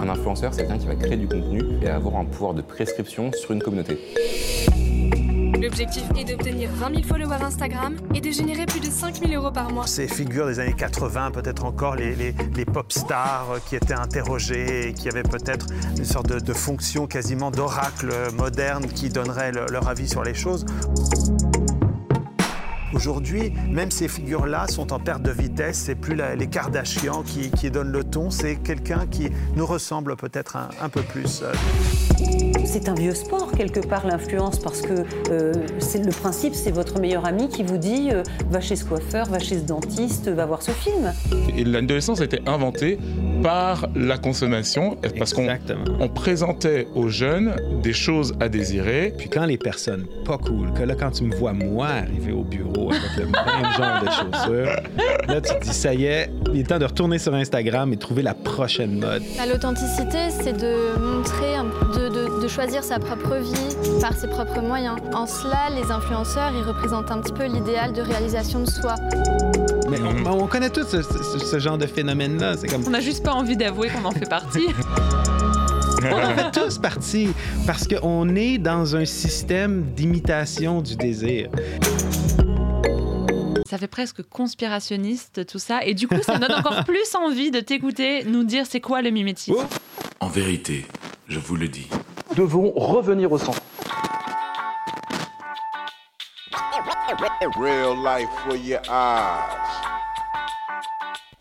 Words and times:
Un 0.00 0.08
influenceur, 0.08 0.52
c'est 0.52 0.62
quelqu'un 0.62 0.78
qui 0.78 0.86
va 0.86 0.94
créer 0.96 1.16
du 1.16 1.26
contenu 1.28 1.62
et 1.82 1.88
avoir 1.88 2.16
un 2.16 2.24
pouvoir 2.24 2.54
de 2.54 2.62
prescription 2.62 3.30
sur 3.32 3.52
une 3.52 3.62
communauté. 3.62 3.98
L'objectif 5.60 6.02
est 6.18 6.24
d'obtenir 6.24 6.68
20 6.74 6.90
000 6.96 7.02
followers 7.04 7.42
Instagram 7.42 7.96
et 8.14 8.20
de 8.20 8.30
générer 8.30 8.66
plus 8.66 8.80
de 8.80 8.90
5 8.90 9.26
000 9.26 9.32
euros 9.42 9.50
par 9.50 9.72
mois. 9.72 9.86
Ces 9.86 10.06
figures 10.08 10.46
des 10.46 10.60
années 10.60 10.74
80, 10.76 11.30
peut-être 11.30 11.64
encore 11.64 11.96
les, 11.96 12.14
les, 12.14 12.34
les 12.54 12.64
pop 12.66 12.92
stars 12.92 13.56
qui 13.66 13.76
étaient 13.76 13.94
interrogées 13.94 14.88
et 14.88 14.92
qui 14.92 15.08
avaient 15.08 15.22
peut-être 15.22 15.66
une 15.96 16.04
sorte 16.04 16.28
de, 16.28 16.38
de 16.38 16.52
fonction 16.52 17.06
quasiment 17.06 17.50
d'oracle 17.50 18.12
moderne 18.36 18.86
qui 18.86 19.08
donnerait 19.08 19.52
le- 19.52 19.64
leur 19.72 19.88
avis 19.88 20.06
sur 20.08 20.22
les 20.22 20.34
choses. 20.34 20.66
Aujourd'hui, 22.94 23.52
même 23.70 23.90
ces 23.90 24.08
figures-là 24.08 24.66
sont 24.68 24.92
en 24.92 24.98
perte 25.00 25.22
de 25.22 25.30
vitesse. 25.32 25.78
C'est 25.86 25.94
plus 25.94 26.14
la- 26.14 26.34
les 26.36 26.46
Kardashians 26.46 27.22
qui, 27.24 27.50
qui 27.50 27.70
donnent 27.70 27.90
le 27.92 28.04
ton. 28.04 28.30
C'est 28.30 28.56
quelqu'un 28.56 29.06
qui 29.10 29.28
nous 29.56 29.66
ressemble 29.66 30.16
peut-être 30.16 30.56
un, 30.56 30.68
un 30.80 30.88
peu 30.88 31.02
plus. 31.02 31.42
euh, 31.42 31.52
C'est 32.64 32.88
un 32.88 32.94
vieux 32.94 33.14
sport 33.14 33.52
quelque 33.52 33.80
part 33.80 34.06
l'influence 34.06 34.58
parce 34.58 34.80
que 34.80 35.04
euh, 35.30 35.52
c'est 35.78 36.04
le 36.04 36.10
principe, 36.10 36.54
c'est 36.54 36.70
votre 36.70 37.00
meilleur 37.00 37.24
ami 37.26 37.48
qui 37.48 37.62
vous 37.62 37.78
dit 37.78 38.10
euh, 38.12 38.22
va 38.50 38.60
chez 38.60 38.76
ce 38.76 38.84
coiffeur, 38.84 39.26
va 39.26 39.38
chez 39.38 39.58
ce 39.58 39.64
dentiste, 39.64 40.28
va 40.28 40.46
voir 40.46 40.62
ce 40.62 40.70
film. 40.72 41.12
Et 41.56 41.64
l'adolescence 41.64 42.20
a 42.20 42.24
été 42.24 42.40
inventée 42.46 42.98
par 43.44 43.86
la 43.94 44.16
consommation, 44.16 44.96
parce 45.18 45.34
qu'on 45.34 45.46
on 46.00 46.08
présentait 46.08 46.88
aux 46.94 47.08
jeunes 47.10 47.54
des 47.82 47.92
choses 47.92 48.32
à 48.40 48.48
désirer. 48.48 49.12
Puis 49.18 49.28
quand 49.28 49.44
les 49.44 49.58
personnes 49.58 50.06
pas 50.24 50.38
cool, 50.38 50.72
que 50.72 50.82
là, 50.82 50.94
quand 50.98 51.10
tu 51.10 51.24
me 51.24 51.36
vois 51.36 51.52
moi 51.52 51.88
arriver 51.88 52.32
au 52.32 52.42
bureau 52.42 52.90
avec 52.90 53.02
le 53.18 53.26
même 53.26 53.72
genre 53.76 54.00
de 54.02 54.06
chaussures, 54.08 54.76
là, 55.28 55.40
tu 55.42 55.54
te 55.56 55.62
dis, 55.62 55.74
ça 55.74 55.92
y 55.92 56.06
est, 56.06 56.30
il 56.54 56.60
est 56.60 56.64
temps 56.64 56.78
de 56.78 56.86
retourner 56.86 57.18
sur 57.18 57.34
Instagram 57.34 57.92
et 57.92 57.98
trouver 57.98 58.22
la 58.22 58.32
prochaine 58.32 58.98
mode. 58.98 59.22
Bah, 59.36 59.44
L'authenticité, 59.46 60.30
c'est 60.30 60.54
de 60.54 60.98
montrer, 60.98 61.56
de- 62.00 62.40
de 62.42 62.48
choisir 62.48 62.82
sa 62.82 62.98
propre 62.98 63.36
vie 63.36 64.00
par 64.00 64.14
ses 64.14 64.28
propres 64.28 64.62
moyens. 64.62 64.96
En 65.14 65.26
cela, 65.26 65.68
les 65.78 65.90
influenceurs, 65.92 66.52
ils 66.56 66.66
représentent 66.66 67.10
un 67.10 67.18
petit 67.20 67.32
peu 67.34 67.44
l'idéal 67.44 67.92
de 67.92 68.00
réalisation 68.00 68.60
de 68.60 68.70
soi. 68.70 68.94
Mais 69.88 69.98
on, 70.00 70.42
on 70.42 70.46
connaît 70.46 70.70
tous 70.70 70.86
ce, 70.86 71.02
ce- 71.02 71.38
ce 71.38 71.58
genre 71.58 71.78
de 71.78 71.86
phénomène-là. 71.86 72.56
C'est 72.56 72.68
comme, 72.68 72.84
On 72.86 72.90
n'a 72.90 73.00
juste 73.00 73.22
pas 73.24 73.32
envie 73.32 73.56
d'avouer 73.56 73.88
qu'on 73.90 74.04
en 74.04 74.10
fait 74.12 74.28
partie. 74.28 74.66
on 76.04 76.12
en 76.22 76.34
fait 76.34 76.50
tous 76.52 76.78
partie 76.78 77.28
parce 77.66 77.86
qu'on 77.88 78.34
est 78.34 78.58
dans 78.58 78.96
un 78.96 79.04
système 79.04 79.82
d'imitation 79.94 80.80
du 80.82 80.96
désir. 80.96 81.48
Ça 83.66 83.78
fait 83.78 83.88
presque 83.88 84.22
conspirationniste 84.28 85.46
tout 85.46 85.58
ça. 85.58 85.84
Et 85.84 85.94
du 85.94 86.06
coup, 86.06 86.20
ça 86.22 86.38
donne 86.38 86.52
encore 86.52 86.84
plus 86.86 87.14
envie 87.14 87.50
de 87.50 87.60
t'écouter 87.60 88.24
nous 88.24 88.44
dire 88.44 88.66
c'est 88.68 88.80
quoi 88.80 89.02
le 89.02 89.10
mimétisme. 89.10 89.56
En 90.20 90.28
vérité, 90.28 90.86
je 91.28 91.38
vous 91.38 91.56
le 91.56 91.68
dis. 91.68 91.88
Devons 92.36 92.72
revenir 92.74 93.30
au 93.32 93.38
centre. 93.38 93.60
Real 97.60 97.94
life 97.96 98.28
for 98.46 98.56
your 98.56 98.80
eyes. 98.88 99.63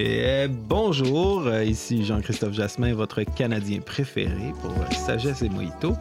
Et 0.00 0.20
euh, 0.22 0.48
bonjour, 0.48 1.48
euh, 1.48 1.64
ici 1.64 2.04
Jean-Christophe 2.04 2.52
Jasmin, 2.52 2.94
votre 2.94 3.24
Canadien 3.24 3.80
préféré 3.80 4.52
pour 4.62 4.70
euh, 4.70 4.94
Sagesse 4.94 5.42
et 5.42 5.48
Mojito, 5.48 5.96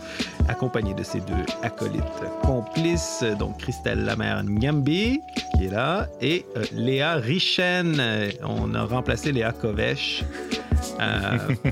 accompagné 0.47 0.93
de 0.93 1.01
ses 1.01 1.19
deux 1.21 1.33
acolytes 1.63 2.03
complices, 2.43 3.23
donc 3.39 3.57
Christelle 3.57 4.05
Lamère 4.05 4.43
Nyambi, 4.43 5.19
qui 5.55 5.65
est 5.65 5.71
là, 5.71 6.07
et 6.21 6.45
Léa 6.73 7.15
Richen. 7.15 7.99
On 8.43 8.75
a 8.75 8.83
remplacé 8.85 9.31
Léa 9.31 9.51
Kovesh 9.51 10.23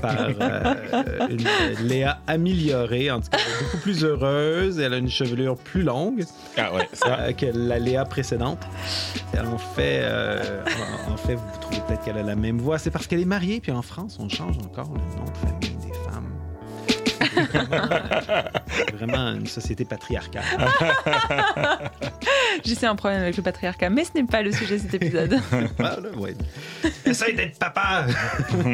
par 0.00 0.16
euh, 0.40 0.74
une 1.30 1.44
Léa 1.86 2.18
améliorée, 2.26 3.10
en 3.10 3.20
tout 3.20 3.30
cas 3.30 3.38
beaucoup 3.62 3.78
plus 3.78 4.04
heureuse. 4.04 4.78
Elle 4.78 4.94
a 4.94 4.98
une 4.98 5.10
chevelure 5.10 5.56
plus 5.56 5.82
longue 5.82 6.24
Ah 6.56 6.72
ouais, 6.74 6.88
ça. 6.92 7.18
euh, 7.20 7.32
que 7.32 7.46
la 7.54 7.78
Léa 7.78 8.04
précédente. 8.04 8.60
En 9.36 9.58
fait, 9.58 10.00
euh, 10.02 10.62
en 11.12 11.16
fait, 11.16 11.34
vous 11.34 11.58
trouvez 11.60 11.80
peut-être 11.86 12.04
qu'elle 12.04 12.18
a 12.18 12.22
la 12.22 12.36
même 12.36 12.58
voix. 12.58 12.78
C'est 12.78 12.90
parce 12.90 13.06
qu'elle 13.06 13.20
est 13.20 13.24
mariée, 13.26 13.60
puis 13.60 13.72
en 13.72 13.82
France, 13.82 14.16
on 14.20 14.28
change 14.28 14.56
encore 14.58 14.90
le 14.92 15.00
nom 15.18 15.24
de 15.24 15.36
famille 15.38 15.76
des 15.86 15.92
femmes. 16.10 16.32
C'est 18.76 18.94
vraiment 18.94 19.34
une 19.34 19.46
société 19.46 19.84
patriarcale. 19.84 20.44
J'ai 22.64 22.74
sais 22.74 22.86
un 22.86 22.96
problème 22.96 23.22
avec 23.22 23.36
le 23.36 23.42
patriarcat, 23.42 23.90
mais 23.90 24.04
ce 24.04 24.10
n'est 24.14 24.24
pas 24.24 24.42
le 24.42 24.52
sujet 24.52 24.76
de 24.76 24.82
cet 24.82 24.94
épisode. 24.94 25.36
Ah, 25.78 25.96
là, 26.02 26.10
ouais. 26.16 26.34
Essaye 27.04 27.34
d'être 27.34 27.58
papa! 27.58 28.06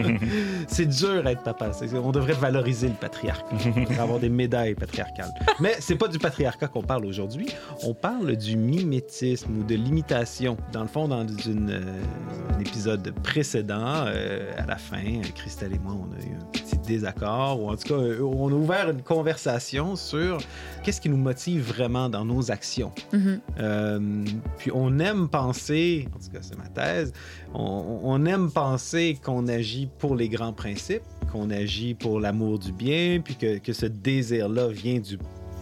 c'est 0.68 0.86
dur 0.86 1.26
être 1.26 1.42
papa. 1.42 1.70
On 1.94 2.10
devrait 2.10 2.32
valoriser 2.32 2.88
le 2.88 2.94
patriarcat. 2.94 3.44
On 3.50 3.80
devrait 3.80 3.98
avoir 3.98 4.18
des 4.18 4.28
médailles 4.28 4.74
patriarcales. 4.74 5.32
Mais 5.60 5.74
c'est 5.80 5.96
pas 5.96 6.08
du 6.08 6.18
patriarcat 6.18 6.68
qu'on 6.68 6.82
parle 6.82 7.04
aujourd'hui. 7.06 7.48
On 7.82 7.92
parle 7.94 8.36
du 8.36 8.56
mimétisme 8.56 9.58
ou 9.58 9.64
de 9.64 9.74
l'imitation. 9.74 10.56
Dans 10.72 10.82
le 10.82 10.88
fond, 10.88 11.08
dans 11.08 11.26
une, 11.26 11.70
euh, 11.70 12.54
un 12.56 12.60
épisode 12.60 13.12
précédent, 13.22 14.04
euh, 14.06 14.50
à 14.56 14.66
la 14.66 14.76
fin, 14.76 15.20
Christelle 15.34 15.74
et 15.74 15.78
moi, 15.78 15.94
on 15.94 16.12
a 16.12 16.24
eu 16.24 16.34
un 16.34 16.44
petit 16.52 16.78
désaccord, 16.78 17.62
ou 17.62 17.70
en 17.70 17.76
tout 17.76 17.88
cas, 17.88 17.94
euh, 17.94 18.22
on 18.22 18.48
a 18.48 18.52
ouvert 18.52 18.90
une 18.90 19.02
conversation 19.02 19.91
sur 19.96 20.38
qu'est-ce 20.82 21.00
qui 21.00 21.08
nous 21.08 21.16
motive 21.16 21.62
vraiment 21.62 22.08
dans 22.08 22.24
nos 22.24 22.50
actions. 22.50 22.92
Mhm. 23.12 23.40
Euh, 23.58 24.24
puis 24.58 24.70
on 24.74 24.98
aime 24.98 25.28
penser, 25.28 26.08
en 26.14 26.18
tout 26.18 26.30
cas 26.32 26.40
c'est 26.42 26.58
ma 26.58 26.68
thèse, 26.68 27.12
on, 27.54 28.00
on 28.02 28.24
aime 28.26 28.50
penser 28.50 29.18
qu'on 29.22 29.48
agit 29.48 29.88
pour 29.98 30.16
les 30.16 30.28
grands 30.28 30.52
principes, 30.52 31.02
qu'on 31.30 31.50
agit 31.50 31.94
pour 31.94 32.20
l'amour 32.20 32.58
du 32.58 32.72
bien, 32.72 33.20
puis 33.22 33.36
que, 33.36 33.58
que 33.58 33.72
ce 33.72 33.86
désir-là 33.86 34.68
vient 34.68 35.00
du 35.00 35.18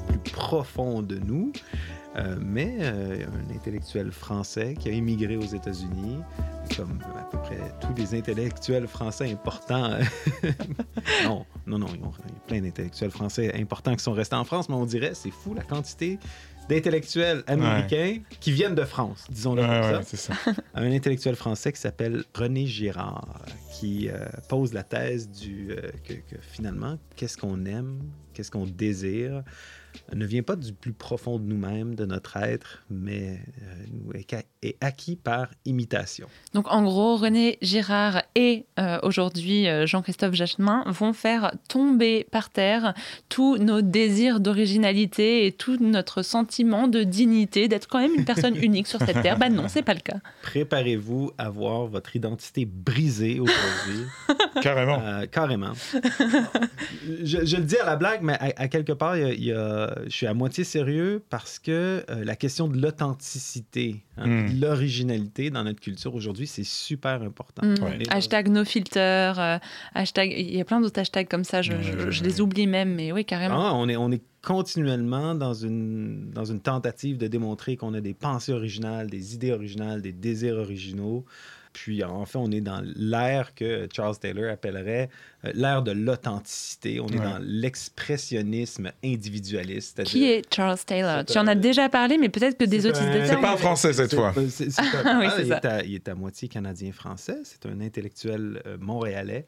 plus 0.09 0.33
profond 0.33 1.03
de 1.03 1.19
nous. 1.19 1.53
Euh, 2.17 2.37
mais 2.41 2.77
euh, 2.81 3.25
un 3.25 3.55
intellectuel 3.55 4.11
français 4.11 4.75
qui 4.79 4.89
a 4.89 4.93
immigré 4.93 5.37
aux 5.37 5.47
États-Unis, 5.47 6.19
comme 6.77 6.99
à 7.17 7.23
peu 7.31 7.39
près 7.39 7.59
tous 7.81 7.95
les 7.97 8.19
intellectuels 8.19 8.89
français 8.89 9.31
importants. 9.31 9.91
non, 11.25 11.47
non, 11.67 11.79
non, 11.79 11.87
il 11.95 12.01
y 12.01 12.05
a 12.05 12.41
plein 12.49 12.61
d'intellectuels 12.63 13.13
français 13.13 13.55
importants 13.55 13.95
qui 13.95 14.03
sont 14.03 14.13
restés 14.13 14.35
en 14.35 14.45
France, 14.45 14.69
mais 14.69 14.75
on 14.75 14.87
dirait, 14.87 15.13
c'est 15.15 15.31
fou 15.31 15.55
la 15.55 15.63
quantité 15.63 16.19
d'intellectuels 16.69 17.43
américains 17.47 18.19
qui 18.39 18.53
viennent 18.53 18.75
de 18.77 18.85
France, 18.85 19.27
disons-le 19.29 19.63
Ouais, 19.63 19.81
comme 19.83 19.99
ouais, 19.99 20.05
ça. 20.05 20.35
Un 20.75 20.93
intellectuel 20.93 21.35
français 21.35 21.73
qui 21.73 21.81
s'appelle 21.81 22.25
René 22.35 22.67
Girard, 22.67 23.45
qui 23.73 24.09
euh, 24.09 24.27
pose 24.49 24.73
la 24.73 24.85
thèse 24.85 25.29
du, 25.29 25.73
euh, 25.73 25.91
que, 26.05 26.15
que 26.15 26.41
finalement, 26.41 26.97
qu'est-ce 27.17 27.37
qu'on 27.37 27.65
aime, 27.67 28.01
qu'est-ce 28.33 28.51
qu'on 28.51 28.67
désire, 28.67 29.43
ne 30.15 30.27
vient 30.27 30.43
pas 30.43 30.57
du 30.57 30.73
plus 30.73 30.93
profond 30.93 31.39
de 31.39 31.45
nous-mêmes, 31.45 31.95
de 31.95 32.05
notre 32.05 32.37
être, 32.37 32.83
mais 32.91 33.41
euh, 33.63 34.21
est, 34.63 34.77
acquis 34.81 35.17
par 35.17 35.49
imitation. 35.65 36.27
Donc 36.55 36.67
en 36.71 36.83
gros, 36.83 37.17
René 37.17 37.59
Girard 37.63 38.23
et 38.35 38.67
euh, 38.79 38.99
aujourd'hui 39.03 39.69
euh, 39.69 39.87
Jean-Christophe 39.87 40.35
Jachmin 40.35 40.85
vont 40.87 41.13
faire 41.13 41.53
tomber 41.69 42.27
par 42.31 42.51
terre 42.51 42.95
tous 43.29 43.57
nos 43.59 43.81
désirs 43.83 44.41
d'originalité 44.41 45.47
et 45.47 45.53
tout 45.53 45.77
notre 45.81 46.23
sentiment 46.23 46.89
de 46.89 47.03
dignité, 47.03 47.69
d'être 47.69 47.89
quand 47.89 48.01
même 48.01 48.15
une 48.17 48.25
personne 48.25 48.57
unique 48.63 48.87
sur 48.87 48.99
cette 49.01 49.23
terre. 49.23 49.39
Bah 49.39 49.49
non, 49.49 49.69
c'est 49.69 49.83
pas 49.83 49.95
le 49.95 50.01
cas. 50.01 50.19
Préparez-vous 50.43 51.31
à 51.39 51.51
voir 51.51 51.87
votre 51.87 52.15
identité 52.17 52.65
brisée 52.65 53.41
aujourd'hui. 53.41 54.05
Carrément. 54.63 55.01
Euh, 55.03 55.27
carrément. 55.27 55.73
je, 57.23 57.45
je 57.45 57.57
le 57.57 57.63
dis 57.65 57.77
à 57.79 57.87
la 57.87 57.97
blague, 57.97 58.21
mais 58.23 58.35
à, 58.35 58.53
à 58.63 58.69
quelque 58.69 58.93
part, 58.93 59.17
il 59.17 59.23
y 59.23 59.25
a- 59.25 59.33
il 59.33 59.45
y 59.45 59.53
a- 59.53 59.80
je 60.07 60.11
suis 60.11 60.27
à 60.27 60.35
moitié 60.35 60.65
sérieux 60.65 61.23
parce 61.31 61.59
que 61.59 62.05
euh, 62.11 62.25
la 62.25 62.37
question 62.37 62.69
de 62.69 62.77
l'authenticité, 62.81 64.03
hein, 64.17 64.27
Mm. 64.27 64.55
de 64.55 64.61
l'originalité 64.67 65.51
dans 65.51 65.65
notre 65.65 65.81
culture 65.81 66.15
aujourd'hui, 66.15 66.47
c'est 66.47 66.65
super 66.65 67.23
important. 67.23 67.67
Mm. 67.67 67.75
Dans- 67.77 67.91
Hashtag 68.11 68.49
no 68.49 68.65
filter, 68.65 69.33
euh, 69.39 69.59
hashtag, 69.95 70.33
il 70.37 70.55
y 70.57 70.61
a 70.61 70.65
plein 70.65 70.81
d'autres 70.81 71.01
hashtags 71.01 71.29
comme 71.29 71.45
ça, 71.45 71.63
je, 71.63 71.73
les 72.23 72.41
oublie 72.41 72.67
même, 72.67 72.95
mais 72.95 73.13
oui, 73.13 73.25
carrément. 73.25 73.67
Ah, 73.69 73.73
on, 73.75 73.89
est, 73.89 73.97
on 73.97 74.11
est 74.11 74.23
continuellement 74.43 75.35
dans 75.35 75.55
une, 75.55 76.31
dans 76.31 76.45
une 76.45 76.61
tentative 76.61 77.17
de 77.19 77.27
démontrer 77.27 77.77
qu'on 77.77 77.95
a 77.95 78.01
des 78.01 78.15
pensées 78.15 78.53
originales, 78.53 79.09
des 79.09 79.35
idées 79.35 79.53
originales, 79.53 80.03
des 80.03 80.13
désirs 80.13 80.57
originaux. 80.57 81.25
Puis 81.73 82.03
en 82.03 82.25
fait, 82.27 82.37
on 82.37 82.51
est 82.51 82.61
dans 82.61 82.83
l'ère 82.97 83.55
que 83.55 83.89
Charles 83.95 84.19
Taylor 84.19 84.51
appellerait 84.51 85.09
euh, 85.40 85.40
l'ère 85.55 85.83
de 85.83 85.93
l'authenticité. 85.93 87.01
On 87.01 87.09
est 87.09 87.19
Ouais. 87.19 87.25
dans 87.25 87.39
l'expressionnisme 87.41 88.91
individualiste. 89.05 90.05
Qui 90.05 90.25
est 90.25 90.43
Charles 90.55 90.79
Taylor? 90.85 91.25
Tu 91.25 91.39
en 91.39 91.47
as 91.47 91.55
déjà 91.55 91.89
parlé, 91.89 92.19
mais 92.19 92.29
peut-être 92.29 92.59
que 92.59 92.65
des 92.65 92.87
autres 92.87 93.01
un- 93.03 93.57
français 93.57 93.93
cette 93.93 94.11
C'est- 94.11 94.17
fois. 94.17 94.33
c'est 94.49 94.69
Ah 95.05 95.19
oui, 95.21 95.27
ah, 95.29 95.33
c'est 95.37 95.47
il, 95.47 95.53
est 95.53 95.65
à, 95.65 95.85
il 95.85 95.95
est 95.95 96.09
à 96.09 96.15
moitié 96.15 96.49
canadien-français. 96.49 97.39
C'est 97.45 97.67
un 97.67 97.81
intellectuel 97.81 98.63
euh, 98.67 98.77
montréalais 98.81 99.45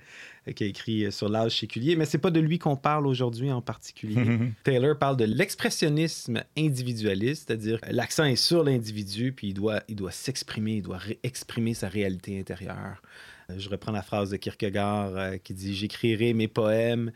euh, 0.48 0.52
qui 0.52 0.64
a 0.64 0.66
écrit 0.66 1.04
euh, 1.04 1.10
sur 1.10 1.28
l'âge 1.28 1.58
séculier, 1.60 1.96
mais 1.96 2.04
c'est 2.04 2.18
pas 2.18 2.30
de 2.30 2.40
lui 2.40 2.58
qu'on 2.58 2.76
parle 2.76 3.06
aujourd'hui 3.06 3.50
en 3.52 3.60
particulier. 3.62 4.38
Taylor 4.64 4.98
parle 4.98 5.16
de 5.16 5.24
l'expressionnisme 5.24 6.42
individualiste, 6.58 7.44
c'est-à-dire 7.46 7.78
euh, 7.84 7.88
l'accent 7.92 8.24
est 8.24 8.36
sur 8.36 8.64
l'individu, 8.64 9.32
puis 9.32 9.48
il 9.48 9.54
doit, 9.54 9.82
il 9.88 9.96
doit 9.96 10.10
s'exprimer, 10.12 10.76
il 10.76 10.82
doit 10.82 11.00
exprimer 11.22 11.74
sa 11.74 11.88
réalité 11.88 12.38
intérieure. 12.38 13.02
Euh, 13.50 13.58
Je 13.58 13.68
reprends 13.68 13.92
la 13.92 14.02
phrase 14.02 14.30
de 14.30 14.36
Kierkegaard 14.36 15.16
euh, 15.16 15.36
qui 15.38 15.54
dit 15.54 15.74
J'écrirai 15.74 16.34
mes 16.34 16.48
poèmes 16.48 17.12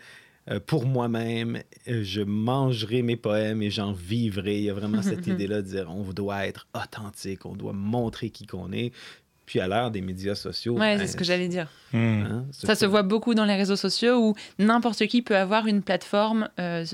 euh, 0.48 0.60
pour 0.64 0.86
moi-même, 0.86 1.60
je 1.88 2.22
mangerai 2.22 3.02
mes 3.02 3.16
poèmes 3.16 3.62
et 3.62 3.70
j'en 3.70 3.92
vivrai. 3.92 4.58
Il 4.58 4.64
y 4.64 4.70
a 4.70 4.74
vraiment 4.74 5.02
cette 5.02 5.26
idée-là 5.26 5.60
de 5.60 5.66
dire 5.66 5.90
on 5.90 6.04
doit 6.12 6.46
être 6.46 6.68
authentique, 6.72 7.46
on 7.46 7.56
doit 7.56 7.72
montrer 7.72 8.30
qui 8.30 8.46
qu'on 8.46 8.70
est. 8.72 8.92
Puis 9.46 9.60
à 9.60 9.68
l'heure 9.68 9.90
des 9.92 10.00
médias 10.00 10.34
sociaux. 10.34 10.74
Ouais, 10.74 10.96
ben, 10.96 10.98
c'est 11.00 11.06
ce 11.12 11.16
que 11.16 11.24
j'allais 11.24 11.46
dire. 11.48 11.68
Hmm. 11.92 12.24
hein, 12.28 12.44
Ça 12.50 12.74
se 12.74 12.84
voit 12.84 13.04
beaucoup 13.04 13.34
dans 13.34 13.44
les 13.44 13.54
réseaux 13.54 13.76
sociaux 13.76 14.16
où 14.18 14.34
n'importe 14.58 15.06
qui 15.06 15.22
peut 15.22 15.36
avoir 15.36 15.68
une 15.68 15.82
plateforme 15.82 16.48
euh, 16.58 16.84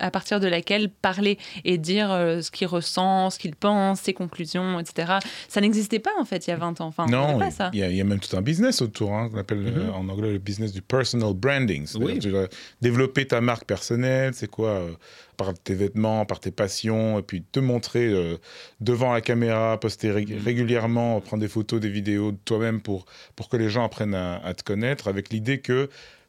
à 0.00 0.10
partir 0.10 0.40
de 0.40 0.48
laquelle 0.48 0.88
parler 0.88 1.36
et 1.66 1.76
dire 1.76 2.10
euh, 2.10 2.40
ce 2.40 2.50
qu'il 2.50 2.66
ressent, 2.66 3.28
ce 3.28 3.38
qu'il 3.38 3.54
pense, 3.54 4.00
ses 4.00 4.14
conclusions, 4.14 4.80
etc. 4.80 5.18
Ça 5.48 5.60
n'existait 5.60 5.98
pas 5.98 6.12
en 6.18 6.24
fait 6.24 6.46
il 6.46 6.50
y 6.50 6.52
a 6.54 6.56
20 6.56 6.80
ans. 6.80 6.86
Enfin, 6.86 7.04
on 7.08 7.10
non, 7.10 7.26
n'avait 7.28 7.38
pas 7.40 7.50
ça. 7.50 7.70
il 7.74 7.80
y, 7.80 7.82
a- 7.82 7.90
il 7.90 7.96
y 7.96 8.00
a 8.00 8.04
même 8.04 8.20
tout 8.20 8.34
un 8.36 8.42
business 8.42 8.80
autour, 8.80 9.12
hein, 9.12 9.28
qu'on 9.30 9.38
appelle 9.38 9.64
euh, 9.66 9.92
en 9.92 10.08
anglais 10.08 10.32
le 10.32 10.38
business 10.38 10.72
du 10.72 10.80
personal 10.80 11.34
branding. 11.34 11.86
Oui. 12.00 12.18
Tu 12.18 12.30
dois 12.30 12.48
développer 12.80 13.26
ta 13.26 13.42
marque 13.42 13.66
personnelle, 13.66 14.32
c'est 14.32 14.48
quoi 14.50 14.70
euh, 14.70 14.92
Par 15.38 15.54
tes 15.54 15.74
vêtements, 15.74 16.26
par 16.26 16.40
tes 16.40 16.50
passions, 16.50 17.18
et 17.18 17.22
puis 17.22 17.42
te 17.42 17.60
montrer 17.60 18.06
euh, 18.06 18.36
devant 18.80 19.12
la 19.12 19.20
caméra, 19.22 19.78
poster 19.80 20.10
ré- 20.10 20.26
régulièrement, 20.44 21.20
prendre 21.22 21.40
des 21.40 21.48
photos, 21.48 21.80
des 21.80 21.88
vidéos 21.88 22.32
de 22.32 22.38
toi-même 22.44 22.82
pour, 22.82 23.06
pour 23.36 23.48
que 23.48 23.56
les 23.56 23.70
gens 23.70 23.84
apprennent 23.84 24.16
à, 24.16 24.44
à 24.44 24.52
te 24.52 24.64
connaître, 24.64 25.08
avec 25.08 25.30
l'idée 25.30 25.60
que 25.60 25.88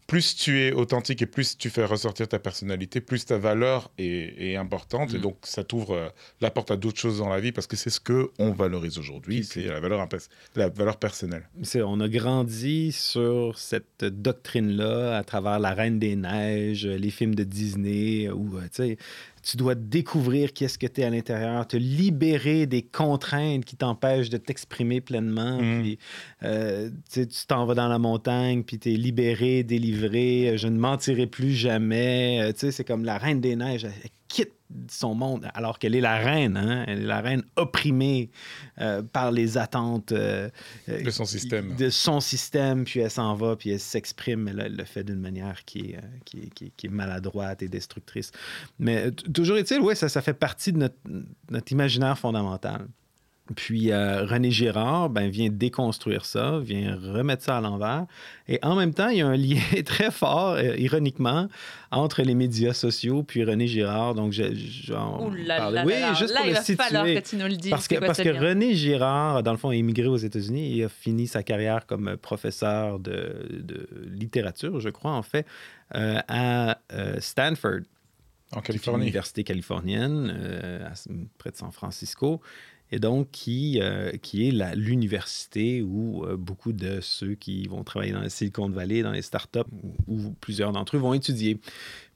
plus 0.09 0.35
tu 0.35 0.59
es 0.59 0.71
authentique 0.73 1.21
et 1.21 1.27
plus 1.27 1.56
tu 1.56 1.69
fais 1.69 1.85
ressortir 1.85 2.27
ta 2.27 2.39
personnalité, 2.39 3.00
plus 3.00 3.25
ta 3.25 3.38
valeur 3.38 3.91
est, 4.00 4.51
est 4.51 4.56
importante. 4.56 5.13
Et 5.13 5.19
donc, 5.19 5.38
ça 5.44 5.63
t'ouvre 5.63 5.94
euh, 5.94 6.09
la 6.41 6.50
porte 6.50 6.71
à 6.71 6.77
d'autres 6.77 7.00
choses 7.00 7.19
dans 7.19 7.29
la 7.29 7.39
vie 7.39 7.51
parce 7.51 7.67
que 7.67 7.75
c'est 7.75 7.91
ce 7.91 8.00
que 8.00 8.31
on 8.39 8.51
valorise 8.51 8.97
aujourd'hui, 8.97 9.44
c'est 9.44 9.65
la 9.65 9.79
valeur, 9.79 10.06
la 10.56 10.69
valeur 10.69 10.97
personnelle. 10.97 11.47
On 11.75 12.00
a 12.01 12.09
grandi 12.09 12.91
sur 12.91 13.59
cette 13.59 14.03
doctrine-là 14.03 15.15
à 15.15 15.23
travers 15.23 15.59
La 15.59 15.75
Reine 15.75 16.00
des 16.00 16.15
Neiges, 16.15 16.88
les 16.88 17.11
films 17.11 17.35
de 17.35 17.44
Disney, 17.44 18.29
où 18.31 18.57
euh, 18.57 18.61
tu 18.63 18.69
sais, 18.71 18.97
tu 19.49 19.57
dois 19.57 19.75
découvrir 19.75 20.53
qui 20.53 20.65
est-ce 20.65 20.77
que 20.77 20.87
tu 20.87 21.01
es 21.01 21.03
à 21.03 21.09
l'intérieur, 21.09 21.65
te 21.67 21.77
libérer 21.77 22.67
des 22.67 22.81
contraintes 22.81 23.65
qui 23.65 23.75
t'empêchent 23.75 24.29
de 24.29 24.37
t'exprimer 24.37 25.01
pleinement. 25.01 25.59
Mm. 25.61 25.81
Puis, 25.81 25.99
euh, 26.43 26.89
tu 27.11 27.27
t'en 27.47 27.65
vas 27.65 27.73
dans 27.73 27.87
la 27.87 27.99
montagne, 27.99 28.63
puis 28.63 28.77
tu 28.77 28.93
es 28.93 28.97
libéré, 28.97 29.63
délivré, 29.63 30.57
je 30.57 30.67
ne 30.67 30.77
mentirai 30.77 31.25
plus 31.27 31.53
jamais. 31.53 32.41
Euh, 32.41 32.51
tu 32.51 32.59
sais, 32.59 32.71
c'est 32.71 32.83
comme 32.83 33.03
la 33.05 33.17
Reine 33.17 33.41
des 33.41 33.55
Neiges, 33.55 33.85
elle 33.85 34.09
quitte 34.29 34.53
son 34.89 35.15
monde 35.15 35.49
alors 35.55 35.79
qu'elle 35.79 35.95
est 35.95 36.01
la 36.01 36.17
reine, 36.17 36.55
hein? 36.55 36.85
elle 36.87 36.99
est 36.99 37.05
la 37.05 37.19
reine 37.21 37.43
opprimée 37.55 38.29
euh, 38.79 39.01
par 39.01 39.31
les 39.31 39.57
attentes 39.57 40.11
euh, 40.11 40.47
euh, 40.87 41.01
De 41.03 41.09
son 41.09 41.25
système. 41.25 41.75
de 41.75 41.89
son 41.89 42.19
système, 42.19 42.83
puis 42.85 42.99
elle 42.99 43.09
s'en 43.09 43.33
va, 43.33 43.55
puis 43.55 43.71
elle 43.71 43.79
s'exprime, 43.79 44.43
mais 44.43 44.53
là, 44.53 44.67
elle 44.67 44.75
le 44.75 44.85
fait 44.85 45.03
d'une 45.03 45.19
manière 45.19 45.65
qui 45.65 45.79
est, 45.91 45.97
euh, 45.97 46.01
qui, 46.23 46.37
est, 46.41 46.53
qui 46.53 46.65
est- 46.65 46.71
qui 46.77 46.85
est 46.85 46.89
maladroite 46.91 47.63
et 47.63 47.67
destructrice. 47.67 48.31
Mais 48.77 49.11
toujours 49.11 49.57
est-il, 49.57 49.81
oui, 49.81 49.95
ça, 49.95 50.07
ça 50.07 50.21
fait 50.21 50.35
partie 50.35 50.71
de 50.71 50.77
notre, 50.77 50.95
notre 51.49 51.71
imaginaire 51.71 52.17
fondamental. 52.19 52.87
Puis 53.55 53.91
euh, 53.91 54.25
René 54.25 54.51
Girard 54.51 55.09
ben, 55.09 55.29
vient 55.29 55.49
déconstruire 55.49 56.25
ça, 56.25 56.59
vient 56.59 56.95
remettre 56.95 57.43
ça 57.43 57.57
à 57.57 57.61
l'envers. 57.61 58.05
Et 58.47 58.59
en 58.61 58.75
même 58.75 58.93
temps, 58.93 59.09
il 59.09 59.17
y 59.17 59.21
a 59.21 59.27
un 59.27 59.35
lien 59.37 59.59
très 59.85 60.11
fort, 60.11 60.53
euh, 60.53 60.75
ironiquement, 60.77 61.47
entre 61.91 62.21
les 62.21 62.35
médias 62.35 62.73
sociaux 62.73 63.23
puis 63.23 63.43
René 63.43 63.67
Girard. 63.67 64.13
Donc, 64.15 64.31
je- 64.33 64.53
j'en 64.53 65.25
Ouh 65.27 65.33
là 65.33 65.69
là 65.71 65.83
Oui, 65.85 65.93
là 65.93 65.99
là, 65.99 66.13
juste 66.13 66.33
là, 66.33 66.41
pour 66.41 66.47
il 66.47 66.53
le 66.53 66.55
va 66.59 66.83
falloir 66.83 67.05
situer. 67.05 67.21
que 67.21 67.27
tu 67.29 67.35
nous 67.37 67.47
le 67.47 67.55
dises, 67.55 67.71
Parce 67.71 67.87
que, 67.87 67.95
parce 67.95 68.17
ce 68.17 68.23
que? 68.23 68.29
René 68.29 68.75
Girard, 68.75 69.41
dans 69.43 69.51
le 69.51 69.57
fond, 69.57 69.69
a 69.69 69.75
immigré 69.75 70.07
aux 70.07 70.17
États-Unis 70.17 70.77
et 70.79 70.83
a 70.83 70.89
fini 70.89 71.25
sa 71.27 71.41
carrière 71.43 71.85
comme 71.85 72.17
professeur 72.17 72.99
de, 72.99 73.47
de 73.49 73.87
littérature, 74.11 74.79
je 74.79 74.89
crois, 74.89 75.11
en 75.13 75.23
fait, 75.23 75.45
euh, 75.95 76.19
à 76.27 76.77
euh, 76.93 77.15
Stanford. 77.19 77.79
En 78.51 78.59
est 78.59 78.63
Californie. 78.63 79.03
université 79.03 79.43
californienne, 79.43 80.35
euh, 80.35 80.87
à- 80.87 80.93
près 81.37 81.51
de 81.51 81.55
San 81.55 81.71
Francisco. 81.71 82.41
Et 82.91 83.00
donc, 83.00 83.30
qui, 83.31 83.80
euh, 83.81 84.12
qui 84.21 84.47
est 84.47 84.75
l'université 84.75 85.81
où 85.81 86.25
euh, 86.25 86.38
beaucoup 86.38 86.74
de 86.74 87.00
ceux 87.01 87.36
qui 87.36 87.68
vont 87.68 87.83
travailler 87.83 88.13
dans 88.13 88.21
la 88.21 88.30
Silicon 88.30 88.69
Valley, 88.69 89.03
dans 89.03 89.12
les 89.12 89.21
startups, 89.21 89.59
où, 89.83 89.95
où 90.07 90.31
plusieurs 90.41 90.71
d'entre 90.71 90.95
eux 90.95 91.00
vont 91.00 91.13
étudier. 91.13 91.59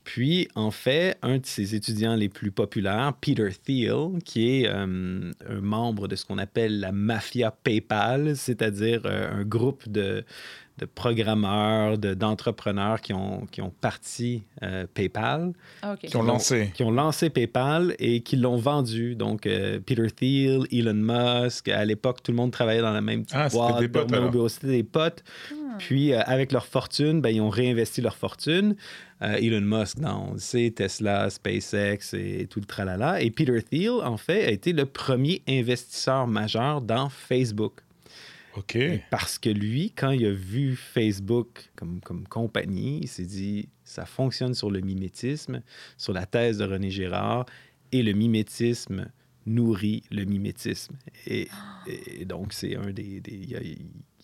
Puis, 0.03 0.49
en 0.55 0.71
fait, 0.71 1.17
un 1.21 1.37
de 1.37 1.45
ses 1.45 1.75
étudiants 1.75 2.15
les 2.15 2.27
plus 2.27 2.51
populaires, 2.51 3.13
Peter 3.21 3.49
Thiel, 3.63 4.21
qui 4.25 4.49
est 4.49 4.67
euh, 4.67 5.31
un 5.47 5.61
membre 5.61 6.07
de 6.07 6.15
ce 6.15 6.25
qu'on 6.25 6.39
appelle 6.39 6.79
la 6.79 6.91
mafia 6.91 7.51
PayPal, 7.51 8.35
c'est-à-dire 8.35 9.05
un 9.05 9.43
groupe 9.43 9.87
de, 9.87 10.25
de 10.79 10.85
programmeurs, 10.85 11.97
de- 11.97 12.13
d'entrepreneurs 12.15 12.99
qui, 13.01 13.13
ont, 13.13 13.45
qui 13.51 13.61
ont 13.61 13.71
parti 13.81 14.43
euh, 14.63 14.85
PayPal. 14.93 15.53
Ah. 15.83 15.95
Qui 16.01 16.15
ont 16.17 16.23
lancé. 16.23 16.71
Qui 16.73 16.83
ont 16.83 16.91
lancé 16.91 17.29
PayPal 17.29 17.95
et 17.99 18.21
qui 18.21 18.35
l'ont 18.37 18.57
vendu. 18.57 19.15
Donc, 19.15 19.45
euh, 19.45 19.79
Peter 19.85 20.07
Thiel, 20.09 20.61
Elon 20.71 20.93
Musk, 20.95 21.67
à 21.69 21.85
l'époque, 21.85 22.23
tout 22.23 22.31
le 22.31 22.37
monde 22.37 22.51
travaillait 22.51 22.81
dans 22.81 22.91
la 22.93 23.01
même 23.01 23.23
petite 23.23 23.37
Ah, 23.37 23.49
c'était 23.49 23.57
boîte. 23.61 23.79
des 23.81 23.87
potes, 23.87 24.09
de- 24.09 24.15
alors. 24.15 24.49
C'était 24.49 24.67
des 24.67 24.83
potes. 24.83 25.23
Puis, 25.79 26.13
euh, 26.13 26.21
avec 26.25 26.51
leur 26.51 26.65
fortune, 26.65 27.21
ben, 27.21 27.29
ils 27.29 27.41
ont 27.41 27.49
réinvesti 27.49 28.01
leur 28.01 28.15
fortune. 28.15 28.75
Euh, 29.21 29.35
Elon 29.35 29.61
Musk, 29.61 29.97
non, 29.99 30.27
on 30.29 30.33
le 30.33 30.39
sait, 30.39 30.71
Tesla, 30.75 31.29
SpaceX 31.29 32.13
et 32.13 32.47
tout 32.49 32.59
le 32.59 32.65
tralala. 32.65 33.21
Et 33.21 33.31
Peter 33.31 33.61
Thiel, 33.63 33.91
en 34.03 34.17
fait, 34.17 34.45
a 34.45 34.51
été 34.51 34.73
le 34.73 34.85
premier 34.85 35.41
investisseur 35.47 36.27
majeur 36.27 36.81
dans 36.81 37.09
Facebook. 37.09 37.73
Parce 39.09 39.39
que 39.39 39.49
lui, 39.49 39.91
quand 39.91 40.11
il 40.11 40.25
a 40.25 40.31
vu 40.31 40.75
Facebook 40.75 41.71
comme, 41.75 41.99
comme 42.01 42.27
compagnie, 42.27 42.99
il 43.01 43.07
s'est 43.07 43.25
dit, 43.25 43.69
ça 43.83 44.05
fonctionne 44.05 44.53
sur 44.53 44.69
le 44.69 44.81
mimétisme, 44.81 45.61
sur 45.97 46.13
la 46.13 46.25
thèse 46.25 46.59
de 46.59 46.65
René 46.65 46.89
Girard, 46.89 47.45
et 47.91 48.03
le 48.03 48.13
mimétisme 48.13 49.09
nourrit 49.45 50.03
le 50.11 50.23
mimétisme. 50.25 50.95
Et, 51.27 51.47
donc, 52.25 52.53
c'est 52.53 52.75
un 52.75 52.91
des... 52.91 53.21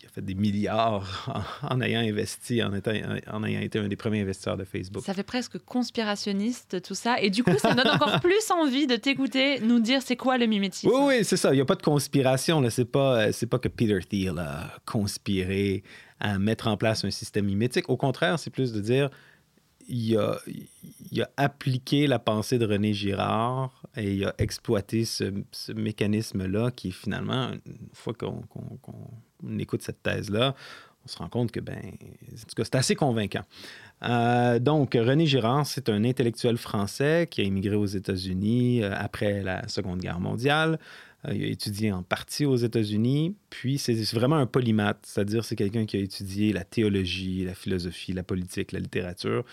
il 0.02 0.06
a 0.06 0.10
fait 0.10 0.22
des 0.22 0.34
milliards 0.36 1.30
en, 1.64 1.76
en 1.76 1.82
ayant 1.82 2.00
investi, 2.00 2.64
en, 2.64 2.74
étant, 2.74 2.92
en 3.32 3.44
ayant 3.44 3.60
été 3.62 3.80
un 3.80 3.88
des 3.88 3.96
premiers 3.96 4.22
investisseurs 4.22 4.56
de 4.58 4.64
Facebook. 4.64 5.04
Ça 5.04 5.14
fait 5.14 5.24
presque 5.24 5.58
conspirationniste 5.60 6.82
tout 6.82 6.96
ça. 6.96 7.20
Et 7.22 7.30
du 7.30 7.44
coup, 7.44 7.58
ça 7.58 7.74
donne 7.74 7.88
encore 7.90 8.20
plus 8.22 8.50
envie 8.52 8.88
de 8.88 8.96
t'écouter 8.96 9.60
nous 9.60 9.80
dire 9.80 10.02
c'est 10.02 10.16
quoi 10.16 10.38
le 10.38 10.46
mimétisme. 10.46 10.90
Oui, 10.94 11.02
oui, 11.18 11.26
c'est 11.26 11.38
ça. 11.38 11.52
Il 11.54 11.56
n'y 11.56 11.62
a 11.62 11.66
pas 11.66 11.76
de 11.76 11.82
conspiration. 11.84 12.62
là. 12.62 12.70
C'est 12.70 12.86
pas, 12.86 13.28
euh, 13.28 13.32
c'est 13.34 13.48
pas 13.48 13.60
que 13.60 13.68
Peter 13.68 14.00
Thiel 14.08 14.40
a 14.40 14.74
conspiré 14.86 15.84
à 16.20 16.40
mettre 16.40 16.68
en 16.68 16.78
place 16.78 17.04
un 17.06 17.12
système 17.12 17.46
mimétique. 17.46 17.90
Au 17.90 17.98
contraire, 17.98 18.40
c'est 18.40 18.50
plus 18.50 18.72
de 18.74 18.80
dire 18.82 19.10
il 19.92 20.16
a, 20.18 20.38
il 21.12 21.22
a 21.24 21.30
appliqué 21.36 22.06
la 22.06 22.20
pensée 22.20 22.60
de 22.60 22.66
René 22.68 22.94
Girard 22.94 23.82
et 23.98 24.14
il 24.14 24.26
a 24.26 24.36
exploité 24.38 25.04
ce, 25.04 25.34
ce 25.52 25.72
mécanisme-là 25.72 26.70
qui, 26.72 26.92
finalement, 26.92 27.50
une 27.66 27.74
fois 27.94 28.14
qu'on, 28.14 28.42
qu'on- 28.44 28.78
qu'on 28.84 29.09
écoute 29.58 29.82
cette 29.82 30.04
thèse-là, 30.04 30.56
on 31.06 31.08
se 31.08 31.18
rend 31.18 31.30
compte 31.30 31.52
que, 31.52 31.60
ben, 31.60 31.82
c'est 32.36 32.76
assez 32.76 32.96
convaincant. 32.96 33.44
Euh, 34.04 34.60
donc, 34.60 34.94
René 34.94 35.26
Girard, 35.26 35.66
c'est 35.66 35.90
un 35.90 36.04
intellectuel 36.04 36.58
français 36.58 37.28
qui 37.30 37.42
a 37.42 37.44
immigré 37.44 37.76
aux 37.76 37.86
États-Unis 37.86 38.84
euh, 38.84 38.94
après 38.96 39.42
la 39.44 39.68
Seconde 39.68 40.00
Guerre 40.00 40.20
mondiale. 40.20 40.80
Euh, 41.28 41.34
il 41.34 41.44
a 41.44 41.48
étudié 41.48 41.92
en 41.92 42.04
partie 42.04 42.46
aux 42.46 42.56
États-Unis, 42.56 43.36
puis 43.50 43.78
c'est 43.78 43.94
vraiment 44.14 44.38
un 44.38 44.46
polymathe, 44.46 45.00
c'est-à-dire 45.04 45.44
c'est 45.44 45.56
quelqu'un 45.56 45.86
qui 45.86 45.98
a 45.98 46.00
étudié 46.00 46.54
la 46.54 46.64
théologie, 46.64 47.44
la 47.44 47.54
philosophie, 47.54 48.14
la 48.14 48.24
politique, 48.24 48.72
la 48.72 48.80
littérature, 48.80 49.44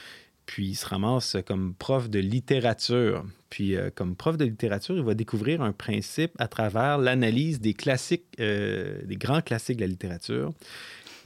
puis 0.46 0.68
il 0.68 0.74
se 0.74 0.86
ramasse 0.86 1.36
comme 1.46 1.74
prof 1.74 2.08
de 2.08 2.18
littérature. 2.20 3.24
Puis 3.50 3.76
euh, 3.76 3.90
comme 3.94 4.16
prof 4.16 4.36
de 4.36 4.44
littérature, 4.44 4.96
il 4.96 5.02
va 5.02 5.14
découvrir 5.14 5.60
un 5.62 5.72
principe 5.72 6.32
à 6.38 6.48
travers 6.48 6.98
l'analyse 6.98 7.60
des 7.60 7.74
classiques, 7.74 8.24
euh, 8.40 9.00
des 9.04 9.16
grands 9.16 9.40
classiques 9.42 9.76
de 9.76 9.82
la 9.82 9.86
littérature. 9.88 10.52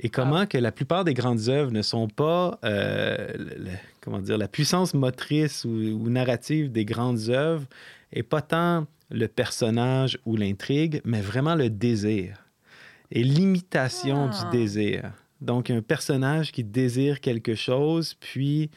Et 0.03 0.09
comment 0.09 0.47
que 0.47 0.57
la 0.57 0.73
plupart 0.73 1.05
des 1.05 1.13
grandes 1.13 1.49
œuvres 1.51 1.71
ne 1.73 1.83
sont 1.83 2.09
pas, 2.09 2.59
euh, 2.65 3.29
le- 3.37 3.71
comment 4.01 4.21
dire, 4.21 4.39
la 4.39 4.49
puissance 4.49 4.95
motrice 4.95 5.65
ou, 5.67 5.69
ou 5.71 6.09
narrative 6.09 6.73
des 6.73 6.87
grandes 6.87 7.29
œuvres 7.29 7.67
est 8.13 8.23
pas 8.23 8.41
tant 8.41 8.87
le 9.11 9.27
personnage 9.29 10.19
ou 10.25 10.37
l'intrigue, 10.37 11.03
mais 11.05 11.21
vraiment 11.21 11.55
le 11.55 11.69
désir. 11.69 12.45
et 13.13 13.25
l'imitation 13.25 14.31
Ah. 14.33 14.51
du 14.53 14.57
désir. 14.59 15.11
Donc, 15.41 15.69
un 15.71 15.83
personnage 15.83 16.53
qui 16.53 16.63
désire 16.63 17.21
quelque 17.21 17.57
chose, 17.57 18.15
puis 18.15 18.71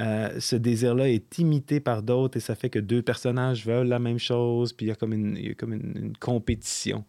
euh, 0.00 0.40
ce 0.40 0.56
désir-là 0.56 1.08
est 1.08 1.38
imité 1.38 1.80
par 1.80 2.02
d'autres 2.02 2.36
et 2.36 2.40
ça 2.40 2.54
fait 2.54 2.70
que 2.70 2.78
deux 2.78 3.02
personnages 3.02 3.64
veulent 3.66 3.88
la 3.88 3.98
même 3.98 4.18
chose, 4.18 4.72
puis 4.72 4.86
il 4.86 4.88
y 4.88 4.92
a 4.92 4.96
comme 4.96 5.12
une, 5.12 5.36
il 5.36 5.48
y 5.48 5.50
a 5.50 5.54
comme 5.54 5.72
une, 5.72 5.92
une 5.96 6.16
compétition. 6.16 7.04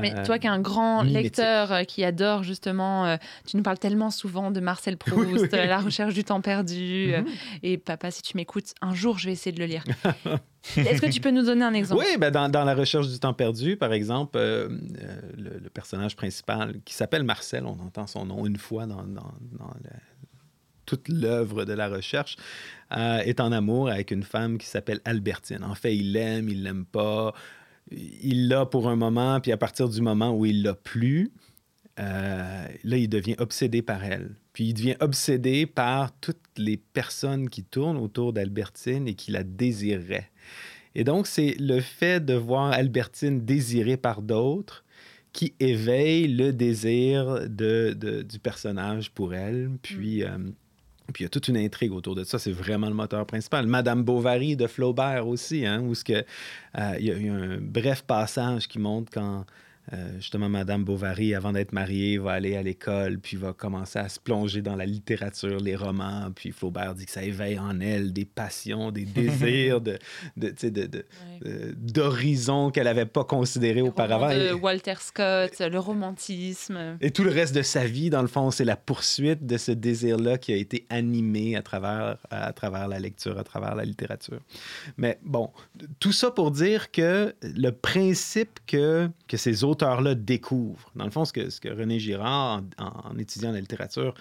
Mais 0.00 0.14
Euh, 0.16 0.24
toi 0.24 0.38
qui 0.38 0.46
es 0.46 0.50
un 0.50 0.60
grand 0.60 1.02
mimétique. 1.02 1.22
lecteur 1.38 1.72
euh, 1.72 1.82
qui 1.82 2.04
adore 2.04 2.44
justement, 2.44 3.06
euh, 3.06 3.16
tu 3.44 3.56
nous 3.56 3.64
parles 3.64 3.80
tellement 3.80 4.12
souvent 4.12 4.52
de 4.52 4.60
Marcel 4.60 4.96
Proust, 4.96 5.26
Oui, 5.26 5.48
oui. 5.52 5.66
La 5.66 5.80
recherche 5.80 6.14
du 6.14 6.22
temps 6.22 6.40
perdu. 6.40 7.12
euh, 7.12 7.22
Mhm. 7.22 7.26
et 7.64 7.76
papa, 7.76 8.12
si 8.12 8.22
tu 8.22 8.36
m'écoutes, 8.36 8.72
un 8.82 8.94
jour 8.94 9.18
je 9.18 9.26
vais 9.26 9.32
essayer 9.32 9.50
de 9.50 9.58
le 9.58 9.66
lire. 9.66 9.82
Est-ce 10.76 11.00
que 11.00 11.10
tu 11.10 11.20
peux 11.20 11.32
nous 11.32 11.42
donner 11.42 11.64
un 11.64 11.74
exemple? 11.74 12.04
Oui, 12.06 12.16
ben 12.18 12.30
dans, 12.30 12.48
dans 12.48 12.64
La 12.64 12.74
recherche 12.76 13.08
du 13.08 13.18
temps 13.18 13.34
perdu, 13.34 13.76
par 13.76 13.92
exemple, 13.92 14.38
le, 14.38 15.58
le 15.58 15.70
personnage 15.70 16.14
principal 16.14 16.76
qui 16.84 16.94
s'appelle 16.94 17.24
Marcel, 17.24 17.64
on 17.66 17.78
entend 17.80 18.06
son 18.06 18.26
nom 18.26 18.46
une 18.46 18.58
fois 18.58 18.86
dans, 18.86 19.02
dans- 19.02 19.34
dans 19.58 19.72
la- 19.82 19.90
toute 20.90 21.08
l'œuvre 21.08 21.64
de 21.64 21.72
la 21.72 21.88
recherche, 21.88 22.36
euh, 22.96 23.18
est 23.18 23.38
en 23.40 23.52
amour 23.52 23.88
avec 23.88 24.10
une 24.10 24.24
femme 24.24 24.58
qui 24.58 24.66
s'appelle 24.66 25.00
Albertine. 25.04 25.62
En 25.62 25.74
fait, 25.76 25.96
il 25.96 26.12
l'aime, 26.12 26.48
il 26.48 26.64
l'aime 26.64 26.84
pas. 26.84 27.32
Il 27.90 28.48
l'a 28.48 28.66
pour 28.66 28.88
un 28.88 28.96
moment, 28.96 29.40
puis 29.40 29.52
à 29.52 29.56
partir 29.56 29.88
du 29.88 30.00
moment 30.00 30.36
où 30.36 30.44
il 30.46 30.62
l'a 30.62 30.74
plus, 30.74 31.30
euh, 32.00 32.64
là, 32.84 32.96
il 32.96 33.08
devient 33.08 33.36
obsédé 33.38 33.82
par 33.82 34.04
elle. 34.04 34.34
Puis 34.52 34.64
il 34.68 34.74
devient 34.74 34.96
obsédé 35.00 35.66
par 35.66 36.12
toutes 36.20 36.38
les 36.56 36.76
personnes 36.76 37.48
qui 37.48 37.62
tournent 37.62 37.96
autour 37.98 38.32
d'Albertine 38.32 39.06
et 39.06 39.14
qui 39.14 39.30
la 39.30 39.44
désireraient. 39.44 40.30
Et 40.96 41.04
donc, 41.04 41.28
c'est 41.28 41.54
le 41.60 41.80
fait 41.80 42.24
de 42.24 42.34
voir 42.34 42.72
Albertine 42.72 43.44
désirée 43.44 43.96
par 43.96 44.22
d'autres 44.22 44.84
qui 45.32 45.54
éveille 45.60 46.26
le 46.26 46.52
désir 46.52 47.48
de, 47.48 47.94
de- 47.96 48.22
du 48.22 48.40
personnage 48.40 49.12
pour 49.12 49.32
elle. 49.34 49.70
Puis, 49.82 50.24
euh, 50.24 50.38
puis 51.12 51.22
il 51.22 51.24
y 51.24 51.26
a 51.26 51.28
toute 51.28 51.48
une 51.48 51.56
intrigue 51.56 51.92
autour 51.92 52.14
de 52.14 52.24
ça. 52.24 52.38
C'est 52.38 52.52
vraiment 52.52 52.88
le 52.88 52.94
moteur 52.94 53.26
principal. 53.26 53.66
Madame 53.66 54.02
Bovary 54.02 54.56
de 54.56 54.66
Flaubert 54.66 55.26
aussi, 55.26 55.66
hein, 55.66 55.80
où 55.80 55.92
euh, 56.10 56.94
il 56.98 57.06
y 57.06 57.28
a 57.28 57.34
un 57.34 57.58
bref 57.60 58.02
passage 58.02 58.68
qui 58.68 58.78
montre 58.78 59.10
quand 59.12 59.44
euh, 59.92 60.12
justement 60.16 60.48
Madame 60.48 60.84
Bovary, 60.84 61.34
avant 61.34 61.52
d'être 61.52 61.72
mariée, 61.72 62.18
va 62.18 62.32
aller 62.32 62.56
à 62.56 62.62
l'école, 62.62 63.18
puis 63.18 63.36
va 63.36 63.52
commencer 63.52 63.98
à 63.98 64.08
se 64.08 64.20
plonger 64.20 64.62
dans 64.62 64.76
la 64.76 64.86
littérature, 64.86 65.58
les 65.60 65.74
romans. 65.76 66.30
Puis 66.34 66.52
Flaubert 66.52 66.94
dit 66.94 67.06
que 67.06 67.10
ça 67.12 67.22
éveille 67.22 67.58
en 67.58 67.80
elle 67.80 68.12
des 68.12 68.24
passions, 68.24 68.90
des 68.92 69.04
désirs, 69.04 69.80
de, 69.80 69.98
de, 70.36 70.54
de- 70.68 70.86
de- 70.86 71.04
euh, 71.46 71.72
d'horizons 71.76 72.70
qu'elle 72.70 72.84
n'avait 72.84 73.06
pas 73.06 73.24
considérés 73.24 73.82
auparavant. 73.82 74.28
de 74.30 74.52
Walter 74.52 74.94
Scott, 75.00 75.58
le 75.60 75.78
romantisme. 75.78 76.96
et 77.00 77.10
tout 77.10 77.24
le 77.24 77.30
reste 77.30 77.54
de 77.54 77.62
sa 77.62 77.84
vie, 77.84 78.10
dans 78.10 78.22
le 78.22 78.28
fond, 78.28 78.50
c'est 78.50 78.64
la 78.64 78.76
poursuite 78.76 79.46
de 79.46 79.56
ce 79.56 79.72
désir-là 79.72 80.38
qui 80.38 80.52
a 80.52 80.56
été 80.56 80.86
animé 80.90 81.56
à 81.56 81.62
travers, 81.62 82.16
à 82.30 82.52
travers 82.52 82.88
la 82.88 82.98
lecture, 82.98 83.38
à 83.38 83.44
travers 83.44 83.74
la 83.74 83.84
littérature. 83.84 84.40
Mais 84.96 85.18
bon, 85.22 85.50
tout 85.98 86.12
ça 86.12 86.30
pour 86.30 86.50
dire 86.50 86.90
que 86.90 87.34
le 87.42 87.70
principe 87.70 88.60
que, 88.66 89.08
que 89.28 89.36
ces 89.36 89.64
auteurs-là 89.82 90.14
découvrent, 90.14 90.90
dans 90.94 91.04
le 91.04 91.10
fond, 91.10 91.24
ce 91.24 91.32
que, 91.32 91.48
ce 91.50 91.60
que 91.60 91.68
René 91.68 91.98
Girard, 91.98 92.62
en, 92.78 93.10
en 93.10 93.18
étudiant 93.18 93.52
la 93.52 93.60
littérature, 93.60 94.14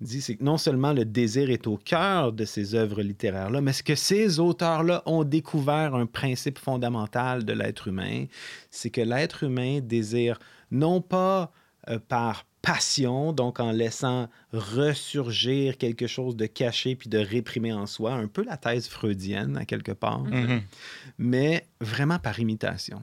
dit, 0.00 0.20
c'est 0.20 0.36
que 0.36 0.44
non 0.44 0.58
seulement 0.58 0.92
le 0.92 1.06
désir 1.06 1.48
est 1.50 1.66
au 1.66 1.78
cœur 1.78 2.32
de 2.32 2.44
ces 2.44 2.74
œuvres 2.74 3.00
littéraires-là, 3.02 3.62
mais 3.62 3.72
ce 3.72 3.82
que 3.82 3.94
ces 3.94 4.38
auteurs-là 4.40 5.02
ont 5.06 5.24
découvert 5.24 5.94
un 5.94 6.04
principe 6.06 6.58
fondamental 6.58 7.44
de 7.46 7.52
l'être 7.54 7.88
humain, 7.88 8.26
c'est 8.70 8.90
que 8.90 9.00
l'être 9.00 9.42
humain 9.44 9.80
désire 9.80 10.38
non 10.70 11.00
pas 11.00 11.50
euh, 11.88 11.98
par 12.08 12.44
passion, 12.60 13.32
donc 13.32 13.58
en 13.60 13.70
laissant 13.70 14.28
ressurgir 14.52 15.78
quelque 15.78 16.06
chose 16.08 16.36
de 16.36 16.46
caché 16.46 16.96
puis 16.96 17.08
de 17.08 17.18
réprimé 17.18 17.72
en 17.72 17.86
soi, 17.86 18.12
un 18.14 18.26
peu 18.26 18.44
la 18.44 18.56
thèse 18.56 18.88
freudienne 18.88 19.56
à 19.56 19.64
quelque 19.64 19.92
part, 19.92 20.24
Mhm. 20.24 20.60
mais 21.18 21.66
vraiment 21.80 22.18
par 22.18 22.38
imitation. 22.40 23.02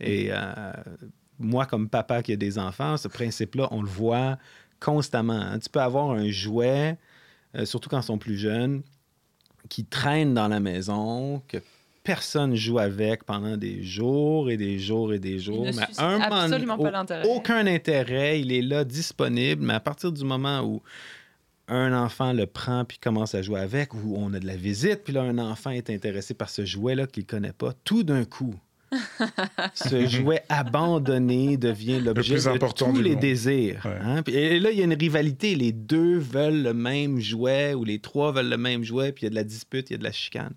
Et 0.00 0.28
euh, 0.30 0.72
moi, 1.38 1.66
comme 1.66 1.88
papa 1.88 2.22
qui 2.22 2.32
a 2.32 2.36
des 2.36 2.58
enfants, 2.58 2.96
ce 2.96 3.08
principe-là, 3.08 3.68
on 3.70 3.82
le 3.82 3.88
voit 3.88 4.38
constamment. 4.80 5.32
hein. 5.40 5.58
Tu 5.58 5.68
peux 5.68 5.80
avoir 5.80 6.10
un 6.10 6.28
jouet, 6.30 6.96
euh, 7.54 7.64
surtout 7.64 7.88
quand 7.88 8.00
ils 8.00 8.04
sont 8.04 8.18
plus 8.18 8.36
jeunes, 8.36 8.82
qui 9.68 9.84
traîne 9.84 10.34
dans 10.34 10.48
la 10.48 10.60
maison, 10.60 11.42
que 11.48 11.58
personne 12.04 12.54
joue 12.54 12.78
avec 12.78 13.24
pendant 13.24 13.56
des 13.56 13.82
jours 13.82 14.50
et 14.50 14.56
des 14.56 14.78
jours 14.78 15.12
et 15.12 15.18
des 15.18 15.38
jours. 15.38 15.64
mais 15.64 15.72
moment- 15.72 15.88
pas. 16.76 16.90
Aucun 17.28 17.66
intérêt, 17.66 18.40
il 18.40 18.50
est 18.52 18.62
là 18.62 18.84
disponible, 18.84 19.62
mais 19.64 19.74
à 19.74 19.80
partir 19.80 20.10
du 20.12 20.24
moment 20.24 20.60
où 20.62 20.80
un 21.70 21.92
enfant 21.92 22.32
le 22.32 22.46
prend 22.46 22.86
puis 22.86 22.96
commence 22.98 23.34
à 23.34 23.42
jouer 23.42 23.60
avec, 23.60 23.92
ou 23.92 24.14
on 24.16 24.32
a 24.32 24.38
de 24.38 24.46
la 24.46 24.56
visite, 24.56 25.04
puis 25.04 25.12
là, 25.12 25.20
un 25.22 25.36
enfant 25.38 25.70
est 25.70 25.90
intéressé 25.90 26.32
par 26.32 26.48
ce 26.48 26.64
jouet-là 26.64 27.06
qu'il 27.06 27.24
ne 27.24 27.28
connaît 27.28 27.52
pas, 27.52 27.74
tout 27.84 28.04
d'un 28.04 28.24
coup, 28.24 28.54
ce 29.74 30.06
jouet 30.06 30.42
abandonné 30.48 31.56
devient 31.56 32.00
l'objet 32.00 32.34
plus 32.34 32.44
de 32.44 32.50
important 32.50 32.92
tous 32.92 33.00
les 33.00 33.12
monde. 33.12 33.20
désirs. 33.20 33.86
hein. 33.86 34.22
Puis- 34.22 34.34
Et 34.34 34.58
là, 34.60 34.70
il 34.70 34.78
y 34.78 34.80
a 34.80 34.84
une 34.84 34.94
rivalité. 34.94 35.54
Les 35.54 35.72
deux 35.72 36.18
veulent 36.18 36.62
le 36.62 36.74
même 36.74 37.18
jouet 37.20 37.74
ou 37.74 37.84
les 37.84 37.98
trois 37.98 38.32
veulent 38.32 38.48
le 38.48 38.56
même 38.56 38.84
jouet, 38.84 39.12
puis 39.12 39.22
il 39.22 39.26
y 39.26 39.28
a 39.28 39.30
de 39.30 39.34
la 39.34 39.44
dispute, 39.44 39.90
il 39.90 39.94
y 39.94 39.96
a 39.96 39.98
de 39.98 40.04
la 40.04 40.12
chicane. 40.12 40.54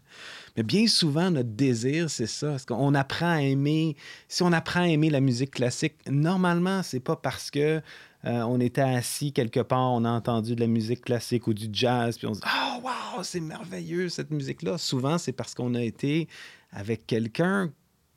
Mais 0.57 0.63
bien 0.63 0.87
souvent, 0.87 1.31
notre 1.31 1.49
désir, 1.49 2.09
c'est 2.09 2.27
ça. 2.27 2.49
Parce 2.49 2.65
qu'on 2.65 2.93
apprend 2.93 3.31
à 3.31 3.41
aimer... 3.41 3.95
Si 4.27 4.43
on 4.43 4.51
apprend 4.51 4.81
à 4.81 4.87
aimer 4.87 5.09
la 5.09 5.21
musique 5.21 5.51
classique, 5.51 5.95
normalement, 6.09 6.83
c'est 6.83 6.99
pas 6.99 7.15
parce 7.15 7.49
que 7.51 7.81
euh, 8.25 8.41
on 8.43 8.59
était 8.59 8.81
assis 8.81 9.31
quelque 9.33 9.61
part, 9.61 9.91
on 9.93 10.05
a 10.05 10.09
entendu 10.11 10.55
de 10.55 10.59
la 10.61 10.67
musique 10.67 11.01
classique 11.01 11.47
ou 11.47 11.53
du 11.55 11.67
jazz, 11.71 12.17
puis 12.17 12.27
on 12.27 12.33
se 12.35 12.41
dit 12.41 12.47
«Oh, 12.75 12.81
wow, 12.83 13.23
c'est 13.23 13.39
merveilleux, 13.39 14.09
cette 14.09 14.29
musique-là!» 14.29 14.77
Souvent, 14.79 15.17
c'est 15.17 15.31
parce 15.31 15.55
qu'on 15.55 15.73
a 15.73 15.81
été 15.81 16.27
avec 16.71 17.07
quelqu'un 17.07 17.71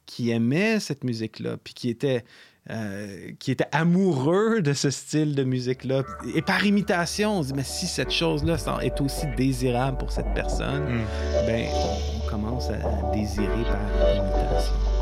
qui 0.06 0.30
aimait 0.30 0.80
cette 0.80 1.04
musique-là, 1.04 1.56
puis 1.62 1.74
qui 1.74 1.88
était, 1.88 2.24
euh, 2.70 3.30
qui 3.38 3.50
était 3.50 3.68
amoureux 3.72 4.60
de 4.62 4.72
ce 4.72 4.90
style 4.90 5.34
de 5.34 5.44
musique-là. 5.44 6.02
Et 6.34 6.42
par 6.42 6.64
imitation, 6.64 7.38
on 7.38 7.42
se 7.42 7.48
dit, 7.48 7.54
mais 7.54 7.64
si 7.64 7.86
cette 7.86 8.10
chose-là 8.10 8.56
est 8.82 9.00
aussi 9.00 9.26
désirable 9.36 9.98
pour 9.98 10.12
cette 10.12 10.32
personne, 10.34 11.04
ben, 11.46 11.66
on, 11.72 12.24
on 12.24 12.28
commence 12.28 12.70
à 12.70 13.12
désirer 13.12 13.64
par 13.64 14.14
imitation. 14.14 14.93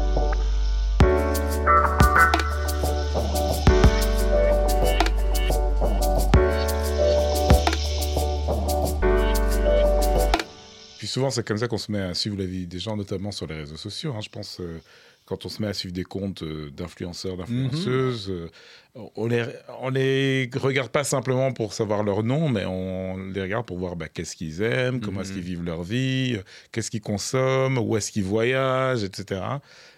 Souvent, 11.12 11.28
c'est 11.30 11.46
comme 11.46 11.58
ça 11.58 11.68
qu'on 11.68 11.78
se 11.78 11.92
met 11.92 12.00
à 12.00 12.14
suivre 12.14 12.38
la 12.38 12.46
vie 12.46 12.66
des 12.66 12.78
gens, 12.78 12.96
notamment 12.96 13.32
sur 13.32 13.46
les 13.46 13.56
réseaux 13.56 13.76
sociaux. 13.76 14.14
hein. 14.16 14.20
Je 14.22 14.30
pense, 14.30 14.60
euh, 14.60 14.80
quand 15.26 15.44
on 15.44 15.48
se 15.50 15.60
met 15.60 15.68
à 15.68 15.74
suivre 15.74 15.92
des 15.94 16.04
comptes 16.04 16.42
euh, 16.42 16.70
d'influenceurs, 16.70 17.36
d'influenceuses, 17.36 18.30
euh, 18.30 18.48
on 18.94 19.26
les, 19.26 19.44
on 19.80 19.90
les 19.90 20.50
regarde 20.54 20.90
pas 20.90 21.04
simplement 21.04 21.52
pour 21.52 21.74
savoir 21.74 22.02
leur 22.02 22.22
nom, 22.22 22.48
mais 22.48 22.64
on 22.64 23.18
les 23.28 23.42
regarde 23.42 23.66
pour 23.66 23.78
voir 23.78 23.94
bah, 23.94 24.08
qu'est-ce 24.08 24.34
qu'ils 24.36 24.62
aiment, 24.62 25.00
comment 25.00 25.20
est-ce 25.20 25.32
qu'ils 25.32 25.42
vivent 25.42 25.62
leur 25.64 25.82
vie, 25.82 26.38
qu'est-ce 26.72 26.90
qu'ils 26.90 27.00
consomment, 27.02 27.78
où 27.78 27.96
est-ce 27.96 28.10
qu'ils 28.10 28.24
voyagent, 28.24 29.04
etc. 29.04 29.42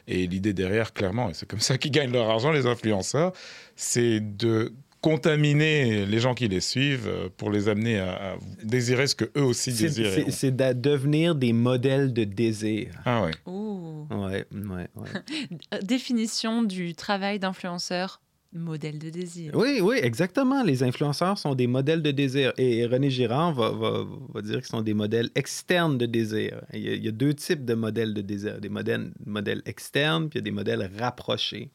Et 0.07 0.27
l'idée 0.27 0.53
derrière, 0.53 0.93
clairement, 0.93 1.31
et 1.31 1.35
c'est 1.35 1.47
comme 1.49 1.61
ça 1.61 1.79
qu'ils 1.79 1.93
gagnent 1.93 2.13
leur 2.13 2.29
argent, 2.29 2.53
les 2.53 2.67
influenceurs, 2.67 3.33
c'est 3.77 4.21
de 4.21 4.73
contaminer 5.05 6.07
les 6.07 6.19
gens 6.19 6.33
qui 6.33 6.49
les 6.49 6.61
suivent 6.61 7.07
euh, 7.07 7.29
pour 7.37 7.51
les 7.51 7.69
amener 7.69 7.99
à, 7.99 8.33
à 8.33 8.37
désirer 8.63 9.07
ce 9.07 9.15
que 9.15 9.27
eux 9.37 9.43
aussi 9.43 9.71
désirent. 9.71 10.11
C'est 10.31 10.57
de 10.57 10.73
devenir 10.73 11.35
des 11.35 11.53
modèles 11.53 12.15
de 12.15 12.25
désir. 12.25 12.89
Ah 13.05 13.23
ouais. 13.23 13.33
Ouh. 13.45 14.07
Ouais, 14.11 14.47
ouais, 14.51 14.89
ouais. 14.97 15.81
Définition 15.83 16.63
du 16.63 16.95
travail 16.95 17.39
d'influenceur, 17.39 18.23
modèle 18.55 18.99
de 18.99 19.11
désir. 19.11 19.53
Oui, 19.55 19.81
oui, 19.83 19.99
exactement. 20.03 20.63
Les 20.63 20.83
influenceurs 20.83 21.37
sont 21.37 21.55
des 21.55 21.67
modèles 21.67 22.01
de 22.01 22.11
désir. 22.11 22.55
Et 22.57 22.87
René 22.87 23.11
Girard 23.11 23.53
va, 23.53 23.73
va, 23.73 24.07
va 24.33 24.41
dire 24.41 24.57
qu'ils 24.57 24.69
sont 24.69 24.81
des 24.81 24.95
modèles 24.95 25.29
externes 25.35 25.99
de 25.99 26.07
désir. 26.07 26.63
Il 26.73 26.81
y, 26.81 26.89
a, 26.89 26.95
il 26.95 27.05
y 27.05 27.09
a 27.09 27.13
deux 27.13 27.35
types 27.35 27.67
de 27.67 27.75
modèles 27.75 28.15
de 28.15 28.23
désir. 28.23 28.59
Des 28.59 28.71
modèles, 28.71 29.11
modèles 29.27 29.61
externes, 29.67 30.31
puis 30.31 30.39
il 30.39 30.41
y 30.41 30.45
a 30.45 30.49
des 30.51 30.51
modèles 30.51 30.91
rapprochés. 30.99 31.69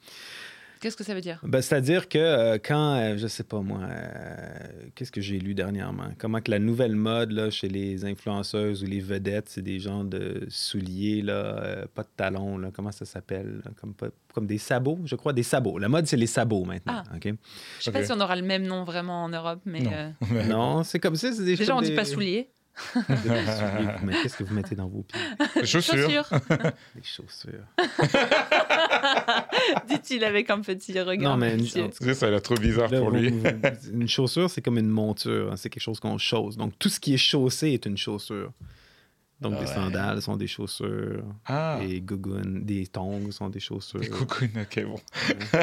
Qu'est-ce 0.80 0.96
que 0.96 1.04
ça 1.04 1.14
veut 1.14 1.20
dire? 1.22 1.40
Ben, 1.44 1.62
C'est-à-dire 1.62 2.08
que 2.08 2.18
euh, 2.18 2.58
quand, 2.58 2.96
euh, 2.96 3.18
je 3.18 3.28
sais 3.28 3.44
pas 3.44 3.60
moi, 3.60 3.80
euh, 3.84 4.60
qu'est-ce 4.96 5.12
que 5.12 5.20
j'ai 5.20 5.38
lu 5.38 5.54
dernièrement? 5.54 6.06
Comment 6.18 6.40
que 6.40 6.50
la 6.52 6.60
nouvelle 6.60 6.96
mode 6.96 7.32
là, 7.32 7.50
chez 7.50 7.68
les 7.68 8.06
influenceuses 8.06 8.82
ou 8.84 8.86
les 8.86 9.02
vedettes, 9.02 9.50
c'est 9.50 9.62
des 9.62 9.80
genres 9.80 10.06
de 10.06 10.46
souliers, 10.48 11.22
là, 11.22 11.34
euh, 11.34 11.86
pas 11.94 12.04
de 12.04 12.08
talons, 12.16 12.58
là, 12.58 12.70
comment 12.74 12.92
ça 12.94 13.04
s'appelle? 13.06 13.62
Comme, 13.82 13.94
pas- 13.94 14.08
comme 14.34 14.48
des 14.48 14.58
sabots, 14.58 15.00
je 15.04 15.16
crois, 15.16 15.34
des 15.34 15.44
sabots. 15.44 15.80
La 15.80 15.90
mode, 15.90 16.08
c'est 16.08 16.16
les 16.18 16.28
sabots 16.28 16.64
maintenant. 16.64 17.04
Ah. 17.06 17.16
OK? 17.16 17.34
Je 17.80 17.84
sais 17.84 17.92
pas 17.92 18.04
si 18.06 18.12
on 18.14 18.20
aura 18.22 18.36
le 18.38 18.44
même 18.44 18.64
nom 18.66 18.86
vraiment 18.86 19.24
en 19.26 19.30
Europe, 19.30 19.60
mais 19.66 19.82
Non. 19.82 19.92
euh, 19.94 20.12
Non, 20.50 20.84
c'est 20.84 21.00
comme 21.00 21.16
ça. 21.18 21.34
c'est 21.34 21.44
Des 21.44 21.56
déjà 21.58 21.74
on 21.74 21.78
comme 21.78 21.84
dit 21.86 21.90
des- 21.92 21.96
pas 21.98 22.06
souliers. 22.06 22.50
Mais 24.04 24.14
qu'est-ce 24.22 24.38
que 24.38 24.44
vous 24.44 24.54
mettez 24.54 24.76
dans 24.76 24.88
vos 24.88 25.04
pieds? 25.04 25.20
Des 25.62 25.66
chaussures. 25.68 26.30
Des 26.96 27.04
chaussures. 27.04 27.66
Dit-il 29.88 30.24
avec 30.24 30.50
un 30.50 30.62
petit 30.62 31.00
regard. 31.00 31.32
Non, 31.32 31.38
mais 31.38 31.56
une- 31.58 31.90
tout 31.92 32.14
Ça 32.14 32.28
a 32.28 32.30
l'air 32.30 32.42
trop 32.42 32.56
bizarre 32.56 32.90
Là, 32.90 33.00
pour 33.00 33.12
lui. 33.12 33.34
une 33.94 34.08
chaussure, 34.08 34.50
c'est 34.50 34.62
comme 34.62 34.78
une 34.78 34.90
monture. 34.90 35.52
hein, 35.52 35.56
C'est 35.56 35.70
quelque 35.70 35.84
chose 35.84 36.00
qu'on 36.00 36.18
chausse. 36.18 36.58
Donc, 36.58 36.74
tout 36.80 36.90
ce 36.90 37.00
qui 37.00 37.14
est 37.14 37.18
chaussé 37.18 37.70
est 37.70 37.86
une 37.86 37.98
chaussure. 37.98 38.52
Donc, 39.42 39.54
Ah 39.56 39.62
des 39.64 39.70
ouais. 39.70 39.74
sandales 39.74 40.22
sont 40.22 40.36
des 40.36 40.48
chaussures. 40.48 41.24
Ah. 41.46 41.80
Des 41.82 42.02
gougounes, 42.02 42.66
des 42.66 42.88
tongs 42.88 43.32
sont 43.32 43.50
des 43.50 43.62
chaussures. 43.62 44.02
Des 44.02 44.10
cocoons, 44.10 44.50
ok, 44.62 44.84
bon. 44.86 44.96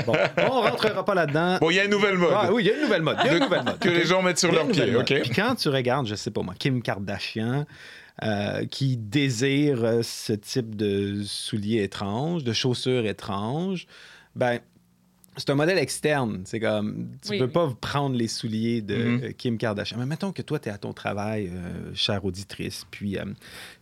Bon, 0.06 0.14
on 0.38 0.60
rentrera 0.62 1.04
pas 1.04 1.14
là-dedans. 1.14 1.58
Bon, 1.60 1.70
il 1.70 1.74
y 1.76 1.80
a 1.80 1.84
une 1.84 1.90
nouvelle 1.90 2.16
mode. 2.16 2.32
Ah 2.34 2.50
oui, 2.52 2.62
il 2.62 2.66
y 2.68 2.70
a 2.70 2.74
une 2.76 2.82
nouvelle 2.82 3.02
mode. 3.02 3.18
Il 3.22 3.26
y 3.26 3.28
a 3.30 3.36
une 3.36 3.42
nouvelle 3.42 3.64
mode. 3.64 3.78
que 3.78 3.88
les 3.90 4.04
gens 4.06 4.22
mettent 4.22 4.38
sur 4.38 4.50
leurs 4.50 4.66
pieds, 4.68 4.96
ok. 4.96 5.20
Puis 5.22 5.30
quand 5.30 5.54
tu 5.56 5.68
regardes, 5.68 6.06
je 6.06 6.14
sais 6.14 6.30
pas 6.30 6.42
moi, 6.42 6.54
Kim 6.58 6.80
Kardashian, 6.80 7.66
euh, 8.22 8.64
qui 8.64 8.96
désire 8.96 9.84
euh, 9.84 10.00
ce 10.02 10.32
type 10.32 10.74
de 10.74 11.20
souliers 11.24 11.82
étranges, 11.82 12.44
de 12.44 12.54
chaussures 12.54 13.04
étranges, 13.06 13.86
ben 14.34 14.60
c'est 15.36 15.50
un 15.50 15.54
modèle 15.54 15.78
externe. 15.78 16.42
C'est 16.44 16.60
comme, 16.60 17.10
tu 17.22 17.30
Oui, 17.32 17.38
peux 17.38 17.44
oui. 17.46 17.50
pas 17.52 17.74
prendre 17.80 18.16
les 18.16 18.28
souliers 18.28 18.80
de 18.82 18.96
Mhm. 18.96 19.20
euh, 19.24 19.32
Kim 19.32 19.58
Kardashian. 19.58 19.98
Mais 19.98 20.06
mettons 20.06 20.32
que 20.32 20.42
toi, 20.42 20.58
tu 20.58 20.68
es 20.68 20.72
à 20.72 20.78
ton 20.78 20.92
travail, 20.92 21.50
euh, 21.52 21.94
chère 21.94 22.24
auditrice, 22.24 22.86
puis 22.90 23.16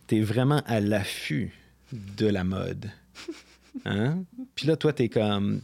tu 0.07 0.17
es 0.17 0.21
vraiment 0.21 0.61
à 0.65 0.79
l'affût 0.79 1.53
de 1.93 2.27
la 2.27 2.43
mode. 2.43 2.89
Hein? 3.83 4.23
Puis 4.55 4.67
là, 4.67 4.77
toi, 4.77 4.93
tu 4.93 5.03
es 5.03 5.09
comme. 5.09 5.61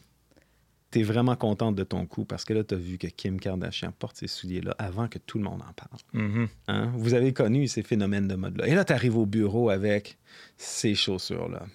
Tu 0.92 1.00
es 1.00 1.04
vraiment 1.04 1.38
contente 1.38 1.76
de 1.76 1.86
ton 1.86 2.06
coup 2.06 2.26
parce 2.26 2.44
que 2.44 2.54
là, 2.54 2.66
tu 2.66 2.76
as 2.76 2.78
vu 2.78 2.98
que 2.98 3.08
Kim 3.08 3.40
Kardashian 3.40 3.94
porte 3.98 4.18
ces 4.18 4.28
souliers-là 4.28 4.76
avant 4.78 5.08
que 5.08 5.18
tout 5.18 5.38
le 5.38 5.46
monde 5.46 5.62
en 5.62 5.72
parle. 5.72 6.02
Mhm. 6.12 6.48
Hein? 6.68 6.92
Vous 6.98 7.14
avez 7.14 7.32
connu 7.32 7.70
ces 7.70 7.82
phénomènes 7.84 8.28
de 8.28 8.36
mode-là. 8.36 8.68
Et 8.68 8.76
là, 8.76 8.84
tu 8.84 8.92
arrives 8.92 9.16
au 9.18 9.26
bureau 9.26 9.70
avec 9.70 10.18
ces 10.58 10.94
chaussures-là. 10.94 11.66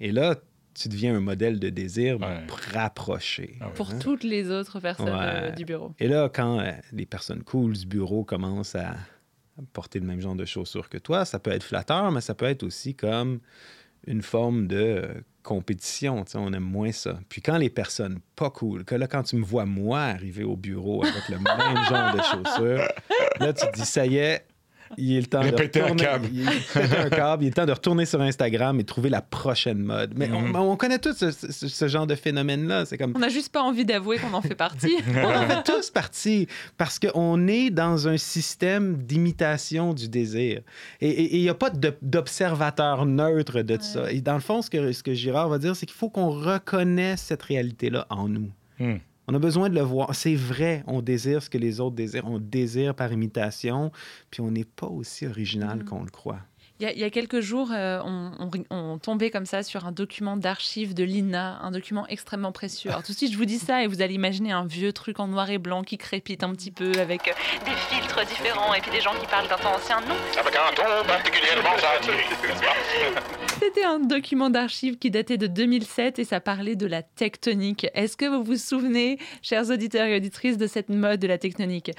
Et 0.00 0.10
là, 0.12 0.36
tu 0.78 0.88
deviens 0.88 1.16
un 1.16 1.20
modèle 1.20 1.58
de 1.58 1.68
désir 1.70 2.18
rapproché. 2.72 3.58
Pour 3.74 3.90
Hein? 3.90 3.98
toutes 3.98 4.24
les 4.24 4.50
autres 4.50 4.78
personnes 4.80 5.08
euh, 5.10 5.50
du 5.50 5.64
bureau. 5.64 5.94
Et 5.98 6.08
là, 6.08 6.28
quand 6.32 6.60
euh, 6.60 6.70
les 6.92 7.06
personnes 7.06 7.42
cool 7.42 7.72
du 7.74 7.86
bureau 7.86 8.24
commencent 8.24 8.74
à 8.74 8.94
porter 9.72 10.00
le 10.00 10.06
même 10.06 10.20
genre 10.20 10.34
de 10.34 10.44
chaussures 10.44 10.88
que 10.88 10.98
toi, 10.98 11.24
ça 11.24 11.38
peut 11.38 11.50
être 11.50 11.62
flatteur, 11.62 12.12
mais 12.12 12.20
ça 12.20 12.34
peut 12.34 12.44
être 12.44 12.62
aussi 12.62 12.94
comme 12.94 13.40
une 14.06 14.20
forme 14.22 14.66
de 14.66 14.76
euh, 14.76 15.14
compétition. 15.42 16.24
On 16.34 16.52
aime 16.52 16.62
moins 16.62 16.92
ça. 16.92 17.18
Puis 17.28 17.40
quand 17.40 17.56
les 17.56 17.70
personnes 17.70 18.20
pas 18.34 18.50
cool, 18.50 18.84
que 18.84 18.94
là, 18.94 19.06
quand 19.06 19.22
tu 19.22 19.36
me 19.36 19.44
vois, 19.44 19.64
moi, 19.64 20.00
arriver 20.02 20.44
au 20.44 20.56
bureau 20.56 21.02
avec 21.04 21.28
le 21.30 21.36
même 21.38 21.84
genre 21.88 22.14
de 22.14 22.20
chaussures, 22.22 22.88
là, 23.40 23.52
tu 23.52 23.66
te 23.66 23.72
dis, 23.74 23.86
ça 23.86 24.04
y 24.06 24.16
est, 24.18 24.44
il 24.96 25.16
est 25.16 25.20
le 25.20 25.26
temps 25.26 25.42
Il 25.42 25.50
de 25.52 25.56
un 25.56 25.62
retourner- 25.64 25.96
câble. 26.04 26.28
Il 26.32 26.48
un 26.48 27.08
câble. 27.10 27.44
Il 27.44 27.48
est 27.48 27.50
temps 27.52 27.66
de 27.66 27.72
retourner 27.72 28.06
sur 28.06 28.20
Instagram 28.20 28.78
et 28.80 28.84
trouver 28.84 29.10
la 29.10 29.20
prochaine 29.22 29.78
mode. 29.78 30.12
Mais 30.16 30.30
on- 30.32 30.40
Mhm. 30.42 30.56
on, 30.56 30.76
connaît 30.76 30.98
tous 30.98 31.14
ce, 31.14 31.30
ce- 31.30 31.68
ce 31.68 31.88
genre 31.88 32.06
de 32.06 32.14
phénomène-là. 32.14 32.84
C'est 32.86 32.98
comme... 32.98 33.12
On 33.14 33.18
n'a 33.18 33.28
juste 33.28 33.52
pas 33.52 33.62
envie 33.62 33.84
d'avouer 33.84 34.18
qu'on 34.18 34.32
en 34.34 34.42
fait 34.42 34.54
partie. 34.54 34.96
On 35.16 35.24
en 35.28 35.46
fait 35.48 35.62
tous 35.64 35.90
partie 35.90 36.46
parce 36.76 36.98
qu'on 36.98 37.46
est 37.48 37.70
dans 37.70 38.08
un 38.08 38.16
système 38.16 38.96
d'imitation 39.02 39.92
du 39.94 40.08
désir. 40.08 40.60
Et 41.00 41.36
il 41.36 41.42
n'y 41.42 41.48
a 41.48 41.54
pas 41.54 41.70
d'observateur 42.02 43.06
neutre 43.06 43.62
de 43.62 43.78
ça. 43.80 44.10
Et 44.12 44.20
dans 44.20 44.34
le 44.34 44.40
fond, 44.40 44.62
ce 44.62 44.70
que, 44.70 44.92
ce 44.92 45.02
que 45.02 45.14
Girard 45.14 45.48
va 45.48 45.58
dire, 45.58 45.76
c'est 45.76 45.86
qu'il 45.86 45.96
faut 45.96 46.08
qu'on 46.10 46.30
reconnaisse 46.30 47.22
cette 47.22 47.42
réalité-là 47.42 48.06
en 48.10 48.28
nous. 48.28 48.50
Hmm. 48.78 48.96
On 49.28 49.34
a 49.34 49.38
besoin 49.38 49.68
de 49.68 49.74
le 49.74 49.80
voir. 49.80 50.14
C'est 50.14 50.36
vrai, 50.36 50.84
on 50.86 51.02
désire 51.02 51.42
ce 51.42 51.50
que 51.50 51.58
les 51.58 51.80
autres 51.80 51.96
désirent. 51.96 52.26
On 52.26 52.38
désire 52.38 52.94
par 52.94 53.12
imitation, 53.12 53.90
puis 54.30 54.40
on 54.40 54.50
n'est 54.50 54.64
pas 54.64 54.86
aussi 54.86 55.26
original 55.26 55.84
qu'on 55.84 56.04
le 56.04 56.10
croit. 56.10 56.40
Il 56.78 56.82
y, 56.84 56.86
a, 56.86 56.92
il 56.92 56.98
y 56.98 57.04
a 57.04 57.10
quelques 57.10 57.40
jours, 57.40 57.70
euh, 57.72 58.00
on, 58.04 58.32
on- 58.38 58.50
on 58.68 58.98
tombait 58.98 59.30
comme 59.30 59.46
ça 59.46 59.62
sur 59.62 59.86
un 59.86 59.92
document 59.92 60.36
d'archives 60.36 60.92
de 60.92 61.04
l'INA, 61.04 61.58
un 61.62 61.70
document 61.70 62.06
extrêmement 62.08 62.52
précieux. 62.52 62.90
Alors 62.90 63.02
tout 63.02 63.12
de 63.12 63.16
suite, 63.16 63.32
je 63.32 63.38
vous 63.38 63.46
dis 63.46 63.58
ça 63.58 63.82
et 63.82 63.86
vous 63.86 64.02
allez 64.02 64.12
imaginer 64.12 64.52
un 64.52 64.66
vieux 64.66 64.92
truc 64.92 65.18
en 65.18 65.26
noir 65.26 65.48
et 65.48 65.56
blanc 65.56 65.82
qui 65.82 65.96
crépite 65.96 66.42
un 66.42 66.50
petit 66.52 66.70
peu 66.70 66.92
avec 67.00 67.28
euh, 67.28 67.32
des 67.64 67.70
filtres 67.72 68.26
différents 68.26 68.74
et 68.74 68.82
puis 68.82 68.90
des 68.90 69.00
gens 69.00 69.14
qui 69.18 69.26
parlent 69.26 69.48
d'un 69.48 69.56
temps 69.56 69.74
ancien. 69.74 70.02
Non, 70.02 70.14
Avec 70.38 70.54
un 70.54 70.74
ton 70.74 71.06
particulièrement 71.08 71.70
C'était 73.58 73.84
un 73.84 73.98
document 73.98 74.50
d'archives 74.50 74.98
qui 74.98 75.10
datait 75.10 75.38
de 75.38 75.46
2007 75.46 76.18
et 76.18 76.24
ça 76.24 76.40
parlait 76.40 76.76
de 76.76 76.86
la 76.86 77.02
tectonique. 77.02 77.86
Est-ce 77.94 78.18
que 78.18 78.26
vous 78.26 78.44
vous 78.44 78.56
souvenez, 78.58 79.18
chers 79.40 79.70
auditeurs 79.70 80.06
et 80.08 80.16
auditrices, 80.16 80.58
de 80.58 80.66
cette 80.66 80.90
mode 80.90 81.20
de 81.20 81.26
la 81.26 81.38
tectonique? 81.38 81.92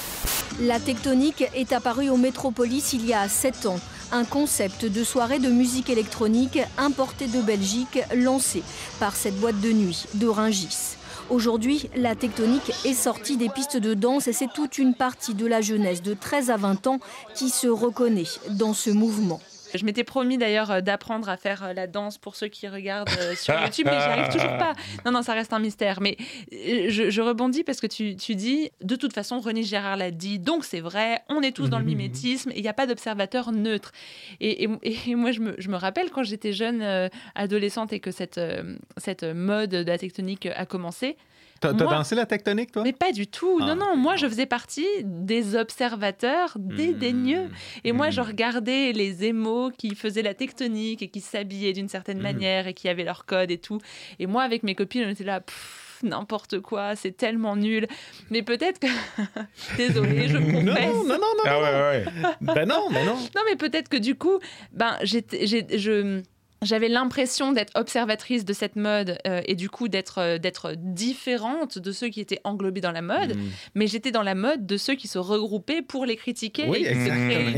La 0.62 0.80
tectonique 0.80 1.46
est 1.56 1.74
apparue 1.74 2.10
au 2.10 2.18
Métropolis 2.18 2.94
il 2.94 3.08
y 3.08 3.14
a 3.16 3.28
7 3.28 3.66
ans. 3.66 3.80
Un 4.14 4.24
concept 4.24 4.86
de 4.86 5.04
soirée 5.04 5.40
de 5.40 5.50
musique 5.50 5.90
électronique 5.90 6.60
importé 6.78 7.28
de 7.28 7.42
Belgique 7.42 8.00
lancé 8.16 8.64
par 9.02 9.18
cette 9.18 9.38
boîte 9.38 9.60
de 9.60 9.74
nuit 9.74 10.06
de 10.14 10.28
Rungis. 10.28 10.96
Aujourd'hui, 11.30 11.90
la 11.94 12.16
tectonique 12.16 12.72
est 12.86 12.94
sortie 12.94 13.36
des 13.36 13.50
pistes 13.50 13.76
de 13.76 13.94
danse 13.94 14.30
et 14.30 14.34
c'est 14.34 14.54
toute 14.54 14.78
une 14.78 14.94
partie 14.94 15.34
de 15.34 15.46
la 15.46 15.60
jeunesse 15.60 16.02
de 16.02 16.14
13 16.14 16.52
à 16.52 16.56
20 16.56 16.88
ans 16.88 17.00
qui 17.36 17.50
se 17.50 17.68
reconnaît 17.68 18.24
dans 18.52 18.74
ce 18.74 18.92
mouvement. 18.92 19.42
Je 19.78 19.86
m'étais 19.86 20.04
promis 20.04 20.38
d'ailleurs 20.38 20.72
euh, 20.72 20.82
d'apprendre 20.82 21.30
à 21.30 21.38
faire 21.38 21.64
euh, 21.64 21.74
la 21.74 21.88
danse 21.88 22.18
pour 22.18 22.36
ceux 22.36 22.48
qui 22.48 22.68
regardent 22.68 23.10
euh, 23.20 23.36
sur 23.36 23.54
YouTube, 23.62 23.86
mais 23.90 23.94
j'y 24.00 24.06
arrive 24.06 24.34
toujours 24.34 24.58
pas. 24.58 24.74
Non, 25.06 25.12
non, 25.12 25.22
ça 25.22 25.34
reste 25.34 25.54
un 25.54 25.60
mystère. 25.60 26.02
Mais 26.02 26.18
je, 26.52 27.10
je 27.10 27.22
rebondis 27.22 27.64
parce 27.64 27.80
que 27.80 27.88
tu, 27.88 28.16
tu 28.16 28.36
dis, 28.36 28.70
de 28.82 28.96
toute 28.96 29.14
façon, 29.14 29.40
René 29.40 29.64
Gérard 29.64 29.98
l'a 29.98 30.12
dit, 30.12 30.40
donc 30.40 30.66
c'est 30.66 30.80
vrai, 30.82 31.22
on 31.30 31.42
est 31.42 31.52
tous 31.52 31.70
dans 31.70 31.80
le 31.80 31.86
mimétisme 31.86 32.50
et 32.52 32.58
il 32.58 32.62
n'y 32.62 32.68
a 32.68 32.74
pas 32.74 32.88
d'observateur 32.88 33.52
neutre. 33.52 33.92
Et, 34.40 34.64
et- 34.64 34.98
et 35.08 35.16
moi, 35.16 35.32
je 35.32 35.40
me, 35.42 35.56
je 35.58 35.70
me 35.70 35.76
rappelle 35.78 36.10
quand 36.12 36.24
j'étais 36.24 36.54
jeune 36.54 36.82
euh, 36.82 37.08
adolescente 37.36 37.94
et 37.94 38.00
que 38.00 38.12
cette, 38.12 38.38
euh, 38.38 38.76
cette 38.98 39.24
mode 39.24 39.70
de 39.70 39.84
la 39.84 39.98
tectonique 39.98 40.46
a 40.48 40.66
commencé. 40.66 41.18
T'as 41.60 41.74
dansé 41.74 42.16
la 42.16 42.26
tectonique, 42.26 42.72
toi? 42.72 42.84
Mais 42.84 42.94
pas 42.94 43.12
du 43.12 43.28
tout. 43.28 43.60
Ah, 43.62 43.66
non, 43.68 43.76
non, 43.76 43.96
moi, 43.98 44.16
je 44.16 44.28
faisais 44.28 44.46
partie 44.46 44.86
des 45.04 45.56
observateurs 45.56 46.54
dédaigneux. 46.58 47.50
Et 47.84 47.92
moi, 47.92 48.10
je 48.10 48.22
regardais 48.22 48.92
les 48.92 49.24
émos 49.26 49.72
qui 49.78 49.96
faisaient 49.96 50.22
la 50.22 50.34
tectonique 50.34 51.02
et 51.02 51.08
qui 51.10 51.22
s'habillaient 51.22 51.74
d'une 51.74 51.90
certaine 51.90 52.20
manière 52.22 52.68
et 52.68 52.74
qui 52.74 52.90
avaient 52.90 53.04
leur 53.04 53.26
code 53.26 53.52
et 53.52 53.58
tout. 53.58 53.80
Et 54.20 54.28
moi, 54.28 54.44
avec 54.44 54.64
mes 54.64 54.76
copines, 54.76 55.04
on 55.06 55.10
était 55.10 55.24
là. 55.24 55.42
Pff, 55.42 55.84
N'importe 56.04 56.60
quoi, 56.60 56.96
c'est 56.96 57.12
tellement 57.18 57.56
nul. 57.56 57.88
Mais 58.30 58.44
peut-être 58.44 58.78
que. 58.80 58.86
Désolée, 59.78 60.28
je 60.28 60.38
Non, 60.38 60.46
confesse. 60.76 60.94
non, 60.94 61.04
non, 61.06 61.18
non, 61.18 61.44
Ah 61.44 61.54
non. 61.54 61.62
ouais, 61.62 61.72
ouais. 61.72 62.06
Ben 62.42 62.68
non, 62.68 62.88
ben 62.92 63.04
non. 63.04 63.16
Non, 63.16 63.42
mais 63.50 63.56
peut-être 63.56 63.90
que 63.90 63.98
du 63.98 64.14
coup, 64.14 64.38
ben, 64.74 64.96
j'étais, 65.02 65.48
j'ai- 65.48 65.66
je, 65.80 66.22
j'avais 66.64 66.88
l'impression 66.90 67.52
d'être 67.52 67.72
observatrice 67.76 68.44
de 68.46 68.54
cette 68.54 68.76
mode 68.76 69.18
euh, 69.28 69.42
et 69.46 69.56
du 69.56 69.70
coup 69.70 69.88
d'être, 69.88 70.18
euh, 70.20 70.38
d'être 70.40 70.74
différente 70.76 71.78
de 71.78 71.92
ceux 71.92 72.10
qui 72.10 72.20
étaient 72.20 72.42
englobés 72.44 72.82
dans 72.82 72.92
la 72.92 73.02
mode. 73.02 73.36
Mm. 73.38 73.42
Mais 73.76 73.88
j'étais 73.88 74.12
dans 74.12 74.24
la 74.24 74.36
mode 74.36 74.66
de 74.66 74.78
ceux 74.78 74.96
qui 74.96 75.08
se 75.08 75.20
regroupaient 75.20 75.82
pour 75.82 76.06
les 76.06 76.16
critiquer. 76.16 76.66
Oui, 76.68 76.80
et 76.84 76.88
exactement. 76.90 77.30
une- 77.30 77.38
un 77.38 77.50
autre- 77.50 77.58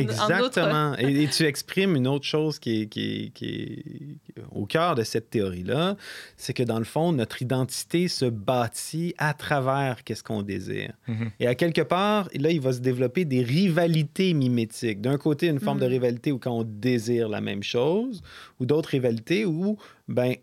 exactement. 0.59 0.97
Et, 0.97 1.23
et 1.23 1.27
tu 1.29 1.43
exprimes 1.43 1.95
une 1.95 2.07
autre 2.07 2.25
chose 2.25 2.59
qui 2.59 2.81
est, 2.81 2.85
qui 2.87 3.01
est- 3.25 3.29
qui 3.33 3.45
est 3.45 4.41
au 4.51 4.65
cœur 4.65 4.95
de 4.95 5.03
cette 5.03 5.29
théorie-là, 5.29 5.95
c'est 6.37 6.53
que 6.53 6.63
dans 6.63 6.79
le 6.79 6.85
fond, 6.85 7.11
notre 7.13 7.41
identité 7.41 8.07
se 8.07 8.25
bâtit 8.25 9.13
à 9.17 9.33
travers 9.33 10.03
qu'est-ce 10.03 10.23
qu'on 10.23 10.41
désire. 10.41 10.91
Mhm. 11.07 11.31
Et 11.39 11.47
à 11.47 11.55
quelque 11.55 11.81
part, 11.81 12.29
là, 12.35 12.49
il 12.51 12.59
va 12.61 12.73
se 12.73 12.79
développer 12.79 13.25
des 13.25 13.43
rivalités 13.43 14.33
mimétiques. 14.33 15.01
D'un 15.01 15.17
côté, 15.17 15.47
une 15.47 15.59
forme 15.59 15.79
de 15.79 15.85
Mhm. 15.85 15.91
rivalité 15.91 16.31
où 16.31 16.39
quand 16.39 16.51
on 16.57 16.63
désire 16.63 17.29
la 17.29 17.41
même 17.41 17.63
chose, 17.63 18.21
ou 18.59 18.65
d'autres 18.65 18.88
rivalités 18.89 19.45
où, 19.45 19.77
ben, 20.07 20.35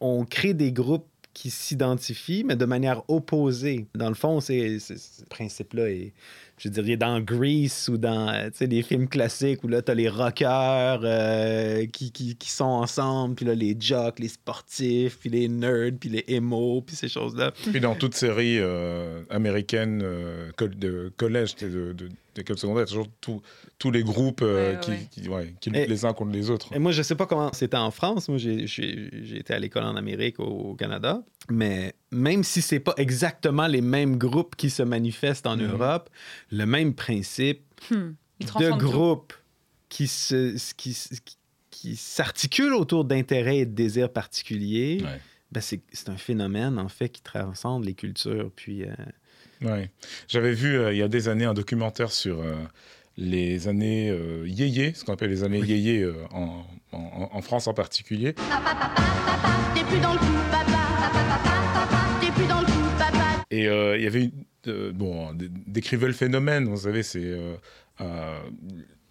on 0.00 0.24
crée 0.24 0.54
des 0.54 0.72
groupes 0.72 1.08
qui 1.32 1.50
s'identifient, 1.50 2.44
mais 2.44 2.56
de 2.56 2.64
manière 2.64 3.02
opposée. 3.08 3.86
Dans 3.94 4.08
le 4.08 4.14
fond, 4.14 4.40
c'est- 4.40 4.78
ce 4.78 5.24
principe-là 5.28 5.90
est, 5.90 6.12
je 6.56 6.68
dirais, 6.68 6.96
dans 6.96 7.20
Grease 7.20 7.88
ou 7.92 7.96
dans 7.98 8.28
euh, 8.28 8.46
tu 8.50 8.58
sais, 8.58 8.66
les 8.66 8.82
films 8.82 9.08
classiques 9.08 9.64
où 9.64 9.68
là, 9.68 9.82
tu 9.82 9.90
as 9.90 9.94
les 9.94 10.08
rockers 10.08 11.00
euh, 11.02 11.86
qui, 11.86 12.12
qui, 12.12 12.36
qui 12.36 12.50
sont 12.50 12.64
ensemble, 12.64 13.34
puis 13.34 13.44
là, 13.44 13.54
les 13.54 13.76
jocks, 13.78 14.18
les 14.18 14.28
sportifs, 14.28 15.18
puis 15.18 15.30
les 15.30 15.48
nerds, 15.48 15.92
puis 15.98 16.08
les 16.08 16.24
emo, 16.28 16.80
puis 16.82 16.94
ces 16.96 17.08
choses-là. 17.08 17.50
Puis 17.70 17.80
dans 17.80 17.94
toute 17.94 18.14
série 18.14 18.58
euh, 18.60 19.22
américaine 19.30 20.00
euh, 20.04 20.50
de 20.60 21.12
collège, 21.16 21.56
tu 21.56 21.66
sais, 21.66 21.70
de, 21.72 21.92
de, 21.92 22.08
d'école 22.34 22.58
secondaire, 22.58 22.86
toujours 22.86 23.08
tous- 23.20 23.42
tous 23.78 23.90
les 23.90 24.02
groupes 24.02 24.40
euh, 24.42 24.74
Ouais, 24.74 24.80
qui, 24.80 24.90
ouais. 24.90 24.98
qui- 25.10 25.28
ouais, 25.28 25.54
qui 25.60 25.70
Et- 25.70 25.72
luttent 25.80 25.88
les 25.88 26.04
uns 26.04 26.12
contre 26.12 26.32
les 26.32 26.50
autres. 26.50 26.68
Et 26.74 26.78
moi, 26.78 26.92
je 26.92 27.02
sais 27.02 27.14
pas 27.14 27.26
comment 27.26 27.50
c'était 27.52 27.76
en 27.76 27.90
France. 27.90 28.28
Moi, 28.28 28.38
j'ai- 28.38 28.64
été 29.38 29.52
à 29.54 29.58
l'école 29.58 29.84
en 29.84 29.96
Amérique, 29.96 30.38
au, 30.40 30.44
au 30.44 30.74
Canada. 30.74 31.22
Mais 31.50 31.94
même 32.10 32.42
si 32.44 32.62
c'est 32.62 32.80
pas 32.80 32.94
exactement 32.96 33.66
les 33.66 33.80
mêmes 33.82 34.16
groupes 34.16 34.56
qui 34.56 34.70
se 34.70 34.82
manifestent 34.82 35.46
en 35.46 35.56
Mhm. 35.56 35.70
Europe, 35.72 36.10
le 36.50 36.64
même 36.66 36.94
principe 36.94 37.62
Hmm, 37.90 38.12
de 38.40 38.70
tout. 38.70 38.76
groupes 38.78 39.32
qui 39.90 40.06
se 40.06 40.56
qui, 40.76 40.96
qui- 41.70 41.96
s'articulent 41.96 42.72
autour 42.74 43.04
d'intérêts 43.04 43.58
et 43.58 43.66
de 43.66 43.74
désirs 43.74 44.10
particuliers, 44.10 45.04
ben 45.52 45.60
c'est 45.60 45.82
c'est 45.92 46.08
un 46.08 46.16
phénomène, 46.16 46.78
en 46.78 46.88
fait, 46.88 47.10
qui 47.10 47.20
transcende 47.20 47.84
les 47.84 47.94
cultures. 47.94 48.50
Puis, 48.56 48.84
euh, 48.84 48.94
Ouais. 49.62 49.90
J'avais 50.28 50.52
vu 50.52 50.76
euh, 50.78 50.92
il 50.92 50.98
y 50.98 51.02
a 51.02 51.08
des 51.08 51.28
années 51.28 51.44
un 51.44 51.54
documentaire 51.54 52.10
sur 52.10 52.40
euh, 52.40 52.54
les 53.16 53.68
années 53.68 54.10
euh, 54.10 54.44
yéyé, 54.48 54.94
ce 54.94 55.04
qu'on 55.04 55.12
appelle 55.12 55.30
les 55.30 55.44
années 55.44 55.60
yéyé 55.60 56.00
euh, 56.02 56.14
en, 56.32 56.64
en- 56.92 57.28
en 57.32 57.42
France 57.42 57.66
en 57.68 57.74
particulier. 57.74 58.34
T'es 58.34 59.84
plus 59.84 60.00
dans 60.00 60.12
le 60.14 60.18
coup, 60.18 60.24
papa. 60.50 60.73
Et 63.54 63.66
euh, 63.68 63.96
il 63.96 64.02
y 64.02 64.06
avait 64.06 64.24
une, 64.24 64.44
euh, 64.68 64.92
bon, 64.92 65.32
décrivait 65.78 66.06
le 66.08 66.12
phénomène. 66.24 66.64
Vous 66.66 66.76
savez, 66.88 67.02
c'est 67.02 67.22
euh, 68.00 68.38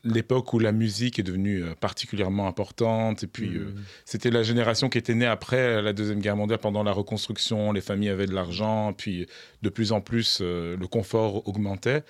l'époque 0.03 0.51
où 0.53 0.59
la 0.59 0.73
musique 0.73 1.17
est 1.19 1.23
devenue 1.23 1.63
particulièrement 1.79 2.47
importante. 2.47 3.23
Et 3.23 3.27
puis, 3.27 3.55
euh, 3.55 3.67
Mhm. 3.73 3.83
c'était 4.03 4.31
la 4.31 4.43
génération 4.43 4.89
qui 4.89 4.97
était 4.97 5.13
née 5.15 5.25
après 5.25 5.81
la 5.81 5.93
Deuxième 5.93 6.19
Guerre 6.19 6.35
mondiale, 6.35 6.59
pendant 6.59 6.83
la 6.83 6.91
reconstruction. 6.91 7.71
Les 7.71 7.79
familles 7.81 8.09
avaient 8.09 8.25
de 8.25 8.33
l'argent. 8.33 8.91
Puis, 8.91 9.27
de 9.61 9.69
plus 9.69 9.93
en 9.93 10.01
plus, 10.01 10.39
euh, 10.41 10.75
le 10.77 10.87
confort 10.87 11.47
augmentait. 11.47 12.03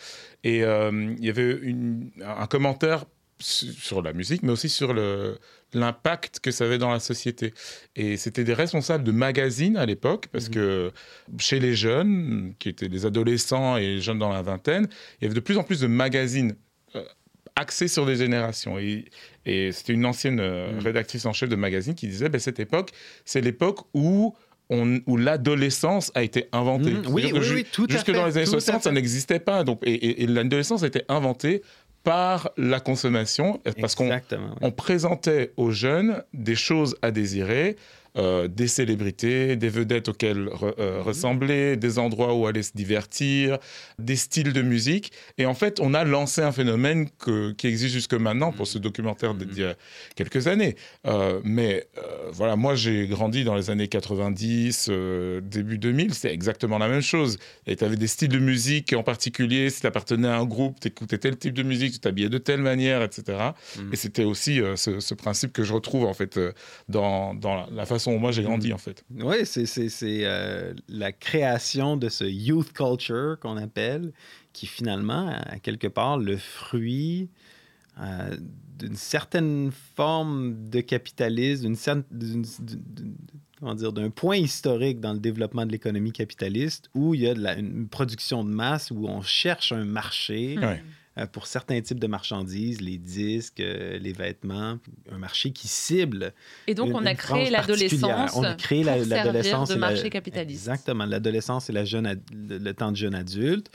Et 0.43 0.63
euh, 0.63 1.13
il 1.19 1.23
y 1.23 1.29
avait 1.29 1.51
une- 1.61 2.09
un 2.25 2.47
commentaire 2.47 3.05
su- 3.39 3.73
sur 3.73 4.01
la 4.01 4.11
musique, 4.13 4.41
mais 4.41 4.51
aussi 4.51 4.69
sur 4.69 4.93
le 4.93 5.37
l'impact 5.73 6.39
que 6.39 6.51
ça 6.51 6.65
avait 6.65 6.77
dans 6.77 6.91
la 6.91 6.99
société. 6.99 7.53
Et 7.95 8.17
c'était 8.17 8.43
des 8.43 8.53
responsables 8.53 9.03
de 9.03 9.11
magazines 9.11 9.77
à 9.77 9.85
l'époque, 9.85 10.27
parce 10.31 10.49
que 10.49 10.91
chez 11.39 11.59
les 11.59 11.75
jeunes, 11.75 12.53
qui 12.59 12.69
étaient 12.69 12.89
des 12.89 13.05
adolescents 13.05 13.77
et 13.77 13.95
les 13.95 14.01
jeunes 14.01 14.19
dans 14.19 14.31
la 14.31 14.41
vingtaine, 14.41 14.87
il 15.19 15.23
y 15.23 15.25
avait 15.27 15.35
de 15.35 15.39
plus 15.39 15.57
en 15.57 15.63
plus 15.63 15.79
de 15.79 15.87
magazines 15.87 16.55
euh, 16.95 17.03
axés 17.55 17.87
sur 17.87 18.05
des 18.05 18.15
générations. 18.15 18.79
Et, 18.79 19.05
et 19.45 19.71
c'était 19.71 19.93
une 19.93 20.05
ancienne 20.05 20.39
euh, 20.39 20.79
rédactrice 20.79 21.25
en 21.25 21.33
chef 21.33 21.49
de 21.49 21.55
magazine 21.55 21.93
qui 21.95 22.07
disait, 22.07 22.29
ben, 22.29 22.39
cette 22.39 22.59
époque, 22.59 22.91
c'est 23.25 23.41
l'époque 23.41 23.79
où 23.93 24.35
on- 24.69 25.01
où 25.07 25.17
l'adolescence 25.17 26.09
a 26.15 26.23
été 26.23 26.47
inventée. 26.53 26.91
Mhm. 26.91 27.03
Oui, 27.09 27.29
oui, 27.33 27.41
ju- 27.43 27.53
oui, 27.55 27.65
tout 27.69 27.85
à 27.89 27.93
Jusque 27.93 28.05
fait, 28.07 28.13
dans 28.13 28.25
les 28.25 28.37
années 28.37 28.45
tout 28.47 28.55
à 28.55 28.59
60, 28.61 28.83
ça 28.83 28.91
n'existait 28.91 29.39
pas. 29.39 29.63
Donc, 29.65 29.79
et 29.83 29.93
et- 29.93 30.23
et 30.23 30.25
l'adolescence 30.27 30.83
a 30.83 30.87
été 30.87 31.03
inventée 31.09 31.61
par 32.03 32.51
la 32.57 32.79
consommation, 32.79 33.61
parce 33.79 33.95
qu'on 33.95 34.09
on 34.61 34.71
présentait 34.71 35.53
aux 35.57 35.71
jeunes 35.71 36.23
des 36.33 36.55
choses 36.55 36.97
à 37.01 37.11
désirer, 37.11 37.77
euh, 38.17 38.47
des 38.47 38.67
célébrités, 38.67 39.55
des 39.55 39.69
vedettes 39.69 40.09
auxquelles 40.09 40.45
re- 40.47 40.73
euh, 40.79 41.01
ressembler, 41.01 41.77
des 41.77 41.97
endroits 41.99 42.33
où 42.35 42.45
aller 42.47 42.63
se 42.63 42.71
divertir, 42.75 43.57
des 43.99 44.15
styles 44.15 44.53
de 44.53 44.61
musique. 44.61 45.11
Et 45.37 45.45
en 45.45 45.53
fait, 45.53 45.79
on 45.79 45.93
a 45.93 46.03
lancé 46.03 46.41
un 46.41 46.51
phénomène 46.51 47.09
que- 47.17 47.51
qui 47.53 47.67
existe 47.67 47.93
jusque 47.93 48.13
maintenant 48.13 48.51
pour 48.51 48.67
ce 48.67 48.77
documentaire 48.77 49.33
d'il 49.33 49.57
y 49.57 49.63
a 49.63 49.75
quelques 50.15 50.47
années. 50.47 50.75
Euh, 51.07 51.39
mais 51.43 51.87
voilà, 52.31 52.55
moi 52.55 52.75
j'ai 52.75 53.07
grandi 53.07 53.43
dans 53.43 53.55
les 53.55 53.69
années 53.69 53.87
90, 53.87 54.87
euh, 54.89 55.41
début 55.41 55.77
2000, 55.77 56.13
c'est 56.13 56.31
exactement 56.33 56.77
la 56.77 56.87
même 56.87 57.01
chose. 57.01 57.37
Et 57.67 57.75
tu 57.75 57.83
avais 57.83 57.95
des 57.97 58.07
styles 58.07 58.29
de 58.29 58.39
musique 58.39 58.93
en 58.93 59.03
particulier, 59.03 59.69
si 59.69 59.81
tu 59.81 59.87
appartenais 59.87 60.27
à 60.27 60.37
un 60.37 60.45
groupe, 60.45 60.79
tu 60.79 60.87
écoutais 60.87 61.17
tel 61.17 61.37
type 61.37 61.53
de 61.53 61.63
musique, 61.63 61.93
tu 61.93 61.99
t'habillais 61.99 62.29
de 62.29 62.37
telle 62.37 62.61
manière, 62.61 63.01
etc. 63.01 63.37
Et 63.91 63.95
c'était 63.95 64.23
aussi 64.23 64.59
ce, 64.75 64.99
ce 64.99 65.13
principe 65.13 65.51
que 65.53 65.63
je 65.63 65.73
retrouve 65.73 66.05
en 66.05 66.13
fait 66.13 66.39
dans, 66.89 67.33
dans 67.33 67.55
la, 67.55 67.67
la 67.71 67.85
façon 68.03 68.19
moi 68.19 68.31
j'ai 68.31 68.43
grandi 68.43 68.71
en 68.73 68.77
fait. 68.77 69.03
Oui, 69.19 69.37
c'est 69.45 69.97
euh, 70.25 70.73
la 70.87 71.11
création 71.11 71.97
de 71.97 72.09
ce 72.09 72.23
youth 72.25 72.73
culture 72.73 73.37
qu'on 73.39 73.57
appelle, 73.57 74.11
qui 74.53 74.65
finalement, 74.67 75.29
à 75.29 75.59
quelque 75.59 75.87
part, 75.87 76.17
le 76.17 76.37
fruit 76.37 77.29
euh, 77.99 78.35
d'une 78.79 78.95
certaine 78.95 79.71
forme 79.95 80.69
de 80.69 80.81
capitalisme, 80.81 81.63
d'une 81.63 81.75
certaine- 81.75 82.05
comment 83.59 83.75
dire, 83.75 83.93
d'un 83.93 84.09
point 84.09 84.37
historique 84.37 84.99
dans 84.99 85.13
le 85.13 85.19
développement 85.19 85.65
de 85.65 85.71
l'économie 85.71 86.11
capitaliste 86.11 86.89
où 86.95 87.13
il 87.13 87.21
y 87.21 87.27
a 87.27 87.33
de 87.33 87.39
la- 87.39 87.57
une 87.57 87.87
production 87.87 88.43
de 88.43 88.49
masse, 88.49 88.89
où 88.91 89.07
on 89.07 89.21
cherche 89.21 89.71
un 89.71 89.85
marché. 89.85 90.57
Ouais. 90.57 90.83
Euh, 91.17 91.27
pour 91.27 91.47
certains 91.47 91.79
types 91.81 91.99
de 91.99 92.07
marchandises, 92.07 92.81
les 92.81 92.97
disques, 92.97 93.59
euh, 93.59 93.97
les 93.99 94.13
vêtements, 94.13 94.79
un 95.11 95.17
marché 95.17 95.51
qui 95.51 95.67
cible. 95.67 96.33
Et 96.67 96.73
donc, 96.75 96.89
une- 96.89 96.95
on 96.95 97.05
a 97.05 97.11
une 97.11 97.17
créé 97.17 97.49
l'adolescence. 97.49 98.35
On 98.35 98.43
a 98.43 98.55
créé 98.55 98.83
la- 98.83 98.97
l'adolescence 98.97 99.69
de 99.69 99.73
la- 99.75 99.79
marché 99.79 100.09
capitaliste. 100.09 100.61
Exactement, 100.67 101.05
l'adolescence 101.05 101.69
et 101.69 101.73
la 101.73 101.85
jeune 101.85 102.21
le, 102.33 102.57
le 102.57 102.73
temps 102.73 102.91
de 102.91 102.97
jeune 102.97 103.15
adulte. 103.15 103.69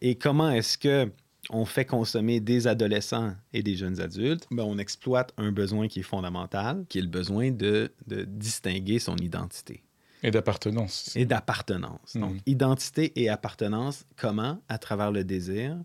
Et 0.00 0.14
comment 0.14 0.50
est-ce 0.50 0.78
que 0.78 1.10
on 1.50 1.64
fait 1.64 1.84
consommer 1.86 2.40
des 2.40 2.66
adolescents 2.66 3.34
et 3.54 3.62
des 3.62 3.74
jeunes 3.74 4.00
adultes, 4.00 4.46
ben, 4.50 4.64
on 4.64 4.76
exploite 4.76 5.32
un 5.38 5.50
besoin 5.50 5.88
qui 5.88 6.00
est 6.00 6.02
fondamental, 6.02 6.84
qui 6.90 6.98
est 6.98 7.02
le 7.02 7.08
besoin 7.08 7.50
de, 7.50 7.90
de 8.06 8.24
distinguer 8.24 8.98
son 8.98 9.16
identité. 9.16 9.82
Et 10.22 10.30
d'appartenance. 10.30 11.12
Et 11.16 11.24
d'appartenance. 11.24 12.16
Donc, 12.16 12.32
Mhm. 12.34 12.40
identité 12.46 13.12
et 13.16 13.28
appartenance, 13.28 14.04
comment? 14.16 14.60
À 14.68 14.76
travers 14.78 15.10
le 15.12 15.22
désir, 15.24 15.76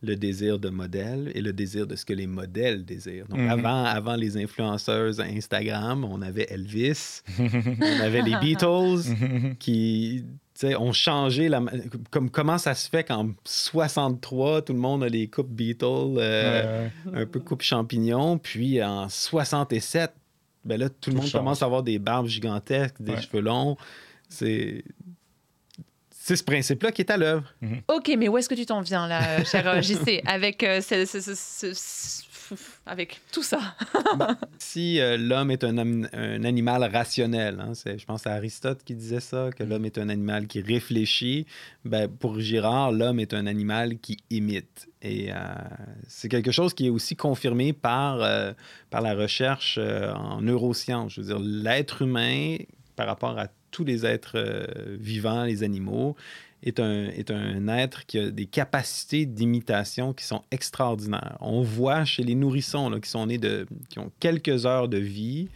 le 0.00 0.14
désir 0.14 0.58
de 0.60 0.68
modèle 0.68 1.32
et 1.34 1.40
le 1.40 1.52
désir 1.52 1.86
de 1.86 1.96
ce 1.96 2.04
que 2.04 2.12
les 2.12 2.28
modèles 2.28 2.84
désirent. 2.84 3.26
Donc, 3.28 3.40
Mhm. 3.40 3.48
avant, 3.50 3.84
avant 3.84 4.14
les 4.14 4.36
influenceuses 4.36 5.20
Instagram, 5.20 6.04
on 6.04 6.22
avait 6.22 6.46
Elvis, 6.50 7.22
on 7.40 8.00
avait 8.00 8.22
les 8.22 8.36
Beatles 8.40 9.56
qui 9.58 10.24
tu 10.54 10.66
sais, 10.66 10.76
ont 10.76 10.92
changé 10.92 11.48
la. 11.48 11.62
Comme, 12.10 12.30
comment 12.30 12.58
ça 12.58 12.74
se 12.74 12.88
fait 12.88 13.04
qu'en 13.04 13.30
63, 13.44 14.62
tout 14.62 14.72
le 14.72 14.78
monde 14.78 15.02
a 15.04 15.08
les 15.08 15.28
coupes 15.28 15.50
Beatles, 15.50 16.16
euh, 16.18 16.88
un 17.12 17.26
peu 17.26 17.40
coupe 17.40 17.62
champignon, 17.62 18.38
puis 18.38 18.82
en 18.82 19.08
67, 19.08 20.12
ben 20.64 20.78
là, 20.78 20.88
tout 20.88 21.10
le 21.10 21.16
monde 21.16 21.24
change. 21.26 21.32
commence 21.32 21.62
à 21.62 21.66
avoir 21.66 21.82
des 21.82 21.98
barbes 21.98 22.26
gigantesques, 22.26 23.00
des 23.00 23.12
Ouais. 23.12 23.22
cheveux 23.22 23.40
longs. 23.42 23.76
C'est. 24.28 24.84
C'est 26.28 26.36
ce 26.36 26.44
principe-là 26.44 26.92
qui 26.92 27.00
est 27.00 27.10
à 27.10 27.16
l'œuvre. 27.16 27.54
Ok, 27.88 28.14
mais 28.18 28.28
où 28.28 28.36
est-ce 28.36 28.50
que 28.50 28.54
tu 28.54 28.66
t'en 28.66 28.82
viens 28.82 29.08
là, 29.08 29.42
cher 29.44 29.66
euh, 29.66 29.80
JC, 29.80 30.20
avec, 30.26 30.62
euh, 30.62 30.82
ce- 30.82 31.06
ce- 31.06 31.22
ce- 31.22 31.34
ce- 31.34 31.72
ce- 31.72 32.54
avec 32.84 33.22
tout 33.32 33.42
ça 33.42 33.58
Si 34.58 35.00
euh, 35.00 35.16
l'homme 35.16 35.50
est 35.50 35.64
un, 35.64 35.78
animal 36.44 36.84
rationnel, 36.84 37.58
hein, 37.60 37.72
c'est- 37.72 37.98
je 37.98 38.04
pense 38.04 38.26
à 38.26 38.34
Aristote 38.34 38.80
qui 38.84 38.94
disait 38.94 39.20
ça, 39.20 39.48
que 39.56 39.62
l'homme 39.64 39.86
est 39.86 39.96
un 39.96 40.10
animal 40.10 40.48
qui 40.48 40.60
réfléchit, 40.60 41.46
ben, 41.86 42.08
pour 42.08 42.38
Girard, 42.38 42.92
l'homme 42.92 43.20
est 43.20 43.32
un 43.32 43.46
animal 43.46 43.98
qui 43.98 44.18
imite. 44.28 44.86
Et 45.00 45.32
euh, 45.32 45.36
c'est 46.08 46.28
quelque 46.28 46.50
chose 46.52 46.74
qui 46.74 46.88
est 46.88 46.90
aussi 46.90 47.16
confirmé 47.16 47.72
par, 47.72 48.20
euh, 48.22 48.52
par 48.90 49.00
la 49.00 49.14
recherche 49.14 49.76
euh, 49.80 50.12
en 50.12 50.42
neurosciences. 50.42 51.14
Je 51.14 51.22
veux 51.22 51.26
dire, 51.28 51.38
l'être 51.40 52.02
humain, 52.02 52.56
par 52.96 53.06
rapport 53.06 53.38
à 53.38 53.46
tous 53.78 53.84
les 53.84 54.04
êtres 54.04 54.32
euh, 54.36 54.66
vivants, 54.98 55.44
les 55.44 55.62
animaux, 55.62 56.16
est 56.64 56.80
un, 56.80 57.04
est 57.20 57.30
un 57.30 57.68
être 57.68 58.04
qui 58.06 58.18
a 58.18 58.30
des 58.32 58.46
capacités 58.46 59.24
d'imitation 59.26 60.12
qui 60.12 60.24
sont 60.24 60.42
extraordinaires. 60.50 61.36
On 61.40 61.62
voit 61.62 62.04
chez 62.04 62.24
les 62.24 62.34
nourrissons 62.34 62.90
là, 62.90 62.98
qui 62.98 63.08
sont 63.08 63.26
nés 63.26 63.38
de, 63.38 63.66
qui 63.88 64.00
ont 64.00 64.10
quelques 64.18 64.66
heures 64.66 64.88
de 64.88 64.98
vie, 64.98 65.46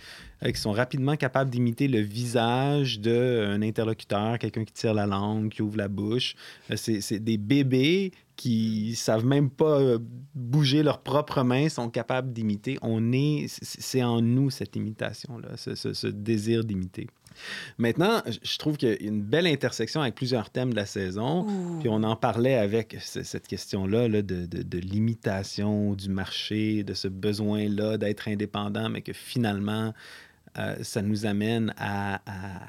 euh, 0.45 0.53
qui 0.53 0.61
sont 0.61 0.71
rapidement 0.71 1.17
capables 1.17 1.51
d'imiter 1.51 1.89
le 1.89 1.99
visage 1.99 3.01
d'un 3.01 3.61
interlocuteur, 3.63 4.39
quelqu'un 4.39 4.65
qui 4.65 4.73
tire 4.73 4.95
la 4.95 5.07
langue, 5.07 5.49
qui 5.49 5.63
ouvre 5.63 5.79
la 5.79 5.89
bouche. 5.89 6.37
Euh, 6.71 6.77
C'est 6.77 7.19
des 7.19 7.37
bébés 7.37 8.13
qui 8.37 8.95
savent 8.95 9.27
même 9.27 9.51
pas 9.51 9.79
bouger 10.35 10.83
leurs 10.85 11.01
propres 11.03 11.43
mains, 11.43 11.69
sont 11.69 11.91
capables 11.91 12.33
d'imiter. 12.33 12.79
On 12.81 13.13
est, 13.13 13.47
c'est 13.49 14.03
en 14.05 14.21
nous 14.23 14.51
cette 14.51 14.75
imitation-là, 14.77 15.57
ce, 15.57 15.75
ce- 15.75 15.93
ce 15.93 16.07
désir 16.07 16.65
d'imiter. 16.65 17.09
Maintenant, 17.79 18.23
je- 18.27 18.59
trouve 18.59 18.77
qu'il 18.77 18.89
y 18.89 18.93
a 18.93 18.97
une 19.01 19.23
belle 19.23 19.47
intersection 19.47 20.01
avec 20.03 20.15
plusieurs 20.15 20.51
thèmes 20.51 20.71
de 20.71 20.77
la 20.77 20.87
saison. 20.87 21.47
Puis 21.81 21.89
on 21.89 22.03
en 22.03 22.17
parlait 22.17 22.55
avec 22.57 22.97
ce- 23.01 23.23
cette 23.23 23.47
question-là 23.49 24.09
là, 24.09 24.23
de, 24.23 24.47
de- 24.47 24.63
de 24.63 24.79
l'imitation 24.79 25.95
du 25.95 26.09
marché, 26.09 26.85
de 26.85 26.95
ce 26.95 27.09
besoin-là 27.09 27.99
d'être 27.99 28.29
indépendant, 28.29 28.89
mais 28.89 29.03
que 29.03 29.13
finalement, 29.13 29.93
euh, 30.59 30.77
ça 30.83 31.03
nous 31.03 31.27
amène 31.27 31.73
à... 31.77 32.17
à- 32.27 32.67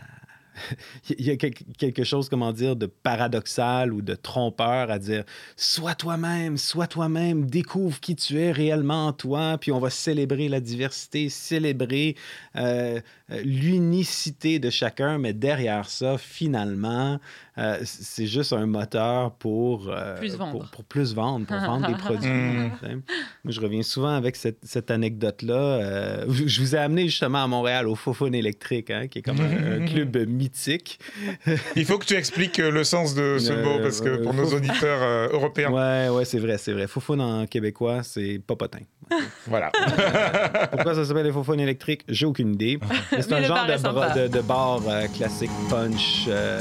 Il 1.18 1.26
y 1.26 1.32
a 1.32 1.38
quel- 1.38 1.54
quelque 1.54 2.04
chose, 2.04 2.30
comment 2.30 2.52
dire, 2.52 2.76
de 2.76 2.86
paradoxal 2.86 3.94
ou 3.94 4.02
de 4.02 4.16
trompeur 4.16 4.92
à 4.92 5.00
dire 5.00 5.24
sois 5.56 5.96
toi-même, 5.96 6.58
sois 6.58 6.88
toi-même, 6.88 7.46
découvre 7.46 8.00
qui 8.00 8.16
tu 8.16 8.40
es 8.40 8.52
réellement 8.52 9.08
en 9.08 9.14
toi, 9.14 9.58
puis 9.60 9.72
on 9.72 9.80
va 9.80 9.90
célébrer 9.90 10.50
la 10.50 10.60
diversité, 10.60 11.30
célébrer 11.30 12.16
euh, 12.56 13.00
euh, 13.32 13.42
l'unicité 13.44 14.60
de 14.60 14.70
chacun, 14.70 15.18
mais 15.18 15.34
derrière 15.34 15.90
ça, 15.90 16.18
finalement, 16.18 17.20
euh, 17.58 17.78
c'est 17.84 18.26
juste 18.26 18.52
un 18.54 18.66
moteur 18.66 19.32
pour, 19.34 19.90
euh, 19.90 20.18
Plus 20.18 20.36
vendre. 20.36 20.52
pour, 20.52 20.66
pour 20.70 20.84
plus 20.84 21.14
vendre, 21.14 21.46
pour 21.46 21.58
vendre 21.58 21.88
des 21.88 21.94
produits. 21.98 22.30
Mm. 22.30 22.72
sais. 22.82 22.94
Moi, 22.96 23.52
je 23.52 23.62
reviens 23.62 23.84
souvent 23.84 24.16
avec 24.16 24.36
cette, 24.36 24.60
cette 24.64 24.90
anecdote-là. 24.90 25.54
Euh, 25.54 26.26
je 26.46 26.62
vous 26.62 26.76
ai 26.76 26.80
amené 26.80 27.06
justement 27.06 27.44
à 27.44 27.48
Montréal 27.48 27.88
au 27.88 27.96
Fofone 27.96 28.34
électrique, 28.34 28.90
hein, 28.90 29.08
qui 29.08 29.20
est 29.20 29.22
comme 29.22 29.40
un, 29.40 29.82
un 29.82 29.86
club 29.86 30.18
mythique. 30.28 31.00
Il 31.76 31.86
faut 31.86 31.98
que 31.98 32.06
tu 32.06 32.16
expliques 32.16 32.58
le 32.58 32.84
sens 32.84 33.14
de 33.14 33.38
ce 33.40 33.54
mot 33.54 33.80
parce 33.82 34.02
que 34.02 34.18
pour 34.24 34.34
nos 34.34 34.54
auditeurs 34.54 35.02
euh, 35.02 35.30
européens. 35.32 35.72
Ouais, 35.72 36.10
ouais, 36.10 36.26
c'est 36.26 36.40
vrai, 36.40 36.58
c'est 36.58 36.74
vrai. 36.74 36.88
Fofone 36.88 37.22
en 37.22 37.46
québécois, 37.46 38.04
c'est 38.04 38.40
popotin. 38.46 38.80
Voilà. 39.48 39.72
Pourquoi 40.72 40.96
ça 40.96 41.06
s'appelle 41.06 41.26
les 41.26 41.32
Fofone 41.32 41.60
électriques? 41.60 42.04
J'ai 42.08 42.26
aucune 42.26 42.54
idée. 42.54 42.80
C'est 43.12 43.32
un 43.32 43.42
genre 43.44 43.66
de, 43.68 44.42
bar 44.42 44.82
euh, 44.88 45.08
classique 45.08 45.52
punch, 45.70 46.26
euh, 46.28 46.60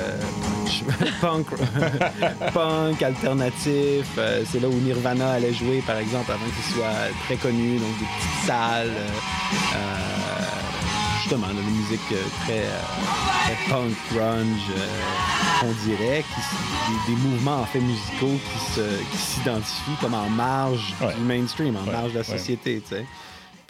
punch, 0.64 0.81
punk, 1.20 1.46
punk 2.54 3.02
alternatif. 3.02 4.06
Euh, 4.18 4.42
c'est 4.50 4.60
là 4.60 4.68
où 4.68 4.74
Nirvana 4.74 5.32
allait 5.32 5.52
jouer, 5.54 5.82
par 5.86 5.96
exemple, 5.98 6.30
avant 6.30 6.44
qu'il 6.44 6.74
soit 6.74 7.08
très 7.24 7.36
connu. 7.36 7.78
Donc 7.78 7.98
des 7.98 8.04
petites 8.06 8.46
salles. 8.46 8.88
euh, 8.88 9.08
euh, 9.74 9.78
justement 11.22 11.46
de 11.48 11.54
la 11.54 11.62
musique 11.62 12.00
très, 12.44 12.64
très 13.44 13.70
punk, 13.70 13.94
grunge, 14.12 14.70
euh, 14.76 15.64
on 15.64 15.72
dirait, 15.88 16.24
qui, 16.24 17.10
des, 17.10 17.14
des 17.14 17.20
mouvements 17.28 17.60
en 17.60 17.64
fait 17.66 17.78
musicaux 17.80 18.38
qui 18.74 19.18
s'identifient 19.18 19.96
comme 20.00 20.14
en 20.14 20.28
marge 20.28 20.94
du 21.16 21.22
mainstream, 21.22 21.76
en 21.76 21.84
Ouais, 21.86 21.92
marge 21.92 22.08
de 22.12 22.18
la 22.18 22.24
ouais. 22.28 22.38
société, 22.38 22.82
tu 22.86 22.96
sais. 22.96 23.06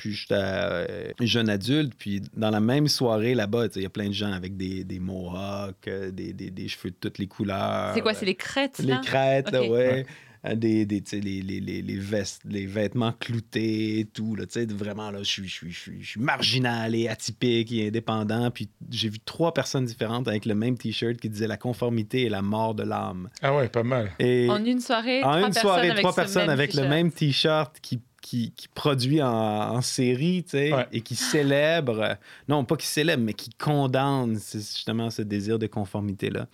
Puis 0.02 0.14
j'étais 0.14 0.34
euh, 0.36 0.86
jeune 1.20 1.48
adulte, 1.48 1.92
puis 1.96 2.20
dans 2.36 2.50
la 2.50 2.58
même 2.58 2.88
soirée 2.88 3.36
là-bas, 3.36 3.68
il 3.76 3.82
y 3.82 3.86
a 3.86 3.88
plein 3.88 4.08
de 4.08 4.12
gens 4.12 4.32
avec 4.32 4.56
des, 4.56 4.82
des 4.82 4.98
mohawks, 4.98 5.86
euh, 5.86 6.10
des, 6.10 6.32
des, 6.32 6.50
des 6.50 6.66
cheveux 6.66 6.90
de 6.90 6.96
toutes 6.98 7.18
les 7.18 7.28
couleurs. 7.28 7.92
C'est 7.94 8.00
quoi, 8.00 8.12
c'est 8.12 8.26
les 8.26 8.34
crêtes, 8.34 8.78
Les 8.80 8.86
là? 8.88 9.00
crêtes, 9.04 9.52
là, 9.52 9.62
Ok. 9.62 9.70
ouais. 9.70 10.04
Euh, 10.44 10.56
Des, 10.56 10.84
des, 10.86 11.00
tu 11.02 11.10
sais, 11.10 11.20
les, 11.20 11.40
les, 11.40 11.60
les, 11.60 11.82
les 11.82 11.96
vestes, 11.96 12.42
les 12.44 12.66
vêtements 12.66 13.12
cloutés 13.12 14.00
et 14.00 14.04
tout. 14.06 14.34
Là, 14.34 14.44
tu 14.44 14.54
sais, 14.54 14.66
vraiment, 14.66 15.12
là, 15.12 15.20
je 15.20 15.28
suis, 15.30 15.46
je, 15.46 15.54
suis, 15.54 15.70
je, 15.70 15.78
suis, 15.78 16.02
je 16.02 16.08
suis 16.10 16.20
marginal 16.20 16.96
et 16.96 17.06
atypique 17.06 17.70
et 17.70 17.86
indépendant. 17.86 18.50
Puis 18.50 18.68
j'ai 18.90 19.08
vu 19.08 19.20
trois 19.20 19.54
personnes 19.54 19.84
différentes 19.84 20.26
avec 20.26 20.44
le 20.44 20.56
même 20.56 20.76
T-shirt 20.76 21.16
qui 21.18 21.28
disait 21.28 21.46
la 21.46 21.56
conformité 21.58 22.22
et 22.22 22.28
la 22.28 22.42
mort 22.42 22.74
de 22.74 22.82
l'âme. 22.82 23.30
Ah 23.40 23.54
ouais, 23.54 23.68
pas 23.68 23.84
mal. 23.84 24.10
Et 24.18 24.48
En 24.50 24.64
une 24.64 24.80
soirée, 24.80 25.22
en 25.22 25.28
trois 25.30 25.36
une 25.36 25.42
personnes 25.44 25.62
soirée, 25.62 25.90
avec 25.90 26.02
trois 26.02 26.12
personnes 26.16 26.50
avec 26.50 26.74
le 26.74 26.88
même 26.88 27.12
T-shirt 27.12 27.76
qui, 27.80 28.00
qui, 28.22 28.52
qui 28.52 28.68
produit 28.68 29.20
en, 29.22 29.28
en 29.28 29.82
série, 29.82 30.44
tu 30.44 30.50
sais, 30.50 30.72
et 30.92 31.02
qui 31.02 31.16
célèbre, 31.16 32.16
non 32.48 32.64
pas 32.64 32.76
qui 32.76 32.86
célèbre, 32.86 33.22
mais 33.22 33.34
qui 33.34 33.50
condamne 33.50 34.36
c'est 34.38 34.60
justement 34.60 35.10
ce 35.10 35.20
désir 35.20 35.58
de 35.58 35.66
conformité-là. 35.66 36.46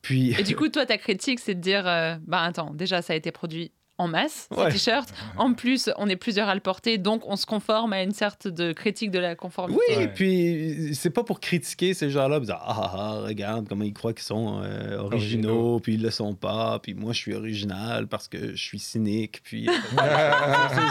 Puis... 0.00 0.34
Et 0.38 0.42
du 0.42 0.56
coup, 0.56 0.68
toi, 0.68 0.86
ta 0.86 0.96
critique, 0.96 1.40
c'est 1.40 1.54
de 1.54 1.60
dire, 1.60 1.86
euh, 1.86 2.14
bah 2.26 2.42
attends, 2.42 2.72
déjà, 2.72 3.02
ça 3.02 3.12
a 3.12 3.16
été 3.16 3.32
produit 3.32 3.72
en 4.00 4.08
masse, 4.08 4.48
ces 4.50 4.58
Ouais. 4.60 4.70
t-shirts. 4.72 5.08
En 5.36 5.52
plus, 5.52 5.90
on 5.98 6.08
est 6.08 6.16
plusieurs 6.16 6.48
à 6.48 6.54
le 6.54 6.60
porter, 6.60 6.96
donc 6.98 7.22
on 7.26 7.36
se 7.36 7.44
conforme 7.46 7.92
à 7.92 8.02
une 8.02 8.12
sorte 8.14 8.48
de 8.48 8.72
critique 8.72 9.10
de 9.10 9.18
la 9.18 9.34
conformité. 9.34 9.80
Oui, 9.90 10.02
et 10.02 10.08
puis 10.08 10.94
c'est 10.94 11.10
pas 11.10 11.22
pour 11.22 11.38
critiquer 11.40 11.92
ces 11.94 12.08
gens-là, 12.10 12.40
ah, 12.50 12.62
ah, 12.66 12.92
ah, 12.94 13.20
regarde 13.26 13.68
comment 13.68 13.84
ils 13.84 13.92
croient 13.92 14.12
qu'ils 14.12 14.22
sont 14.24 14.60
euh, 14.64 14.98
originaux, 14.98 15.80
puis 15.80 15.94
ils 15.94 16.02
le 16.02 16.10
sont 16.10 16.34
pas, 16.34 16.78
puis 16.82 16.94
moi 16.94 17.12
je 17.12 17.18
suis 17.18 17.34
original 17.34 18.06
parce 18.06 18.26
que 18.28 18.56
je 18.56 18.62
suis 18.62 18.78
cynique, 18.78 19.40
puis 19.44 19.68
euh, 19.98 20.30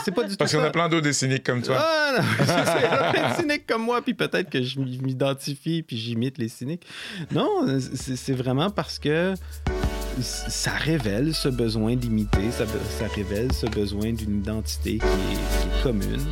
c'est- 0.06 0.12
pas 0.12 0.24
du 0.24 0.30
tout 0.32 0.38
Parce 0.38 0.52
qu'il 0.52 0.60
y 0.60 0.62
en 0.62 0.66
ça. 0.66 0.70
a 0.70 0.72
plein 0.72 0.90
d'autres 0.90 1.04
des 1.04 1.14
cyniques 1.14 1.44
comme 1.44 1.62
toi. 1.62 1.78
Ah, 1.80 2.18
non, 2.20 2.46
plein 3.14 3.30
de 3.30 3.36
cyniques 3.42 3.66
comme 3.68 3.84
moi, 3.84 4.02
puis 4.02 4.14
peut-être 4.14 4.50
que 4.50 4.62
je 4.62 4.80
m'identifie, 4.80 5.82
puis 5.84 5.98
j'imite 5.98 6.38
les 6.38 6.48
cyniques. 6.50 6.86
Non, 7.32 7.66
c'est 7.80 8.34
vraiment 8.34 8.70
parce 8.70 9.00
que 9.00 9.34
ça 10.22 10.72
révèle 10.72 11.34
ce 11.34 11.50
besoin 11.50 11.96
d'imiter, 11.96 12.52
ça, 12.52 12.66
révèle 13.14 13.52
ce 13.54 13.66
besoin 13.68 14.14
d'une 14.14 14.40
identité 14.40 14.98
qui 14.98 15.06
est 15.06 15.84
commune. 15.84 16.26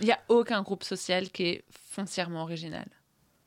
Il 0.00 0.06
n'y 0.06 0.12
a 0.12 0.20
aucun 0.28 0.62
groupe 0.62 0.84
social 0.84 1.30
qui 1.30 1.44
est 1.44 1.64
foncièrement 1.72 2.42
original. 2.42 2.86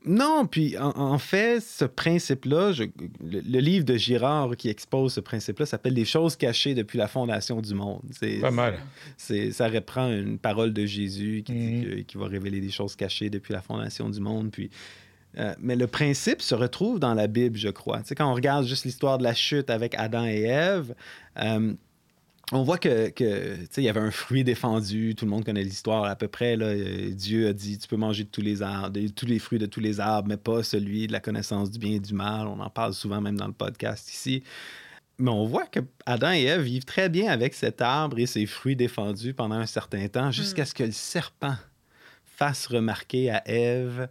Non, 0.06 0.46
puis 0.46 0.78
en, 0.78 0.90
en 0.96 1.18
fait, 1.18 1.60
ce 1.60 1.84
principe-là, 1.84 2.72
le, 2.78 3.40
le 3.40 3.58
livre 3.58 3.84
de 3.84 3.96
Girard 3.96 4.56
qui 4.56 4.68
expose 4.68 5.12
ce 5.14 5.20
principe-là 5.20 5.66
s'appelle 5.66 5.94
Les 5.94 6.04
choses 6.04 6.36
cachées 6.36 6.74
depuis 6.74 6.98
la 6.98 7.08
fondation 7.08 7.60
du 7.60 7.74
monde. 7.74 8.02
C'est, 8.12 8.38
Pas 8.40 8.50
mal. 8.52 8.78
C'est, 9.16 9.50
ça 9.50 9.68
reprend 9.68 10.08
une 10.10 10.38
parole 10.38 10.72
de 10.72 10.86
Jésus 10.86 11.42
qui 11.44 11.52
dit 11.52 11.82
que- 11.84 11.94
qu'il 12.02 12.20
va 12.20 12.26
révéler 12.28 12.60
des 12.60 12.70
choses 12.70 12.94
cachées 12.94 13.28
depuis 13.28 13.52
la 13.52 13.60
fondation 13.60 14.08
du 14.08 14.20
monde. 14.20 14.50
Puis, 14.52 14.70
euh, 15.36 15.52
mais 15.60 15.74
le 15.76 15.86
principe 15.88 16.42
se 16.42 16.54
retrouve 16.54 17.00
dans 17.00 17.14
la 17.14 17.26
Bible, 17.26 17.58
je 17.58 17.68
crois. 17.68 17.98
Tu 17.98 18.06
sais, 18.06 18.14
quand 18.14 18.30
on 18.30 18.34
regarde 18.34 18.66
juste 18.66 18.84
l'histoire 18.84 19.18
de 19.18 19.24
la 19.24 19.34
chute 19.34 19.68
avec 19.68 19.94
Adam 19.96 20.24
et 20.24 20.42
Ève, 20.42 20.94
euh, 21.40 21.74
on 22.52 22.62
voit 22.62 22.78
que, 22.78 23.10
que, 23.10 23.56
il 23.76 23.82
y 23.82 23.88
avait 23.88 24.00
un 24.00 24.10
fruit 24.10 24.42
défendu, 24.44 25.14
tout 25.14 25.24
le 25.26 25.30
monde 25.30 25.44
connaît 25.44 25.62
l'histoire 25.62 26.04
à 26.04 26.16
peu 26.16 26.28
près. 26.28 26.56
Là, 26.56 26.66
Euh, 26.66 27.10
Dieu 27.10 27.48
a 27.48 27.52
dit 27.52 27.76
tu 27.78 27.86
peux 27.88 27.96
manger 27.96 28.24
de 28.24 28.30
tous 28.30 28.40
les 28.40 28.62
arbres, 28.62 28.90
de 28.90 29.08
tous 29.08 29.26
les 29.26 29.38
fruits 29.38 29.58
de 29.58 29.66
tous 29.66 29.80
les 29.80 30.00
arbres, 30.00 30.28
mais 30.28 30.36
pas 30.38 30.62
celui 30.62 31.06
de 31.06 31.12
la 31.12 31.20
connaissance 31.20 31.70
du 31.70 31.78
bien 31.78 31.92
et 31.92 32.00
du 32.00 32.14
mal. 32.14 32.46
On 32.46 32.58
en 32.60 32.70
parle 32.70 32.94
souvent 32.94 33.20
même 33.20 33.36
dans 33.36 33.46
le 33.48 33.52
podcast 33.52 34.10
ici. 34.12 34.42
Mais 35.18 35.30
on 35.30 35.44
voit 35.46 35.66
que 35.66 35.80
Adam 36.06 36.32
et 36.32 36.44
Ève 36.44 36.62
vivent 36.62 36.84
très 36.84 37.08
bien 37.08 37.30
avec 37.30 37.52
cet 37.54 37.82
arbre 37.82 38.18
et 38.18 38.26
ses 38.26 38.46
fruits 38.46 38.76
défendus 38.76 39.34
pendant 39.34 39.56
un 39.56 39.66
certain 39.66 40.06
temps, 40.08 40.30
jusqu'à 40.30 40.64
ce 40.64 40.72
que 40.74 40.84
le 40.84 40.92
serpent 40.92 41.56
fasse 42.24 42.66
remarquer 42.68 43.28
à 43.30 43.42
Ève 43.46 44.08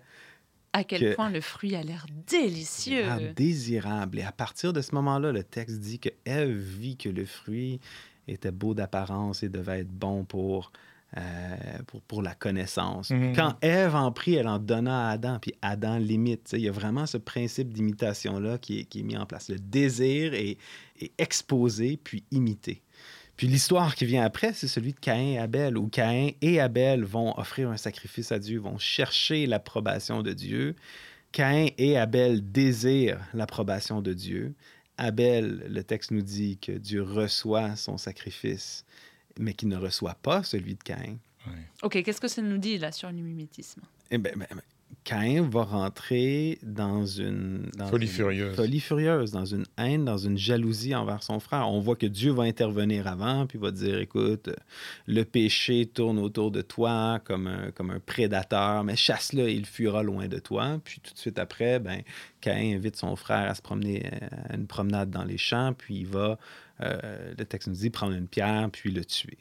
À 0.73 0.84
quel 0.84 1.00
que- 1.00 1.15
point 1.15 1.30
le 1.30 1.39
fruit 1.39 1.76
a 1.78 1.82
l'air 1.82 2.06
délicieux. 2.30 3.06
désirable. 3.36 4.19
Et 4.19 4.23
à 4.23 4.34
partir 4.34 4.73
de 4.73 4.82
ce 4.82 4.93
moment-là, 4.95 5.32
le 5.32 5.43
texte 5.43 5.80
dit 5.80 5.97
que 5.97 6.10
Ève 6.26 6.52
vit 6.58 6.97
que 6.97 7.08
le 7.10 7.26
fruit 7.26 7.80
était 8.27 8.51
beau 8.51 8.73
d'apparence 8.73 9.43
et 9.43 9.49
devait 9.49 9.79
être 9.79 9.91
bon 9.91 10.23
pour, 10.23 10.71
euh, 11.17 11.21
pour, 11.87 12.01
pour 12.01 12.21
la 12.21 12.35
connaissance. 12.35 13.11
Mhm. 13.11 13.33
Quand 13.35 13.55
Ève 13.61 13.95
en 13.95 14.11
prit, 14.11 14.35
elle 14.35 14.47
en 14.47 14.59
donna 14.59 15.07
à 15.07 15.11
Adam, 15.11 15.39
puis 15.41 15.53
Adam 15.61 15.97
l'imite. 15.97 16.49
Il 16.53 16.61
y 16.61 16.69
a 16.69 16.71
vraiment 16.71 17.05
ce 17.05 17.17
principe 17.17 17.73
d'imitation-là 17.73 18.57
qui 18.57 18.79
est, 18.79 18.83
qui 18.85 18.99
est 18.99 19.03
mis 19.03 19.17
en 19.17 19.25
place. 19.25 19.49
Le 19.49 19.59
désir 19.59 20.33
est, 20.33 20.57
est 20.99 21.11
exposé, 21.17 21.97
puis 22.03 22.23
imité. 22.31 22.81
Puis 23.37 23.47
l'histoire 23.47 23.93
qui 23.93 24.05
vient 24.05 24.23
après, 24.23 24.51
c'est 24.53 24.67
celui 24.67 24.93
de 24.93 24.99
Caïn 24.99 25.33
et 25.33 25.37
Abel, 25.37 25.77
où 25.77 25.87
Caïn 25.87 26.31
et 26.41 26.59
Abel 26.59 27.03
vont 27.03 27.37
offrir 27.37 27.69
un 27.69 27.77
sacrifice 27.77 28.31
à 28.31 28.39
Dieu, 28.39 28.59
vont 28.59 28.79
chercher 28.79 29.45
l'approbation 29.45 30.23
de 30.23 30.33
Dieu. 30.33 30.75
Caïn 31.31 31.67
et 31.77 31.97
Abel 31.97 32.51
désirent 32.51 33.19
l'approbation 33.35 34.01
de 34.01 34.13
Dieu. 34.13 34.55
Abel, 34.97 35.65
le 35.69 35.83
texte 35.83 36.12
nous 36.12 36.21
dit 36.21 36.57
que 36.57 36.71
Dieu 36.71 37.03
reçoit 37.03 37.75
son 37.75 37.97
sacrifice, 37.97 38.86
mais 39.39 39.53
qu'il 39.53 39.69
ne 39.69 39.77
reçoit 39.77 40.15
pas 40.15 40.43
celui 40.43 40.75
de 40.75 40.83
Caïn. 40.83 41.17
Ok, 41.81 42.03
qu'est-ce 42.03 42.19
que 42.19 42.27
ça 42.27 42.41
nous 42.41 42.57
dit 42.57 42.77
là 42.77 42.91
sur 42.91 43.10
le 43.10 43.15
mimétisme 43.15 43.81
Eh 44.12 44.17
ben, 44.17 44.33
ben, 44.36 44.47
ben, 44.49 44.62
Caïn 45.08 45.47
va 45.47 45.63
rentrer 45.63 46.60
dans 46.63 47.06
une 47.06 47.69
dans 47.78 47.88
Folie 47.88 48.08
une 48.08 48.12
furieuse. 48.12 48.56
folie 48.58 48.80
furieuse, 48.82 49.32
dans 49.32 49.45
une 49.45 49.65
haine, 49.78 50.04
dans 50.04 50.17
une 50.17 50.38
jalousie 50.38 50.93
envers 50.95 51.23
son 51.23 51.39
frère. 51.39 51.69
On 51.69 51.80
voit 51.80 51.95
que 51.95 52.06
Dieu 52.06 52.34
va 52.34 52.43
intervenir 52.43 53.08
avant, 53.08 53.47
puis 53.47 53.58
va 53.58 53.71
dire 53.71 54.00
écoute, 54.00 54.50
le 55.06 55.23
péché 55.23 55.86
tourne 55.86 56.19
autour 56.19 56.52
de 56.52 56.62
toi 56.62 57.21
comme 57.23 57.47
un, 57.47 57.71
comme 57.71 57.89
un 57.89 58.02
prédateur, 58.02 58.84
mais 58.84 58.97
chasse-le, 58.97 59.50
il 59.50 59.65
fuira 59.65 60.04
loin 60.04 60.28
de 60.28 60.39
toi. 60.39 60.78
Puis 60.84 61.00
tout 61.02 61.13
de 61.13 61.19
suite 61.19 61.39
après, 61.39 61.80
ben, 61.80 62.02
Caïn 62.41 62.76
invite 62.76 62.97
son 62.97 63.15
frère 63.15 63.50
à 63.50 63.56
se 63.56 63.62
promener 63.62 64.06
euh, 64.06 64.28
à 64.50 64.56
une 64.56 64.67
promenade 64.67 65.10
dans 65.10 65.23
les 65.23 65.38
champs, 65.38 65.73
puis 65.73 66.00
il 66.00 66.08
va, 66.08 66.38
euh, 66.82 67.34
le 67.38 67.45
texte 67.45 67.69
nous 67.69 67.76
dit, 67.76 67.89
prendre 67.89 68.13
une 68.13 68.28
pierre, 68.28 68.69
puis 68.73 68.91
le 68.91 69.06
tuer. 69.06 69.38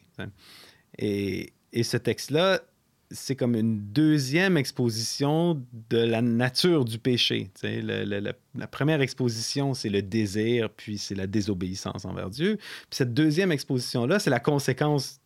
Et, 0.99 1.53
et 1.73 1.83
ce 1.83 1.97
texte-là, 1.97 2.61
c'est 3.11 3.37
comme 3.37 3.55
une 3.55 3.81
deuxième 3.81 4.57
exposition 4.57 5.63
de 5.91 5.99
la 5.99 6.23
nature 6.23 6.85
du 6.85 6.99
péché. 6.99 7.51
Le- 7.63 8.05
la, 8.05 8.33
la 8.55 8.67
première 8.67 9.01
exposition, 9.01 9.75
c'est 9.75 9.89
le 9.89 10.03
désir, 10.03 10.71
puis 10.71 10.99
c'est 10.99 11.15
la 11.15 11.27
désobéissance 11.27 12.05
envers 12.05 12.31
Dieu. 12.31 12.57
Puis 12.57 12.87
cette 12.91 13.15
deuxième 13.15 13.53
exposition-là, 13.53 14.19
c'est 14.19 14.31
la 14.31 14.41
conséquence 14.41 15.21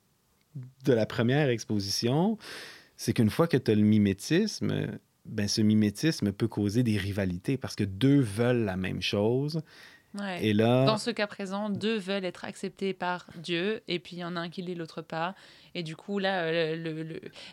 de 0.85 0.93
la 0.93 1.07
première 1.07 1.49
exposition. 1.49 2.37
C'est 2.97 3.13
qu'une 3.13 3.31
fois 3.31 3.47
que 3.47 3.57
tu 3.57 3.71
as 3.71 3.75
le 3.75 3.83
mimétisme, 3.83 4.89
ben, 5.25 5.49
ce 5.49 5.63
mimétisme 5.63 6.33
peut 6.33 6.49
causer 6.49 6.83
des 6.83 6.97
rivalités 6.97 7.57
parce 7.57 7.77
que 7.77 7.85
deux 7.85 8.21
veulent 8.21 8.65
la 8.65 8.77
même 8.77 9.01
chose. 9.01 9.63
Ouais. 10.19 10.45
Et 10.45 10.53
là- 10.53 10.85
Dans 10.87 10.99
ce 10.99 11.11
cas 11.11 11.27
présent, 11.29 11.71
deux 11.71 11.97
veulent 11.97 12.25
être 12.25 12.45
acceptés 12.45 12.93
par 12.95 13.27
Dieu, 13.37 13.81
et 13.87 13.99
puis 14.01 14.17
il 14.17 14.19
y 14.19 14.25
en 14.25 14.35
a 14.35 14.41
un 14.41 14.49
qui 14.49 14.61
l'est, 14.63 14.75
l'autre 14.75 15.03
pas. 15.03 15.35
Et 15.77 15.85
du 15.85 15.95
coup, 15.95 16.19
là, 16.19 16.43
euh, 16.47 17.05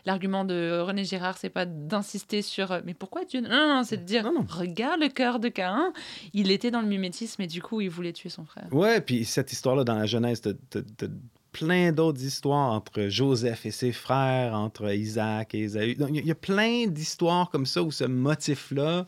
l'argument 0.06 0.44
de 0.44 0.80
René 0.80 1.04
Girard, 1.04 1.38
c'est 1.38 1.50
pas 1.50 1.66
d'insister 1.66 2.42
sur 2.42 2.72
euh, 2.72 2.80
mais 2.84 2.94
pourquoi 2.94 3.24
Dieu 3.24 3.40
Non, 3.40 3.48
non, 3.48 3.68
non, 3.76 3.82
c'est 3.84 3.98
de 3.98 4.02
dire 4.02 4.28
regarde 4.48 5.00
le 5.00 5.08
cœur 5.08 5.38
de 5.38 5.48
Caïn, 5.48 5.92
il 6.34 6.50
était 6.50 6.72
dans 6.72 6.80
le 6.80 6.88
mimétisme 6.88 7.42
et 7.42 7.46
du 7.46 7.62
coup, 7.62 7.80
il 7.80 7.90
voulait 7.90 8.12
tuer 8.12 8.28
son 8.28 8.44
frère. 8.44 8.66
Ouais, 8.72 9.00
puis 9.00 9.24
cette 9.24 9.52
histoire-là, 9.52 9.84
dans 9.84 9.94
la 9.96 10.06
Genèse, 10.06 10.40
t'as- 10.40 10.52
t'as 10.96 11.06
plein 11.52 11.92
d'autres 11.92 12.22
histoires 12.22 12.72
entre 12.72 13.08
Joseph 13.08 13.66
et 13.66 13.70
ses 13.70 13.92
frères, 13.92 14.54
entre 14.54 14.92
Isaac 14.92 15.54
et 15.54 15.76
a- 15.76 15.84
il 15.84 16.26
y, 16.26 16.30
a 16.30 16.34
plein 16.34 16.86
d'histoires 16.88 17.50
comme 17.50 17.66
ça 17.66 17.82
où 17.84 17.90
ce 17.92 18.04
motif-là 18.04 19.06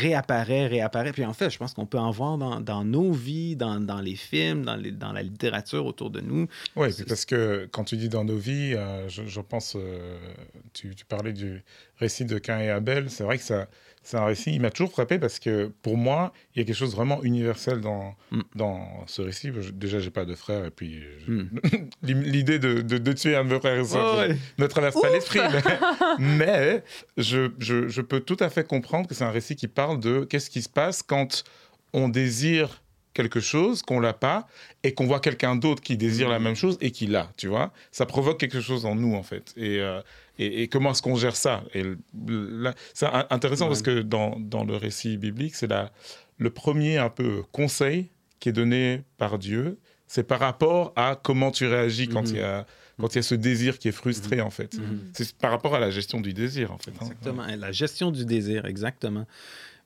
réapparaît, 0.00 0.66
réapparaît. 0.66 1.12
Puis 1.12 1.24
en 1.24 1.32
fait, 1.32 1.50
je 1.50 1.58
pense 1.58 1.74
qu'on 1.74 1.86
peut 1.86 1.98
en 1.98 2.10
voir 2.10 2.38
dans, 2.38 2.60
dans 2.60 2.84
nos 2.84 3.12
vies, 3.12 3.56
dans, 3.56 3.80
dans 3.80 4.00
les 4.00 4.16
films, 4.16 4.64
dans, 4.64 4.76
les- 4.76 4.92
dans 4.92 5.12
la 5.12 5.22
littérature 5.22 5.86
autour 5.86 6.10
de 6.10 6.20
nous. 6.20 6.46
Oui, 6.76 6.88
parce 7.08 7.24
que 7.24 7.68
quand 7.72 7.84
tu 7.84 7.96
dis 7.96 8.08
dans 8.08 8.24
nos 8.24 8.36
vies, 8.36 8.74
euh, 8.74 9.08
je, 9.08 9.24
je 9.26 9.40
pense, 9.40 9.74
euh, 9.76 10.18
tu, 10.72 10.94
tu 10.94 11.04
parlais 11.04 11.32
du 11.32 11.62
récit 11.98 12.24
de 12.24 12.38
Cain 12.38 12.60
et 12.60 12.70
Abel, 12.70 13.10
c'est 13.10 13.24
vrai 13.24 13.38
que 13.38 13.44
ça, 13.44 13.66
c'est 14.08 14.16
un 14.18 14.24
récit, 14.24 14.52
il 14.54 14.60
m'a 14.60 14.70
toujours 14.70 14.92
frappé 14.92 15.18
parce 15.18 15.40
que 15.40 15.72
pour 15.82 15.96
moi, 15.96 16.32
il 16.54 16.60
y 16.60 16.62
a 16.62 16.64
quelque 16.64 16.76
chose 16.76 16.90
de 16.92 16.96
vraiment 16.96 17.22
universel 17.24 17.80
dans, 17.80 18.14
dans 18.54 19.04
ce 19.08 19.20
récit. 19.20 19.50
Je- 19.60 19.70
déjà, 19.72 19.98
j'ai 19.98 20.10
pas 20.12 20.24
de 20.24 20.36
frère 20.36 20.64
et 20.64 20.70
puis 20.70 21.02
je- 21.26 21.42
l'idée 22.02 22.58
de, 22.60 22.82
de, 22.82 22.98
de 22.98 23.12
tuer 23.12 23.34
un 23.34 23.44
de 23.44 23.52
mes 23.52 23.58
frères 23.58 23.78
et 23.80 23.84
sœurs 23.84 24.28
ne 24.58 24.66
traverse 24.68 25.00
pas 25.00 25.10
l'esprit. 25.10 25.40
Mais, 26.18 26.82
je, 27.16 27.50
je, 27.58 27.88
je 27.88 28.00
peux 28.00 28.20
tout 28.20 28.36
à 28.40 28.48
fait 28.48 28.66
comprendre 28.66 29.08
que 29.08 29.14
c'est 29.14 29.24
un 29.24 29.30
récit 29.30 29.56
qui 29.56 29.68
parle 29.68 29.98
de 30.00 30.24
qu'est-ce 30.24 30.50
qui 30.50 30.62
se 30.62 30.68
passe 30.68 31.02
quand 31.02 31.42
on 31.92 32.08
désire 32.08 32.82
quelque 33.12 33.40
chose, 33.40 33.80
qu'on 33.80 33.98
l'a 33.98 34.12
pas, 34.12 34.46
et 34.82 34.92
qu'on 34.92 35.06
voit 35.06 35.20
quelqu'un 35.20 35.56
d'autre 35.56 35.82
qui 35.82 35.96
désire 35.96 36.28
la 36.28 36.38
même 36.38 36.54
chose 36.54 36.76
et 36.82 36.90
qui 36.90 37.06
l'a, 37.06 37.30
tu 37.38 37.48
vois. 37.48 37.72
Ça 37.90 38.04
provoque 38.04 38.38
quelque 38.38 38.60
chose 38.60 38.84
en 38.84 38.94
nous, 38.94 39.14
en 39.14 39.22
fait. 39.22 39.54
Et, 39.56 39.80
euh, 39.80 40.02
et, 40.38 40.62
et 40.62 40.68
comment 40.68 40.90
est-ce 40.92 41.02
qu'on 41.02 41.16
gère 41.16 41.36
ça? 41.36 41.62
C'est 42.94 43.06
intéressant 43.30 43.66
parce 43.68 43.82
que 43.82 44.02
dans, 44.02 44.38
dans 44.38 44.64
le 44.64 44.76
récit 44.76 45.16
biblique, 45.16 45.54
c'est 45.54 45.68
le 46.38 46.50
premier 46.50 46.98
un 46.98 47.10
peu 47.10 47.42
conseil 47.52 48.10
qui 48.40 48.48
est 48.50 48.52
donné 48.52 49.02
par 49.16 49.38
Dieu, 49.38 49.78
c'est 50.06 50.22
par 50.26 50.40
rapport 50.40 50.92
à 50.96 51.18
comment 51.20 51.50
tu 51.50 51.66
réagis 51.66 52.08
quand 52.08 52.28
il 52.30 52.36
y 52.36 52.40
a 52.42 52.66
quand 52.98 53.12
il 53.14 53.16
y 53.16 53.18
a 53.18 53.22
ce 53.22 53.34
désir 53.34 53.78
qui 53.78 53.88
est 53.88 53.92
frustré 53.92 54.40
en 54.40 54.48
fait. 54.48 54.78
C'est 55.12 55.36
par 55.36 55.50
rapport 55.50 55.74
à 55.74 55.78
la 55.80 55.90
gestion 55.90 56.20
du 56.20 56.32
désir 56.32 56.72
en 56.72 56.78
fait. 56.78 56.90
hein. 56.92 57.02
Exactement. 57.02 57.44
La 57.58 57.70
gestion 57.72 58.10
du 58.10 58.24
désir, 58.24 58.64
exactement. 58.64 59.26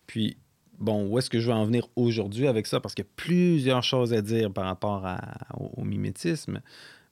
Puis, 0.07 0.37
bon, 0.79 1.09
où 1.09 1.19
est-ce 1.19 1.29
que 1.29 1.41
je 1.41 1.47
veux 1.49 1.53
en 1.53 1.65
venir 1.65 1.89
aujourd'hui 1.97 2.47
avec 2.47 2.67
ça? 2.69 2.79
Parce 2.79 2.95
qu'il 2.95 3.05
y 3.05 3.09
a 3.09 3.11
plusieurs 3.17 3.83
choses 3.83 4.13
à 4.13 4.23
dire 4.23 4.53
par 4.53 4.65
rapport 4.67 5.05
à- 5.07 5.39
au, 5.59 5.73
au 5.81 5.85
mimétisme. 5.85 6.61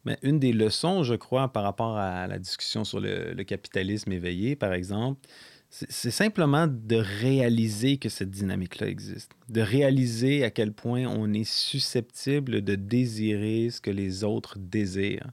Mais 0.05 0.19
une 0.23 0.39
des 0.39 0.53
leçons, 0.53 1.03
je 1.03 1.15
crois, 1.15 1.53
par 1.53 1.65
rapport 1.65 1.97
à 1.97 2.27
la 2.27 2.39
discussion 2.39 2.85
sur 2.85 3.01
le, 3.01 3.33
le 3.33 3.45
capitalisme 3.45 4.13
éveillé, 4.13 4.57
par 4.57 4.73
exemple, 4.73 5.29
c'est 5.71 6.11
simplement 6.11 6.67
de 6.67 6.97
réaliser 6.97 7.99
que 7.99 8.09
cette 8.09 8.31
dynamique-là 8.31 8.89
existe. 8.89 9.33
De 9.51 9.61
réaliser 9.61 10.43
à 10.43 10.51
quel 10.51 10.73
point 10.73 11.05
on 11.05 11.33
est 11.35 11.49
susceptible 11.49 12.63
de 12.63 12.75
désirer 12.75 13.69
ce 13.71 13.81
que 13.81 13.91
les 13.91 14.25
autres 14.25 14.59
désirent 14.59 15.31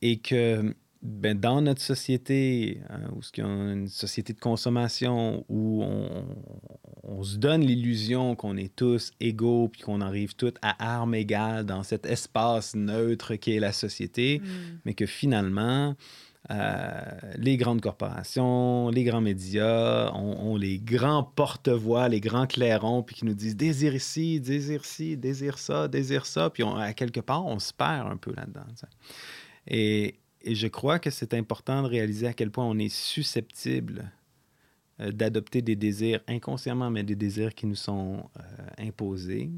et 0.00 0.18
que 0.18 0.74
ben, 1.02 1.38
dans 1.38 1.60
notre 1.60 1.80
société, 1.80 2.80
hein, 2.88 3.00
où 3.16 3.22
ce 3.22 3.32
qu'il 3.32 3.44
y 3.44 3.46
a 3.46 3.50
une 3.50 3.88
société 3.88 4.32
de 4.32 4.38
consommation, 4.38 5.44
où 5.48 5.82
on, 5.82 6.24
on 7.02 7.22
se 7.24 7.36
donne 7.38 7.62
l'illusion 7.62 8.36
qu'on 8.36 8.56
est 8.56 8.74
tous 8.74 9.10
égaux, 9.18 9.68
puis 9.68 9.82
qu'on 9.82 10.00
arrive 10.00 10.36
tous 10.36 10.54
à 10.62 10.94
armes 10.98 11.16
égales 11.16 11.66
dans 11.66 11.82
cet 11.82 12.06
espace 12.06 12.76
neutre 12.76 13.34
qui 13.34 13.56
est 13.56 13.60
la 13.60 13.72
société, 13.72 14.40
mais 14.84 14.94
que 14.94 15.06
finalement, 15.06 15.96
euh, 16.50 17.00
les 17.36 17.56
grandes 17.56 17.80
corporations, 17.80 18.88
les 18.90 19.04
grands 19.04 19.20
médias 19.20 20.12
ont, 20.12 20.52
ont 20.52 20.56
les 20.56 20.78
grands 20.78 21.22
porte-voix, 21.24 22.08
les 22.08 22.20
grands 22.20 22.46
clairons, 22.46 23.02
puis 23.02 23.16
qui 23.16 23.24
nous 23.24 23.34
disent 23.34 23.56
désire 23.56 23.94
ici, 23.94 24.40
désire 24.40 24.84
ci, 24.84 25.16
désire 25.16 25.58
ça, 25.58 25.88
désire 25.88 26.26
ça, 26.26 26.50
puis 26.50 26.62
on- 26.62 26.76
à 26.76 26.92
quelque 26.94 27.20
part, 27.20 27.44
on 27.46 27.58
se 27.58 27.72
perd 27.72 28.08
un 28.10 28.16
peu 28.16 28.32
là-dedans. 28.36 28.66
Et, 29.68 30.14
et 30.44 30.54
je 30.54 30.66
crois 30.66 30.98
que 30.98 31.10
c'est 31.10 31.34
important 31.34 31.82
de 31.82 31.88
réaliser 31.88 32.26
à 32.26 32.32
quel 32.32 32.50
point 32.50 32.64
on 32.64 32.78
est 32.78 32.92
susceptible 32.92 34.10
euh, 35.00 35.10
d'adopter 35.10 35.62
des 35.62 35.76
désirs 35.76 36.20
inconsciemment, 36.28 36.90
mais 36.90 37.02
des 37.02 37.16
désirs 37.16 37.54
qui 37.54 37.66
nous 37.66 37.76
sont 37.76 38.28
euh, 38.38 38.42
imposés. 38.78 39.50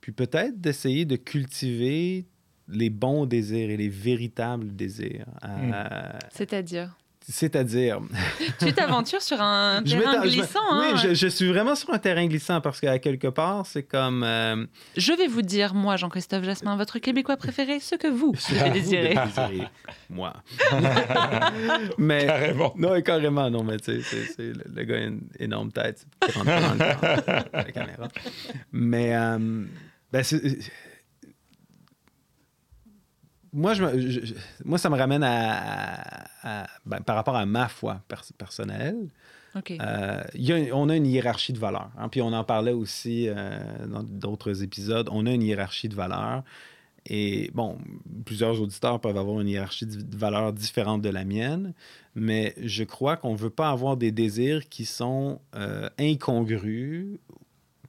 Puis 0.00 0.12
peut-être 0.12 0.60
d'essayer 0.60 1.04
de 1.04 1.16
cultiver 1.16 2.26
les 2.68 2.90
bons 2.90 3.26
désirs 3.26 3.70
et 3.70 3.76
les 3.76 3.88
véritables 3.88 4.74
désirs. 4.74 5.26
Euh, 5.44 6.18
C'est-à-dire? 6.30 6.96
C'est-à-dire... 7.30 8.00
Tu 8.58 8.72
t'aventures 8.72 9.20
sur 9.20 9.40
un 9.42 9.82
terrain 9.86 10.22
je 10.24 10.28
glissant. 10.30 10.58
hein. 10.70 10.92
Oui, 10.94 10.98
je, 11.02 11.14
je 11.14 11.26
suis 11.28 11.46
vraiment 11.48 11.74
sur 11.74 11.90
un 11.92 11.98
terrain 11.98 12.26
glissant 12.26 12.60
parce 12.62 12.80
qu'à 12.80 12.98
quelque 12.98 13.28
part, 13.28 13.66
c'est 13.66 13.82
comme... 13.82 14.22
euh, 14.24 14.64
Je 14.96 15.12
vais 15.12 15.26
vous 15.26 15.42
dire, 15.42 15.74
moi, 15.74 15.96
Jean-Christophe 15.96 16.44
Jasmin, 16.44 16.76
votre 16.76 16.98
Québécois 16.98 17.36
préféré, 17.36 17.80
ce 17.80 17.96
que 17.96 18.06
vous 18.08 18.34
désirer. 18.72 19.14
désirer. 19.14 19.68
Moi. 20.08 20.32
mais, 21.98 22.26
Carrément. 22.26 22.72
Non, 22.76 23.00
carrément, 23.02 23.50
non, 23.50 23.62
mais 23.62 23.76
tu 23.78 24.02
sais, 24.02 24.24
le, 24.38 24.62
le 24.74 24.84
gars 24.84 24.96
a 24.96 25.00
une 25.00 25.20
énorme 25.38 25.70
tête. 25.72 26.06
la 26.34 27.64
caméra. 27.72 28.08
Mais, 28.72 29.14
euh, 29.14 29.64
ben, 30.12 30.22
c'est- 30.22 30.58
moi, 33.52 33.74
je, 33.74 33.84
me- 33.84 33.98
je- 34.00 34.24
je- 34.26 34.34
moi, 34.64 34.78
ça 34.78 34.90
me 34.90 34.96
ramène 34.96 35.22
à, 35.22 35.58
à- 36.42 36.62
à- 36.64 36.66
ben, 36.86 37.00
par 37.00 37.16
rapport 37.16 37.36
à 37.36 37.46
ma 37.46 37.68
foi 37.68 38.00
pers- 38.08 38.24
personnelle. 38.36 39.08
Ok. 39.56 39.72
Euh, 39.80 40.22
il 40.34 40.44
y 40.44 40.52
a- 40.52 40.74
on 40.76 40.88
a 40.88 40.96
une 40.96 41.06
hiérarchie 41.06 41.52
de 41.52 41.58
valeurs. 41.58 41.90
hein, 41.98 42.08
puis 42.08 42.20
on 42.22 42.32
en 42.32 42.44
parlait 42.44 42.72
aussi 42.72 43.26
euh, 43.28 43.58
dans 43.86 44.02
d'autres 44.02 44.62
épisodes. 44.62 45.08
On 45.10 45.26
a 45.26 45.32
une 45.32 45.42
hiérarchie 45.42 45.88
de 45.88 45.94
valeurs. 45.94 46.42
Et 47.10 47.50
bon, 47.54 47.78
plusieurs 48.26 48.60
auditeurs 48.60 49.00
peuvent 49.00 49.16
avoir 49.16 49.40
une 49.40 49.48
hiérarchie 49.48 49.86
de 49.86 50.02
de 50.02 50.16
valeurs 50.16 50.52
différente 50.52 51.00
de 51.00 51.08
la 51.08 51.24
mienne, 51.24 51.72
mais 52.14 52.54
je 52.62 52.84
crois 52.84 53.16
qu'on 53.16 53.32
ne 53.32 53.38
veut 53.38 53.48
pas 53.50 53.70
avoir 53.70 53.96
des 53.96 54.12
désirs 54.12 54.68
qui 54.68 54.84
sont 54.84 55.40
euh, 55.54 55.88
incongrus 55.98 57.18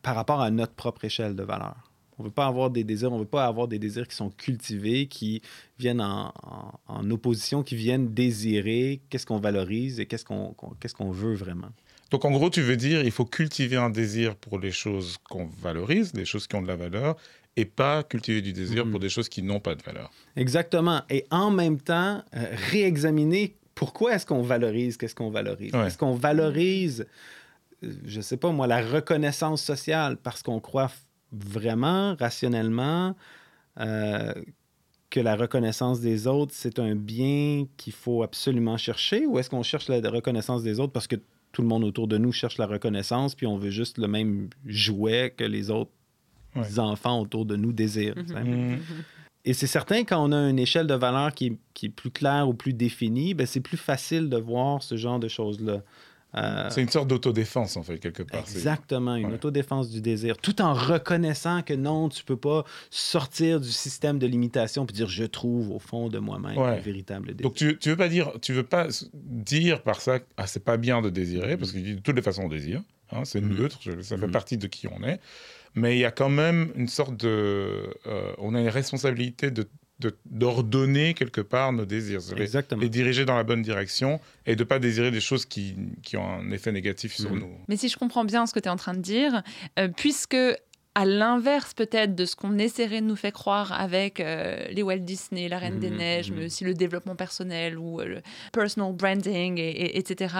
par 0.01 0.15
rapport 0.15 0.39
à 0.39 0.49
notre 0.51 0.73
propre 0.73 1.03
échelle 1.03 1.35
de 1.35 1.43
valeurs. 1.43 1.88
On 2.19 2.23
ne 2.23 2.27
veut 2.27 2.33
pas 2.33 2.45
avoir 2.47 2.69
des 2.69 2.83
désirs, 2.83 3.11
on 3.13 3.17
veut 3.19 3.25
pas 3.25 3.45
avoir 3.45 3.67
des 3.69 3.79
désirs 3.79 4.07
qui 4.07 4.15
sont 4.15 4.29
cultivés, 4.29 5.07
qui 5.07 5.41
viennent 5.79 6.01
en, 6.01 6.33
en- 6.43 6.71
en 6.87 7.09
opposition, 7.11 7.63
qui 7.63 7.75
viennent 7.75 8.13
désirer 8.13 8.99
qu'est-ce 9.09 9.25
qu'on 9.25 9.39
valorise 9.39 9.99
et 9.99 10.05
qu'est-ce 10.05 10.25
qu'on 10.25 10.49
qu'on- 10.53 10.71
qu'est-ce 10.79 10.93
qu'on 10.95 11.11
veut 11.11 11.33
vraiment. 11.35 11.69
Donc 12.11 12.25
en 12.25 12.31
gros, 12.31 12.49
tu 12.49 12.61
veux 12.61 12.75
dire, 12.75 13.03
il 13.03 13.11
faut 13.11 13.25
cultiver 13.25 13.77
un 13.77 13.89
désir 13.89 14.35
pour 14.35 14.59
les 14.59 14.71
choses 14.71 15.17
qu'on 15.29 15.45
valorise, 15.61 16.13
les 16.13 16.25
choses 16.25 16.45
qui 16.47 16.55
ont 16.55 16.61
de 16.61 16.67
la 16.67 16.75
valeur, 16.75 17.15
et 17.55 17.65
pas 17.65 18.03
cultiver 18.03 18.41
du 18.41 18.51
désir 18.53 18.85
Mhm. 18.85 18.91
pour 18.91 18.99
des 18.99 19.09
choses 19.09 19.29
qui 19.29 19.41
n'ont 19.41 19.59
pas 19.59 19.75
de 19.75 19.83
valeur. 19.83 20.11
Exactement. 20.35 21.01
Et 21.09 21.25
en 21.31 21.51
même 21.51 21.79
temps, 21.79 22.23
euh, 22.35 22.45
réexaminer 22.71 23.55
pourquoi 23.75 24.15
est-ce 24.15 24.25
qu'on 24.25 24.41
valorise, 24.41 24.97
qu'est-ce 24.97 25.15
qu'on 25.15 25.29
valorise. 25.29 25.73
Ouais. 25.73 25.87
Est-ce 25.87 25.97
qu'on 25.97 26.13
valorise, 26.15 27.05
euh, 27.83 27.93
je 28.05 28.21
sais 28.21 28.37
pas 28.37 28.51
moi, 28.51 28.67
la 28.67 28.81
reconnaissance 28.81 29.61
sociale 29.63 30.17
parce 30.17 30.41
qu'on 30.43 30.59
croit 30.59 30.91
vraiment, 31.31 32.15
rationnellement, 32.15 33.15
euh, 33.79 34.33
que 35.09 35.19
la 35.19 35.35
reconnaissance 35.35 36.01
des 36.01 36.27
autres, 36.27 36.53
c'est 36.55 36.79
un 36.79 36.95
bien 36.95 37.65
qu'il 37.77 37.93
faut 37.93 38.23
absolument 38.23 38.77
chercher 38.77 39.25
ou 39.25 39.39
est-ce 39.39 39.49
qu'on 39.49 39.63
cherche 39.63 39.87
la 39.87 40.09
reconnaissance 40.09 40.61
des 40.61 40.79
autres 40.79 40.93
parce 40.93 41.07
que 41.07 41.15
tout 41.51 41.61
le 41.63 41.67
monde 41.67 41.83
autour 41.83 42.07
de 42.07 42.17
nous 42.17 42.31
cherche 42.31 42.57
la 42.59 42.67
reconnaissance 42.67 43.33
puis 43.33 43.47
on 43.47 43.57
veut 43.57 43.71
juste 43.71 43.97
le 43.97 44.07
même 44.07 44.49
jouet 44.67 45.33
que 45.35 45.43
les 45.43 45.71
autres 45.71 45.91
enfants 46.77 47.21
autour 47.21 47.45
de 47.45 47.55
nous 47.55 47.73
désirent. 47.73 48.15
sais. 48.27 48.43
Mhm. 48.43 48.79
Et 49.45 49.53
c'est 49.53 49.67
certain, 49.67 50.03
quand 50.03 50.23
on 50.23 50.31
a 50.31 50.49
une 50.49 50.59
échelle 50.59 50.85
de 50.85 50.93
valeur 50.93 51.33
qui 51.33 51.47
est, 51.47 51.57
qui 51.73 51.87
est 51.87 51.89
plus 51.89 52.11
claire 52.11 52.47
ou 52.47 52.53
plus 52.53 52.73
définie, 52.73 53.33
ben, 53.33 53.47
c'est 53.47 53.61
plus 53.61 53.77
facile 53.77 54.29
de 54.29 54.37
voir 54.37 54.83
ce 54.83 54.97
genre 54.97 55.19
de 55.19 55.27
choses-là. 55.27 55.81
Euh, 56.35 56.69
C'est 56.69 56.83
une 56.83 56.89
sorte 56.89 57.07
d'autodéfense, 57.07 57.75
en 57.75 57.81
fait, 57.81 57.97
quelque 57.97 58.21
part. 58.21 58.41
Exactement, 58.41 59.15
une 59.15 59.27
Ouais. 59.29 59.33
autodéfense 59.33 59.89
du 59.89 59.99
désir, 59.99 60.37
tout 60.37 60.61
en 60.61 60.73
reconnaissant 60.75 61.63
que 61.63 61.73
non, 61.73 62.07
tu 62.09 62.23
peux 62.23 62.37
pas 62.37 62.65
sortir 62.91 63.59
du 63.59 63.71
système 63.71 64.19
de 64.19 64.27
limitation 64.27 64.85
puis 64.85 64.93
dire 64.95 65.09
je 65.09 65.23
trouve 65.23 65.71
au 65.71 65.79
fond 65.79 66.07
de 66.09 66.19
moi-même 66.19 66.57
Ouais. 66.57 66.67
un 66.67 66.75
véritable 66.79 67.27
désir. 67.33 67.41
Donc 67.43 67.55
tu, 67.55 67.77
tu 67.79 67.89
veux 67.89 67.97
pas 67.97 68.09
dire, 68.09 68.31
tu 68.41 68.53
veux 68.53 68.63
pas 68.63 68.87
dire 69.13 69.81
par 69.81 70.01
ça, 70.01 70.19
ah 70.37 70.45
c'est 70.45 70.63
pas 70.63 70.77
bien 70.77 71.01
de 71.01 71.09
désirer, 71.09 71.57
parce 71.57 71.71
que 71.71 71.79
de 71.79 71.99
toutes 71.99 72.15
les 72.15 72.21
façons 72.21 72.43
on 72.43 72.47
désire, 72.49 72.83
hein, 73.11 73.25
c'est 73.25 73.41
Mhm. 73.41 73.55
neutre, 73.57 73.79
ça 74.01 74.17
fait 74.17 74.27
partie 74.27 74.57
de 74.57 74.67
qui 74.67 74.87
on 74.87 75.03
est, 75.03 75.19
mais 75.73 75.95
il 75.95 75.99
y 75.99 76.05
a 76.05 76.11
quand 76.11 76.29
même 76.29 76.71
une 76.75 76.87
sorte 76.87 77.17
de, 77.17 77.89
euh, 78.05 78.33
on 78.37 78.53
a 78.53 78.61
une 78.61 78.67
responsabilité 78.69 79.49
de- 79.51 79.67
d'ordonner 80.25 81.13
quelque 81.13 81.41
part 81.41 81.73
nos 81.73 81.85
désirs, 81.85 82.21
les, 82.35 82.41
Exactement. 82.43 82.81
les 82.81 82.89
diriger 82.89 83.25
dans 83.25 83.35
la 83.35 83.43
bonne 83.43 83.61
direction 83.61 84.19
et 84.45 84.55
de 84.55 84.63
pas 84.63 84.79
désirer 84.79 85.11
des 85.11 85.19
choses 85.21 85.45
qui, 85.45 85.75
qui 86.03 86.15
ont 86.17 86.29
un 86.39 86.51
effet 86.51 86.71
négatif 86.71 87.15
sur 87.15 87.31
Mhm. 87.33 87.39
nous. 87.39 87.49
Mais 87.67 87.77
si 87.77 87.89
je 87.89 87.97
comprends 87.97 88.23
bien 88.25 88.45
ce 88.45 88.53
que 88.53 88.59
tu 88.59 88.65
es 88.67 88.71
en 88.71 88.75
train 88.77 88.93
de 88.93 89.01
dire, 89.01 89.43
euh, 89.77 89.87
puisque 89.95 90.37
à 91.01 91.05
l'inverse 91.05 91.73
peut-être 91.73 92.13
de 92.15 92.25
ce 92.25 92.35
qu'on 92.35 92.57
essaierait 92.57 93.01
de 93.01 93.05
nous 93.05 93.15
faire 93.15 93.31
croire 93.31 93.71
avec 93.71 94.19
euh, 94.19 94.65
les 94.71 94.83
Walt 94.83 94.97
Disney, 94.99 95.47
la 95.47 95.57
Reine 95.57 95.79
des 95.79 95.89
Mhm, 95.91 95.97
Neiges, 95.97 96.31
mhm. 96.31 96.37
mais 96.39 96.45
aussi 96.47 96.63
le 96.65 96.73
développement 96.73 97.15
personnel 97.15 97.77
ou 97.77 98.01
euh, 98.01 98.05
le 98.05 98.21
personal 98.51 98.91
branding, 98.93 99.57
et, 99.59 99.69
et- 99.69 99.97
etc. 99.97 100.35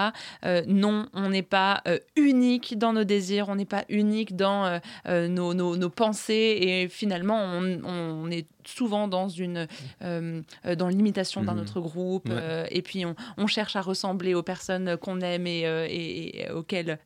euh, 0.45 0.61
non, 0.67 1.07
on 1.13 1.29
n'est 1.29 1.43
pas 1.43 1.81
unique 2.15 2.77
dans 2.77 2.93
nos 2.93 3.05
désirs, 3.05 3.47
on 3.49 3.55
n'est 3.55 3.65
pas 3.77 3.85
unique 3.89 4.35
dans 4.35 4.79
nos, 5.07 5.53
nos- 5.53 5.77
nos 5.77 5.89
pensées, 5.89 6.57
et 6.61 6.89
finalement, 6.89 7.39
on, 7.41 7.79
on 7.85 8.29
est 8.31 8.45
souvent 8.65 9.07
dans 9.07 9.29
une 9.29 9.65
euh, 10.03 10.41
dans 10.77 10.87
l'imitation 10.89 11.41
d'un 11.43 11.53
Mhm. 11.55 11.61
autre 11.61 11.79
groupe, 11.79 12.29
Ouais. 12.29 12.35
euh, 12.37 12.65
et 12.69 12.81
puis 12.81 13.05
on, 13.05 13.15
on 13.37 13.47
cherche 13.47 13.75
à 13.75 13.81
ressembler 13.81 14.33
aux 14.35 14.43
personnes 14.43 14.97
qu'on 14.97 15.21
aime 15.21 15.47
et, 15.47 15.65
euh, 15.65 15.87
et- 15.89 16.41
et 16.41 16.51
auxquelles 16.51 16.99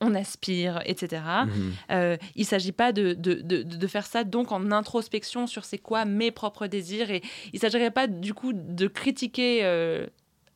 on 0.00 0.14
aspire, 0.14 0.80
etc. 0.86 1.22
Mhm. 1.46 1.72
Euh, 1.90 2.16
il 2.36 2.42
ne 2.42 2.46
s'agit 2.46 2.72
pas 2.72 2.92
de, 2.92 3.12
de, 3.14 3.34
de, 3.34 3.62
de 3.62 3.86
faire 3.86 4.06
ça 4.06 4.24
donc 4.24 4.50
en 4.52 4.72
introspection 4.72 5.46
sur 5.46 5.64
c'est 5.64 5.78
quoi 5.78 6.04
mes 6.04 6.30
propres 6.30 6.66
désirs 6.66 7.10
et 7.10 7.22
il 7.52 7.56
ne 7.56 7.60
s'agirait 7.60 7.90
pas 7.90 8.06
du 8.06 8.32
coup 8.34 8.52
de 8.54 8.86
critiquer 8.86 9.60
euh, 9.64 10.06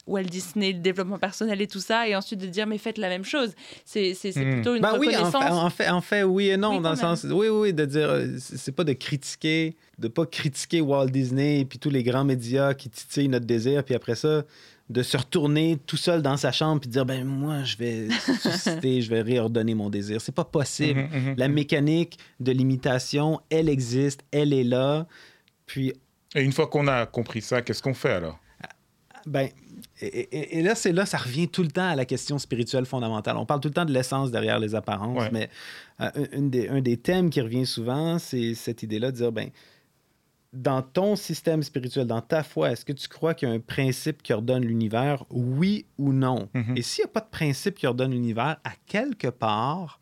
Walt 0.07 0.24
Disney, 0.24 0.72
le 0.72 0.80
développement 0.80 1.18
personnel 1.18 1.62
et 1.62 1.66
tout 1.66 1.78
ça, 1.80 2.07
et 2.07 2.14
ensuite 2.14 2.38
de 2.38 2.47
dire 2.47 2.66
mais 2.66 2.76
faites 2.76 2.99
la 2.99 3.09
même 3.09 3.24
chose. 3.24 3.55
C'est 3.86 4.12
Hmm. 4.36 4.53
plutôt 4.53 4.74
une 4.74 4.84
oui, 4.84 4.90
en 4.90 4.92
reconnaissance. 4.99 5.32
fait, 5.32 5.51
en 5.51 5.70
fait, 5.70 5.88
en 5.88 6.01
fait, 6.03 6.22
oui 6.24 6.49
et 6.51 6.59
non, 6.59 6.76
Oui, 6.76 6.82
dans 6.82 6.90
le 6.90 6.97
sens, 6.97 7.24
oui, 7.30 7.49
oui, 7.49 7.72
de 7.72 7.84
dire, 7.86 8.11
euh, 8.11 8.26
c'est 8.38 8.59
c'est 8.59 8.72
pas 8.72 8.84
de 8.84 8.92
critiquer, 8.92 9.76
de 9.99 10.09
pas 10.09 10.26
critiquer 10.26 10.82
Walt 10.82 11.07
Disney 11.09 11.61
et 11.61 11.64
puis 11.64 11.78
tous 11.78 11.88
les 11.90 12.03
grands 12.03 12.24
médias 12.24 12.74
qui 12.74 12.90
titillent 12.90 13.28
notre 13.28 13.47
désir, 13.47 13.82
puis 13.82 13.95
après 13.95 14.14
ça, 14.14 14.42
de 14.91 15.03
se 15.03 15.16
retourner 15.16 15.78
tout 15.87 15.97
seul 15.97 16.20
dans 16.20 16.37
sa 16.37 16.53
chambre 16.53 16.80
puis 16.80 16.91
dire, 16.91 17.07
ben 17.07 17.24
moi, 17.24 17.64
je 17.64 17.76
vais 17.78 18.09
susciter, 18.43 19.01
je 19.01 19.09
vais 19.11 19.22
réordonner 19.22 19.74
mon 19.74 19.89
désir. 19.89 20.20
C'est 20.20 20.35
pas 20.35 20.45
possible. 20.45 21.01
Mhm, 21.12 21.20
mhm, 21.30 21.35
La 21.39 21.49
mhm. 21.49 21.55
mécanique 21.55 22.18
de 22.41 22.53
l'imitation, 22.53 23.41
elle 23.51 23.68
existe, 23.68 24.20
elle 24.30 24.53
est 24.53 24.64
là, 24.64 25.07
puis 25.66 25.93
Et 26.35 26.43
une 26.43 26.53
fois 26.53 26.66
qu'on 26.66 26.87
a 26.89 27.07
compris 27.07 27.41
ça, 27.41 27.62
qu'est-ce 27.62 27.82
qu'on 27.82 27.95
fait 27.95 28.12
alors? 28.12 28.39
Ben, 29.26 29.49
et, 30.03 30.07
et- 30.07 30.59
et 30.59 30.62
là, 30.62 30.74
c'est 30.74 30.93
là, 30.93 31.07
ça 31.07 31.16
revient 31.16 31.49
tout 31.49 31.62
le 31.62 31.70
temps 31.70 31.89
à 31.89 31.97
la 31.97 32.05
question 32.05 32.39
spirituelle 32.39 32.85
fondamentale. 32.85 33.39
On 33.39 33.47
parle 33.47 33.61
tout 33.61 33.68
le 33.68 33.74
temps 33.74 33.87
de 33.87 33.93
l'essence 33.93 34.30
derrière 34.30 34.59
les 34.59 34.74
apparences, 34.74 35.22
Ouais. 35.22 35.30
mais 35.32 35.49
euh, 36.03 36.11
une 36.32 36.51
des- 36.51 36.68
un 36.68 36.82
des 36.82 36.99
thèmes 36.99 37.30
qui 37.30 37.41
revient 37.41 37.64
souvent, 37.64 38.18
c'est 38.18 38.53
cette 38.55 38.82
idée-là 38.82 39.12
de 39.12 39.16
dire, 39.16 39.32
ben, 39.32 39.49
dans 40.55 40.83
ton 40.83 41.17
système 41.17 41.63
spirituel, 41.63 42.07
dans 42.07 42.21
ta 42.21 42.43
foi, 42.43 42.73
est-ce 42.73 42.85
que 42.85 42.93
tu 42.93 43.09
crois 43.09 43.35
qu'il 43.35 43.49
y 43.49 43.53
a 43.53 43.55
un 43.55 43.61
principe 43.61 44.23
qui 44.23 44.33
ordonne 44.33 44.65
l'univers, 44.65 45.25
oui 45.31 45.87
ou 45.99 46.13
non? 46.13 46.49
Mhm. 46.55 46.77
Et 46.77 46.83
s'il 46.83 47.03
n'y 47.03 47.11
a 47.11 47.13
pas 47.13 47.21
de 47.21 47.31
principe 47.31 47.77
qui 47.77 47.87
ordonne 47.87 48.13
l'univers, 48.13 48.57
à 48.65 48.71
quelque 48.87 49.29
part, 49.29 49.99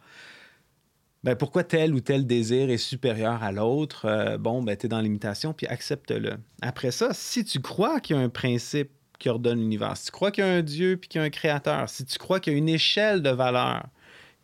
ben 1.24 1.36
pourquoi 1.36 1.64
tel 1.64 1.94
ou 1.94 2.00
tel 2.00 2.26
désir 2.26 2.68
est 2.70 2.76
supérieur 2.76 3.42
à 3.42 3.52
l'autre? 3.52 4.06
Euh, 4.06 4.38
bon, 4.38 4.62
ben, 4.62 4.76
tu 4.76 4.86
es 4.86 4.88
dans 4.88 5.00
l'imitation, 5.00 5.52
puis 5.52 5.66
accepte-le. 5.66 6.34
Après 6.60 6.90
ça, 6.90 7.10
si 7.12 7.44
tu 7.44 7.60
crois 7.60 8.00
qu'il 8.00 8.16
y 8.16 8.18
a 8.18 8.22
un 8.22 8.28
principe 8.28 8.90
qui 9.18 9.28
ordonne 9.28 9.58
l'univers, 9.58 9.96
si 9.96 10.06
tu 10.06 10.10
crois 10.10 10.30
qu'il 10.30 10.44
y 10.44 10.46
a 10.46 10.50
un 10.50 10.62
Dieu 10.62 10.96
puis 10.96 11.08
qu'il 11.08 11.20
y 11.20 11.22
a 11.22 11.24
un 11.24 11.30
créateur, 11.30 11.88
si 11.88 12.04
tu 12.04 12.18
crois 12.18 12.40
qu'il 12.40 12.52
y 12.52 12.56
a 12.56 12.58
une 12.58 12.68
échelle 12.68 13.22
de 13.22 13.30
valeurs 13.30 13.86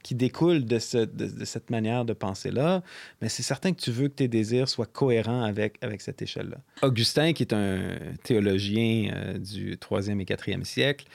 qui 0.03 0.14
découle 0.14 0.64
de, 0.64 0.78
ce- 0.78 0.99
de- 0.99 1.26
de 1.26 1.44
cette 1.44 1.70
manière 1.70 2.05
de 2.05 2.12
penser-là, 2.12 2.82
mais 3.20 3.28
c'est 3.28 3.42
certain 3.42 3.72
que 3.72 3.80
tu 3.80 3.90
veux 3.90 4.09
que 4.09 4.14
tes 4.14 4.28
désirs 4.28 4.68
soient 4.68 4.86
cohérents 4.86 5.42
avec, 5.42 5.76
avec 5.82 6.01
cette 6.01 6.22
échelle-là. 6.22 6.59
Augustin, 6.82 7.32
qui 7.32 7.42
est 7.42 7.53
un 7.53 7.80
théologien 8.22 9.11
euh, 9.14 9.38
du 9.38 9.76
3e 9.76 10.20
et 10.20 10.24
4e 10.24 10.64
siècle, 10.64 11.07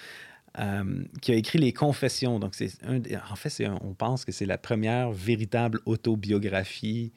euh, 0.60 0.84
qui 1.22 1.32
a 1.32 1.36
écrit 1.36 1.58
les 1.60 1.74
Confessions. 1.74 2.40
Donc, 2.40 2.54
c'est 2.56 2.72
en 2.86 3.36
fait, 3.36 3.50
c'est 3.50 3.66
un- 3.66 3.80
on 3.82 3.94
pense 3.94 4.26
que 4.26 4.32
c'est 4.32 4.46
la 4.46 4.58
première 4.58 5.12
véritable 5.12 5.80
autobiographie 6.28 7.12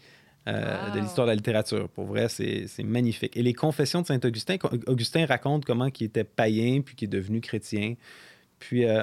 euh, 0.49 0.91
de 0.95 1.01
l'histoire 1.01 1.27
de 1.27 1.33
la 1.33 1.35
littérature. 1.35 1.89
Pour 1.89 2.05
vrai, 2.07 2.29
c'est 2.29 2.69
c'est 2.69 2.85
magnifique. 2.85 3.37
Et 3.37 3.43
les 3.43 3.53
Confessions 3.53 4.03
de 4.03 4.07
Saint-Augustin, 4.07 4.59
Co- 4.59 4.71
Augustin 4.87 5.27
raconte 5.27 5.65
comment 5.65 5.89
il 5.99 6.05
était 6.05 6.23
païen 6.23 6.83
puis 6.83 6.95
qu'il 6.95 7.07
est 7.07 7.11
devenu 7.11 7.41
chrétien. 7.41 7.95
Puis, 8.61 8.85
euh, 8.87 9.03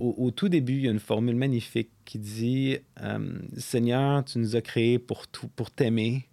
au, 0.00 0.14
au 0.18 0.30
tout 0.30 0.48
début, 0.48 0.74
il 0.74 0.84
y 0.84 0.88
a 0.88 0.90
une 0.90 0.98
formule 1.00 1.36
magnifique 1.36 1.90
qui 2.04 2.18
dit 2.18 2.78
euh, 3.02 3.38
Seigneur, 3.56 4.24
tu 4.24 4.38
nous 4.38 4.56
as 4.56 4.60
créés 4.62 4.98
pour, 4.98 5.26
tout- 5.28 5.48
pour 5.48 5.70
t'aimer. 5.70 6.26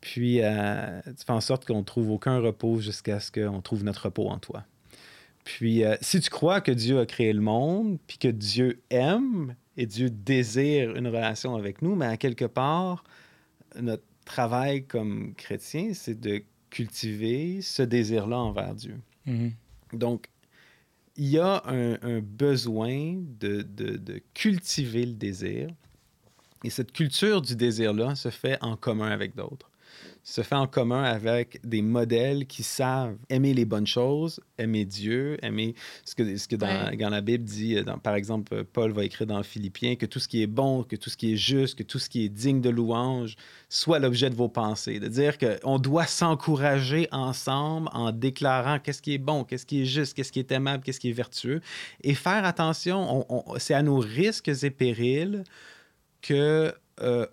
Puis, 0.00 0.40
euh, 0.42 1.00
tu 1.06 1.24
fais 1.26 1.32
en 1.32 1.40
sorte 1.40 1.64
qu'on 1.66 1.78
ne 1.78 1.84
trouve 1.84 2.10
aucun 2.10 2.38
repos 2.38 2.80
jusqu'à 2.80 3.18
ce 3.18 3.32
qu'on 3.32 3.60
trouve 3.60 3.82
notre 3.82 4.04
repos 4.04 4.28
en 4.28 4.38
toi. 4.38 4.64
Puis, 5.44 5.84
euh, 5.84 5.96
si 6.00 6.20
tu 6.20 6.30
crois 6.30 6.60
que 6.60 6.70
Dieu 6.72 6.98
a 7.00 7.06
créé 7.06 7.32
le 7.32 7.40
monde, 7.40 7.98
puis 8.06 8.18
que 8.18 8.28
Dieu 8.28 8.82
aime 8.90 9.54
et 9.76 9.86
Dieu 9.86 10.10
désire 10.10 10.94
une 10.96 11.06
relation 11.08 11.56
avec 11.56 11.82
nous, 11.82 11.94
mais 11.96 12.06
à 12.06 12.16
quelque 12.16 12.44
part, 12.44 13.04
notre 13.80 14.04
travail 14.24 14.84
comme 14.84 15.34
chrétien, 15.36 15.92
c'est 15.94 16.18
de 16.20 16.42
cultiver 16.70 17.62
ce 17.62 17.82
désir-là 17.82 18.38
envers 18.38 18.74
Dieu. 18.74 18.96
Mhm. 19.26 19.52
Donc, 19.92 20.26
il 21.16 21.28
y 21.28 21.38
a 21.38 21.62
un, 21.66 22.20
besoin 22.20 23.14
de, 23.40 23.62
de- 23.62 23.96
de 23.96 24.20
cultiver 24.34 25.06
le 25.06 25.12
désir. 25.14 25.68
Et 26.64 26.70
cette 26.70 26.92
culture 26.92 27.42
du 27.42 27.54
désir-là 27.56 28.14
se 28.14 28.30
fait 28.30 28.58
en 28.62 28.76
commun 28.76 29.10
avec 29.10 29.34
d'autres. 29.36 29.70
Se 30.22 30.42
fait 30.42 30.54
en 30.56 30.66
commun 30.66 31.04
avec 31.04 31.60
des 31.64 31.82
modèles 31.82 32.46
qui 32.46 32.62
savent 32.64 33.16
aimer 33.28 33.54
les 33.54 33.64
bonnes 33.64 33.86
choses, 33.86 34.40
aimer 34.58 34.84
Dieu, 34.84 35.38
aimer 35.44 35.74
ce 36.04 36.14
que, 36.16 36.36
ce 36.36 36.48
que 36.48 36.56
dans, 36.56 36.66
Ouais. 36.66 36.96
dans 36.96 37.10
la 37.10 37.20
Bible 37.20 37.44
dit, 37.44 37.76
euh, 37.76 37.84
dans- 37.84 37.98
par 37.98 38.14
exemple, 38.16 38.64
Paul 38.64 38.90
va 38.92 39.04
écrire 39.04 39.26
dans 39.28 39.42
Philippiens, 39.44 39.94
que 39.94 40.06
tout 40.06 40.18
ce 40.18 40.26
qui 40.26 40.42
est 40.42 40.46
bon, 40.48 40.82
que 40.82 40.96
tout 40.96 41.10
ce 41.10 41.16
qui 41.16 41.32
est 41.32 41.36
juste, 41.36 41.78
que 41.78 41.82
tout 41.84 41.98
ce 42.00 42.08
qui 42.10 42.24
est 42.24 42.28
digne 42.28 42.60
de 42.60 42.70
louange 42.70 43.36
soit 43.68 43.98
l'objet 44.00 44.28
de 44.30 44.34
vos 44.34 44.48
pensées. 44.48 44.98
De 44.98 45.08
dire 45.08 45.38
qu'on 45.38 45.78
doit 45.78 46.06
s'encourager 46.06 47.08
ensemble 47.12 47.88
en 47.92 48.10
déclarant 48.10 48.78
qu'est-ce 48.80 49.02
qui 49.02 49.14
est 49.14 49.18
bon, 49.18 49.44
qu'est-ce 49.44 49.66
qui 49.66 49.82
est 49.82 49.86
juste, 49.86 50.14
qu'est-ce 50.14 50.32
qui 50.32 50.40
est 50.40 50.50
aimable, 50.50 50.82
qu'est-ce 50.82 51.00
qui 51.00 51.10
est 51.10 51.12
vertueux. 51.12 51.60
Et 52.02 52.14
faire 52.14 52.44
attention, 52.44 53.24
on- 53.30 53.42
on- 53.54 53.58
c'est 53.58 53.74
à 53.74 53.82
nos 53.82 53.98
risques 53.98 54.48
et 54.48 54.70
périls 54.70 55.44
que 56.22 56.74
euh, 57.02 57.26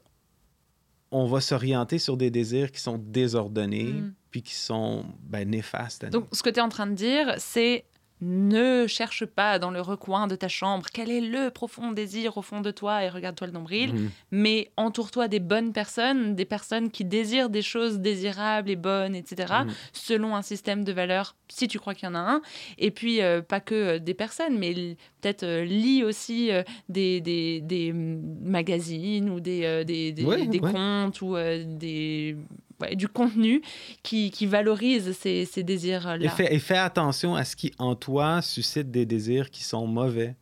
on 1.13 1.25
va 1.25 1.39
s'orienter 1.41 1.99
sur 1.99 2.17
des 2.17 2.29
désirs 2.31 2.71
qui 2.71 2.81
sont 2.81 2.97
désordonnés, 2.97 3.83
Mm. 3.93 4.13
puis 4.31 4.41
qui 4.41 4.55
sont 4.55 5.05
ben, 5.23 5.47
néfastes 5.49 6.03
à 6.03 6.07
nous. 6.07 6.11
Donc, 6.13 6.27
ce 6.31 6.41
que 6.43 6.49
tu 6.49 6.57
es 6.59 6.61
en 6.61 6.69
train 6.69 6.87
de 6.87 6.95
dire, 6.95 7.35
c'est 7.37 7.85
ne 8.23 8.87
cherche 8.87 9.25
pas 9.25 9.59
dans 9.59 9.71
le 9.71 9.81
recoin 9.81 10.27
de 10.27 10.35
ta 10.35 10.47
chambre 10.47 10.85
quel 10.93 11.11
est 11.11 11.21
le 11.21 11.49
profond 11.49 11.91
désir 11.91 12.37
au 12.37 12.41
fond 12.41 12.61
de 12.61 12.71
toi 12.71 13.03
et 13.03 13.09
regarde-toi 13.09 13.47
le 13.47 13.53
nombril, 13.53 13.93
Mhm. 13.93 14.09
mais 14.31 14.71
entoure-toi 14.77 15.27
des 15.27 15.39
bonnes 15.39 15.73
personnes, 15.73 16.35
des 16.35 16.45
personnes 16.45 16.89
qui 16.89 17.05
désirent 17.05 17.49
des 17.49 17.61
choses 17.61 17.99
désirables 17.99 18.69
et 18.69 18.75
bonnes, 18.75 19.15
etc., 19.15 19.63
Mhm. 19.65 19.71
selon 19.93 20.35
un 20.35 20.41
système 20.41 20.83
de 20.83 20.91
valeurs, 20.91 21.35
si 21.49 21.67
tu 21.67 21.79
crois 21.79 21.93
qu'il 21.93 22.07
y 22.07 22.11
en 22.11 22.15
a 22.15 22.19
un. 22.19 22.41
Et 22.77 22.91
puis, 22.91 23.21
euh, 23.21 23.41
pas 23.41 23.59
que 23.59 23.75
euh, 23.75 23.99
des 23.99 24.13
personnes, 24.13 24.57
mais 24.57 24.73
peut-être 25.21 25.43
euh, 25.43 25.63
lis 25.65 26.03
aussi 26.03 26.49
des, 26.89 27.21
des, 27.21 27.61
des, 27.61 27.91
mm, 27.93 28.39
magazines 28.41 29.29
ou 29.29 29.39
des, 29.39 29.83
des, 29.85 30.11
des, 30.11 30.23
Ouais, 30.25 30.47
des 30.47 30.59
ouais. 30.59 30.71
comptes 30.71 31.21
ou 31.21 31.35
des, 31.35 32.35
ouais, 32.83 32.95
du 32.95 33.07
contenu 33.07 33.61
qui, 34.03 34.31
valorise 34.45 35.13
ces, 35.17 35.63
désirs-là. 35.63 36.31
Et 36.39 36.55
et 36.55 36.59
fais 36.59 36.77
attention 36.77 37.35
à 37.35 37.43
ce 37.43 37.55
qui, 37.55 37.71
en 37.79 37.95
toi, 37.95 38.41
suscite 38.41 38.91
des 38.91 39.05
désirs 39.05 39.49
qui 39.49 39.63
sont 39.63 39.87
mauvais. 39.87 40.35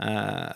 Euh, 0.00 0.46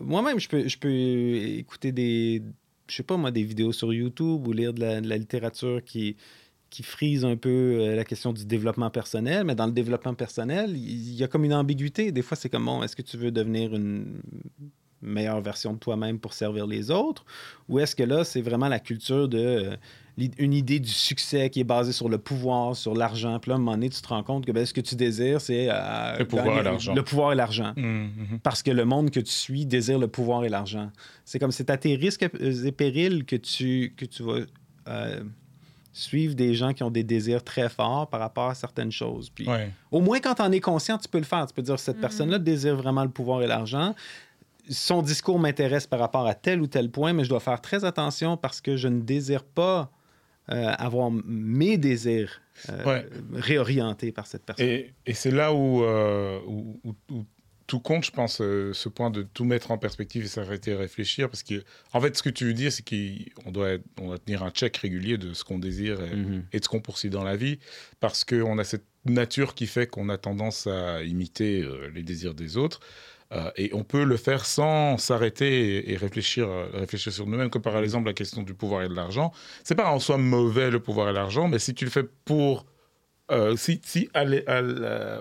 Moi-même, 0.00 0.38
je 0.38 0.48
peux, 0.48 0.68
je 0.68 0.78
peux 0.78 0.90
écouter 0.90 1.92
des, 1.92 2.42
je 2.88 2.96
sais 2.96 3.02
pas 3.02 3.16
moi, 3.16 3.30
des 3.30 3.42
vidéos 3.42 3.72
sur 3.72 3.92
YouTube 3.92 4.46
ou 4.46 4.52
lire 4.52 4.74
de 4.74 4.80
la, 4.80 5.16
littérature 5.16 5.82
qui, 5.84 6.16
qui 6.70 6.82
frise 6.82 7.24
un 7.24 7.36
peu 7.36 7.48
euh, 7.48 7.96
la 7.96 8.04
question 8.04 8.32
du 8.32 8.44
développement 8.44 8.90
personnel. 8.90 9.44
Mais 9.44 9.54
dans 9.54 9.66
le 9.66 9.72
développement 9.72 10.14
personnel, 10.14 10.76
il 10.76 11.14
y 11.14 11.24
a 11.24 11.28
comme 11.28 11.44
une 11.44 11.54
ambiguïté. 11.54 12.12
Des 12.12 12.22
fois, 12.22 12.36
c'est 12.36 12.48
comme, 12.48 12.66
bon, 12.66 12.82
est-ce 12.82 12.96
que 12.96 13.02
tu 13.02 13.16
veux 13.16 13.30
devenir 13.30 13.74
une 13.74 14.20
meilleure 15.00 15.40
version 15.40 15.72
de 15.72 15.78
toi-même 15.78 16.18
pour 16.18 16.34
servir 16.34 16.66
les 16.66 16.90
autres? 16.90 17.24
Ou 17.68 17.78
est-ce 17.78 17.96
que 17.96 18.02
là, 18.02 18.24
c'est 18.24 18.42
vraiment 18.42 18.68
la 18.68 18.78
culture 18.78 19.28
de 19.28 19.38
euh, 19.38 19.76
une 20.18 20.52
idée 20.52 20.78
du 20.78 20.90
succès 20.90 21.48
qui 21.50 21.60
est 21.60 21.64
basée 21.64 21.92
sur 21.92 22.08
le 22.08 22.18
pouvoir, 22.18 22.76
sur 22.76 22.94
l'argent? 22.94 23.38
Puis 23.38 23.48
là, 23.48 23.54
à 23.54 23.56
un 23.56 23.60
moment 23.60 23.72
donné, 23.72 23.88
tu 23.88 24.00
te 24.00 24.08
rends 24.08 24.22
compte 24.22 24.44
que 24.44 24.52
ben, 24.52 24.66
ce 24.66 24.72
que 24.74 24.80
tu 24.82 24.94
désires, 24.94 25.40
c'est... 25.40 25.68
euh, 25.70 26.18
Le 26.18 26.24
pouvoir 26.26 26.58
et 26.58 26.62
l'argent. 26.62 26.94
Le 26.94 27.02
pouvoir 27.02 27.32
et 27.32 27.34
l'argent. 27.34 27.72
Mhm, 27.76 28.10
mhm. 28.30 28.38
Parce 28.42 28.62
que 28.62 28.70
le 28.70 28.84
monde 28.84 29.10
que 29.10 29.20
tu 29.20 29.32
suis 29.32 29.64
désire 29.66 29.98
le 29.98 30.08
pouvoir 30.08 30.44
et 30.44 30.48
l'argent. 30.48 30.90
C'est 31.24 31.38
comme 31.38 31.52
c'est 31.52 31.70
à 31.70 31.76
tes 31.76 31.94
risques 31.96 32.22
et 32.40 32.72
périls 32.72 33.24
que 33.24 33.36
tu, 33.36 33.94
que 33.96 34.04
tu 34.04 34.22
vas 34.22 34.40
euh, 34.88 35.22
suivre 35.92 36.34
des 36.34 36.54
gens 36.54 36.72
qui 36.72 36.82
ont 36.82 36.90
des 36.90 37.04
désirs 37.04 37.42
très 37.44 37.68
forts 37.68 38.08
par 38.08 38.20
rapport 38.20 38.48
à 38.50 38.54
certaines 38.54 38.92
choses. 38.92 39.30
Puis, 39.30 39.46
Ouais. 39.48 39.70
au 39.90 40.00
moins, 40.00 40.20
quand 40.20 40.34
tu 40.34 40.42
en 40.42 40.52
es 40.52 40.60
conscient, 40.60 40.98
tu 40.98 41.08
peux 41.08 41.18
le 41.18 41.24
faire. 41.24 41.46
Tu 41.46 41.54
peux 41.54 41.62
dire 41.62 41.78
cette 41.78 42.00
personne-là 42.00 42.38
désire 42.38 42.76
vraiment 42.76 43.02
le 43.04 43.10
pouvoir 43.10 43.42
et 43.42 43.46
l'argent. 43.46 43.94
Son 44.70 45.02
discours 45.02 45.38
m'intéresse 45.38 45.86
par 45.86 45.98
rapport 45.98 46.26
à 46.26 46.34
tel 46.34 46.60
ou 46.62 46.66
tel 46.66 46.90
point, 46.90 47.12
mais 47.12 47.24
je 47.24 47.28
dois 47.28 47.40
faire 47.40 47.60
très 47.60 47.84
attention 47.84 48.36
parce 48.36 48.60
que 48.60 48.76
je 48.76 48.88
ne 48.88 49.00
désire 49.00 49.42
pas 49.44 49.90
euh, 50.50 50.72
avoir 50.78 51.10
mes 51.10 51.78
désirs 51.78 52.40
euh, 52.68 52.84
Ouais. 52.84 53.06
réorientés 53.32 54.12
par 54.12 54.26
cette 54.26 54.44
personne. 54.44 54.66
Et, 54.66 54.92
et 55.06 55.14
c'est 55.14 55.30
là 55.30 55.52
où, 55.54 55.82
euh, 55.84 56.38
où, 56.46 56.80
où- 56.84 56.94
où 57.10 57.24
tout 57.68 57.80
compte, 57.80 58.04
je 58.04 58.10
pense, 58.10 58.36
ce 58.38 58.88
point 58.90 59.08
de 59.10 59.22
tout 59.22 59.44
mettre 59.44 59.70
en 59.70 59.78
perspective 59.78 60.24
et 60.24 60.28
s'arrêter 60.28 60.74
à 60.74 60.78
réfléchir. 60.78 61.30
Parce 61.30 61.42
que, 61.42 61.62
en 61.94 62.00
fait, 62.02 62.14
ce 62.16 62.22
que 62.22 62.28
tu 62.28 62.44
veux 62.44 62.52
dire, 62.52 62.70
c'est 62.70 62.82
qu'on 62.86 63.50
doit, 63.50 63.70
être- 63.70 63.84
on 63.98 64.08
doit 64.08 64.18
tenir 64.18 64.42
un 64.42 64.50
check 64.50 64.76
régulier 64.76 65.16
de 65.16 65.32
ce 65.32 65.42
qu'on 65.44 65.58
désire 65.58 66.02
et, 66.04 66.14
Mhm. 66.14 66.44
et 66.52 66.58
de 66.58 66.64
ce 66.64 66.68
qu'on 66.68 66.80
poursuit 66.80 67.08
dans 67.08 67.24
la 67.24 67.36
vie. 67.36 67.58
Parce 68.00 68.24
qu'on 68.24 68.58
a 68.58 68.64
cette 68.64 68.84
nature 69.06 69.54
qui 69.54 69.66
fait 69.66 69.86
qu'on 69.86 70.08
a 70.10 70.18
tendance 70.18 70.66
à 70.66 71.02
imiter 71.02 71.66
les 71.94 72.02
désirs 72.02 72.34
des 72.34 72.56
autres. 72.58 72.80
Euh, 73.32 73.50
et 73.56 73.70
on 73.72 73.82
peut 73.82 74.04
le 74.04 74.16
faire 74.16 74.44
sans 74.44 74.98
s'arrêter 74.98 75.76
et, 75.76 75.92
et 75.92 75.96
réfléchir, 75.96 76.48
euh, 76.48 76.66
réfléchir 76.74 77.12
sur 77.12 77.26
nous-mêmes, 77.26 77.50
comme 77.50 77.62
par 77.62 77.78
exemple 77.78 78.06
la 78.06 78.12
question 78.12 78.42
du 78.42 78.54
pouvoir 78.54 78.82
et 78.82 78.88
de 78.88 78.94
l'argent. 78.94 79.32
C'est 79.64 79.74
pas 79.74 79.90
en 79.90 79.98
soi 79.98 80.18
mauvais 80.18 80.70
le 80.70 80.80
pouvoir 80.80 81.08
et 81.08 81.12
l'argent, 81.12 81.48
mais 81.48 81.58
si 81.58 81.74
tu 81.74 81.84
le 81.84 81.90
fais 81.90 82.04
pour 82.24 82.66
euh, 83.30 83.56
si, 83.56 83.80
si 83.84 84.10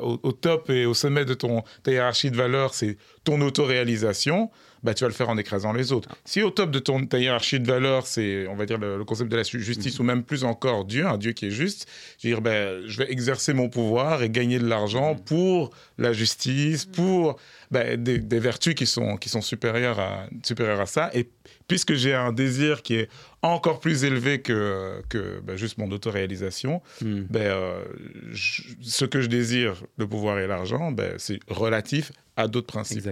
au, 0.01 0.32
top 0.34 0.70
et 0.70 0.86
au 0.86 0.93
sommet 0.93 1.24
de 1.24 1.34
ton, 1.34 1.64
ta 1.84 1.91
hiérarchie 1.91 2.32
de 2.32 2.36
valeurs, 2.36 2.74
c'est 2.74 2.97
ton 3.24 3.39
autoréalisation, 3.39 4.49
bah, 4.84 4.93
tu 4.93 5.03
vas 5.03 5.07
le 5.07 5.13
faire 5.13 5.29
en 5.29 5.38
écrasant 5.38 5.73
les 5.73 5.91
autres. 5.91 6.09
Si 6.25 6.41
au 6.41 6.49
top 6.49 6.71
de 6.71 6.79
ton, 6.79 7.05
ta 7.05 7.19
hiérarchie 7.19 7.59
de 7.59 7.67
valeurs, 7.67 8.07
c'est, 8.07 8.47
on 8.47 8.55
va 8.55 8.65
dire, 8.65 8.77
le, 8.77 9.03
concept 9.05 9.32
de 9.32 9.38
la 9.38 9.43
justice, 9.43 9.99
mhm. 9.99 10.03
ou 10.03 10.07
même 10.07 10.23
plus 10.23 10.43
encore 10.43 10.86
Dieu, 10.86 11.05
un 11.05 11.17
Dieu 11.17 11.34
qui 11.34 11.47
est 11.47 11.51
juste, 11.51 11.88
je 12.19 12.27
veux 12.27 12.34
dire, 12.34 12.41
ben, 12.41 12.82
je 12.88 12.97
vais 12.97 13.11
exercer 13.11 13.53
mon 13.53 13.69
pouvoir 13.69 14.23
et 14.23 14.29
gagner 14.29 14.59
de 14.59 14.67
l'argent 14.67 15.13
mhm. 15.13 15.21
pour 15.21 15.71
la 15.97 16.13
justice, 16.13 16.88
mhm. 16.88 16.93
pour 16.93 17.39
ben, 17.69 18.01
des, 18.01 18.19
des, 18.19 18.39
vertus 18.39 18.75
qui 18.75 18.86
sont, 18.86 19.17
qui 19.17 19.29
sont 19.29 19.41
supérieures, 19.41 19.99
à, 19.99 20.27
supérieures 20.43 20.82
à 20.82 20.86
ça. 20.86 21.09
Et 21.13 21.29
puisque 21.72 21.93
j'ai 21.93 22.13
un 22.13 22.34
désir 22.34 22.82
qui 22.82 22.95
est 22.95 23.09
encore 23.41 23.80
plus 23.80 24.03
élevé 24.03 24.41
que, 24.41 25.01
que 25.07 25.39
ben, 25.39 25.55
juste 25.55 25.78
mon 25.78 25.89
autoréalisation, 25.89 26.82
hmm. 27.01 27.22
ben, 27.30 27.39
euh, 27.39 27.86
ce 28.34 29.05
que 29.05 29.22
je 29.22 29.28
désire, 29.28 29.82
le 29.95 30.05
pouvoir 30.05 30.38
et 30.39 30.47
l'argent, 30.47 30.91
ben, 30.91 31.13
c'est 31.17 31.39
relatif 31.47 32.11
à 32.36 32.49
d'autres 32.49 32.67
principes. 32.67 33.07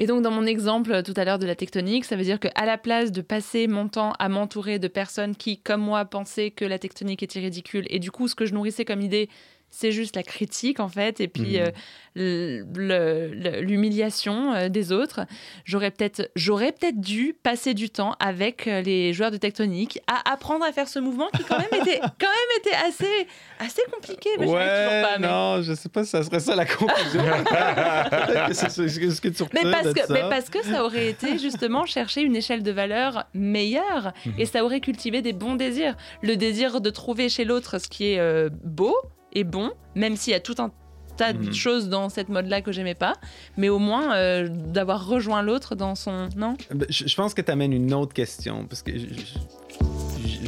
Et 0.00 0.06
donc, 0.06 0.22
dans 0.22 0.30
mon 0.30 0.46
exemple 0.46 1.02
tout 1.02 1.12
à 1.18 1.26
l'heure 1.26 1.38
de 1.38 1.44
la 1.44 1.54
tectonique, 1.54 2.06
ça 2.06 2.16
veut 2.16 2.24
dire 2.24 2.40
qu'à 2.40 2.64
la 2.64 2.78
place 2.78 3.12
de 3.12 3.20
passer 3.20 3.66
mon 3.66 3.88
temps 3.88 4.14
à 4.18 4.30
m'entourer 4.30 4.78
de 4.78 4.88
personnes 4.88 5.36
qui, 5.36 5.58
comme 5.58 5.82
moi, 5.82 6.06
pensaient 6.06 6.50
que 6.50 6.64
la 6.64 6.78
tectonique 6.78 7.22
était 7.22 7.40
ridicule, 7.40 7.84
et 7.90 7.98
du 7.98 8.10
coup, 8.10 8.26
ce 8.26 8.34
que 8.34 8.46
je 8.46 8.54
nourrissais 8.54 8.86
comme 8.86 9.02
idée, 9.02 9.28
c'est 9.70 9.92
juste 9.92 10.16
la 10.16 10.22
critique 10.22 10.80
en 10.80 10.88
fait 10.88 11.20
et 11.20 11.28
puis 11.28 11.58
mhm. 11.58 11.72
euh, 12.16 13.60
l'humiliation 13.60 14.54
euh, 14.54 14.68
des 14.68 14.92
autres. 14.92 15.20
J'aurais 15.64 15.90
peut-être 15.90 16.30
j'aurais 16.34 16.72
peut-être 16.72 17.00
dû 17.00 17.36
passer 17.42 17.74
du 17.74 17.90
temps 17.90 18.14
avec 18.18 18.66
euh, 18.66 18.80
les 18.80 19.12
joueurs 19.12 19.30
de 19.30 19.36
tectonique 19.36 20.00
à 20.06 20.32
apprendre 20.32 20.64
à 20.64 20.72
faire 20.72 20.88
ce 20.88 20.98
mouvement 20.98 21.28
qui 21.36 21.44
quand 21.44 21.58
même 21.58 21.82
était 21.82 22.00
quand 22.18 22.26
même 22.26 22.58
était 22.58 22.74
assez 22.86 23.26
assez 23.58 23.82
compliqué. 23.92 24.30
Mais 24.38 24.46
ouais, 24.46 25.02
pas, 25.02 25.18
non, 25.18 25.62
je 25.62 25.74
sais 25.74 25.88
pas 25.88 26.02
si 26.04 26.10
ça 26.10 26.22
serait 26.22 26.40
ça 26.40 26.56
la 26.56 26.66
conclusion. 26.66 27.22
mais 29.52 29.70
parce 29.70 29.92
que 29.92 30.12
mais 30.12 30.22
parce 30.30 30.48
que 30.48 30.64
ça 30.64 30.84
aurait 30.84 31.08
été 31.08 31.38
justement 31.38 31.84
chercher 31.84 32.22
une 32.22 32.36
échelle 32.36 32.62
de 32.62 32.72
valeur 32.72 33.26
meilleure 33.34 34.12
mhm. 34.24 34.32
et 34.38 34.46
ça 34.46 34.64
aurait 34.64 34.80
cultivé 34.80 35.20
des 35.20 35.34
bons 35.34 35.56
désirs. 35.56 35.94
Le 36.22 36.36
désir 36.36 36.80
de 36.80 36.90
trouver 36.90 37.28
chez 37.28 37.44
l'autre 37.44 37.78
ce 37.78 37.88
qui 37.88 38.12
est 38.12 38.48
beau 38.64 38.96
est 39.32 39.44
bon, 39.44 39.72
même 39.94 40.16
s'il 40.16 40.32
y 40.32 40.36
a 40.36 40.40
tout 40.40 40.54
un 40.58 40.70
tas 41.16 41.32
de 41.32 41.46
mhm. 41.46 41.52
choses 41.52 41.88
dans 41.88 42.08
cette 42.08 42.28
mode-là 42.28 42.62
que 42.62 42.72
j'aimais 42.72 42.94
pas, 42.94 43.14
mais 43.56 43.68
au 43.68 43.78
moins 43.78 44.14
euh, 44.14 44.48
d'avoir 44.48 45.06
rejoint 45.06 45.42
l'autre 45.42 45.74
dans 45.74 45.94
son... 45.94 46.28
Non? 46.36 46.56
Ben, 46.70 46.86
je, 46.88 47.14
pense 47.14 47.34
que 47.34 47.42
tu 47.42 47.50
amènes 47.50 47.72
une 47.72 47.92
autre 47.92 48.14
question, 48.14 48.64
parce 48.66 48.82
que 48.82 48.92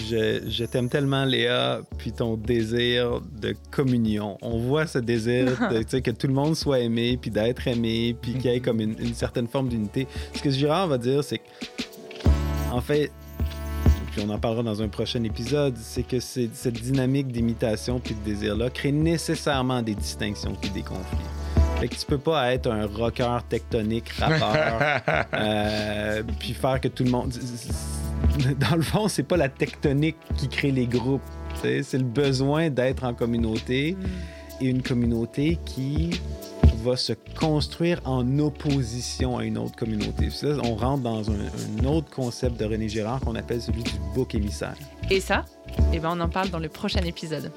je, 0.08 0.64
t'aime 0.64 0.88
tellement, 0.88 1.24
Léa, 1.24 1.80
puis 1.98 2.12
ton 2.12 2.36
désir 2.36 3.20
de 3.40 3.54
communion. 3.70 4.38
On 4.42 4.58
voit 4.58 4.86
ce 4.86 4.98
désir 4.98 5.46
de, 5.70 5.82
que 6.00 6.10
tout 6.10 6.26
le 6.26 6.34
monde 6.34 6.56
soit 6.56 6.80
aimé, 6.80 7.18
puis 7.20 7.30
d'être 7.30 7.66
aimé, 7.66 8.16
puis 8.20 8.34
qu'il 8.34 8.50
y 8.50 8.54
ait 8.54 8.60
comme 8.60 8.80
une, 8.80 8.96
une 8.98 9.14
certaine 9.14 9.48
forme 9.48 9.68
d'unité. 9.68 10.06
Ce 10.34 10.42
que 10.42 10.50
Girard 10.50 10.88
va 10.88 10.98
dire, 10.98 11.24
c'est 11.24 11.38
que, 11.38 11.44
en 12.70 12.80
fait, 12.80 13.10
puis 14.10 14.22
on 14.26 14.30
en 14.30 14.38
parlera 14.38 14.62
dans 14.62 14.82
un 14.82 14.88
prochain 14.88 15.22
épisode, 15.24 15.76
c'est 15.76 16.02
que 16.02 16.20
cette 16.20 16.80
dynamique 16.80 17.28
d'imitation 17.28 18.00
puis 18.00 18.14
de 18.14 18.20
désir-là 18.24 18.70
crée 18.70 18.92
nécessairement 18.92 19.82
des 19.82 19.94
distinctions 19.94 20.54
puis 20.60 20.70
des 20.70 20.82
conflits. 20.82 21.18
Fait 21.78 21.88
que 21.88 21.94
tu 21.94 22.04
peux 22.04 22.18
pas 22.18 22.52
être 22.52 22.70
un 22.70 22.86
rocker 22.86 23.38
tectonique, 23.48 24.10
rappeur, 24.10 25.00
euh, 25.34 26.22
puis 26.38 26.52
faire 26.52 26.80
que 26.80 26.88
tout 26.88 27.04
le 27.04 27.10
monde. 27.10 27.32
Dans 28.58 28.76
le 28.76 28.82
fond, 28.82 29.08
c'est 29.08 29.22
pas 29.22 29.38
la 29.38 29.48
tectonique 29.48 30.16
qui 30.36 30.48
crée 30.48 30.72
les 30.72 30.86
groupes. 30.86 31.22
C'est 31.62 31.92
le 31.94 32.04
besoin 32.04 32.68
d'être 32.68 33.04
en 33.04 33.14
communauté 33.14 33.96
mm. 33.98 34.64
et 34.64 34.68
une 34.68 34.82
communauté 34.82 35.58
qui 35.64 36.20
va 36.80 36.96
se 36.96 37.12
construire 37.38 38.00
en 38.04 38.38
opposition 38.38 39.38
à 39.38 39.44
une 39.44 39.58
autre 39.58 39.76
communauté. 39.76 40.28
on 40.64 40.74
rentre 40.74 41.02
dans 41.02 41.30
un, 41.30 41.84
autre 41.84 42.10
concept 42.10 42.58
de 42.58 42.64
René 42.64 42.88
Girard 42.88 43.20
qu'on 43.20 43.34
appelle 43.34 43.60
celui 43.60 43.82
du 43.82 43.92
bouc 44.14 44.34
émissaire. 44.34 44.74
Et 45.10 45.20
ça, 45.20 45.44
eh 45.92 45.98
ben 45.98 46.10
on 46.12 46.20
en 46.20 46.28
parle 46.28 46.48
dans 46.50 46.58
le 46.58 46.68
prochain 46.68 47.00
épisode. 47.00 47.52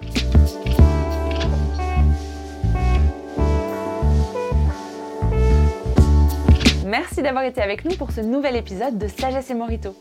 Merci 6.86 7.21
d'avoir 7.21 7.45
été 7.45 7.61
avec 7.61 7.86
nous 7.86 7.95
pour 7.95 8.11
ce 8.11 8.21
nouvel 8.21 8.55
épisode 8.55 8.97
de 8.97 9.07
Sagesse 9.07 9.49
et 9.49 9.55
Morito. 9.55 9.95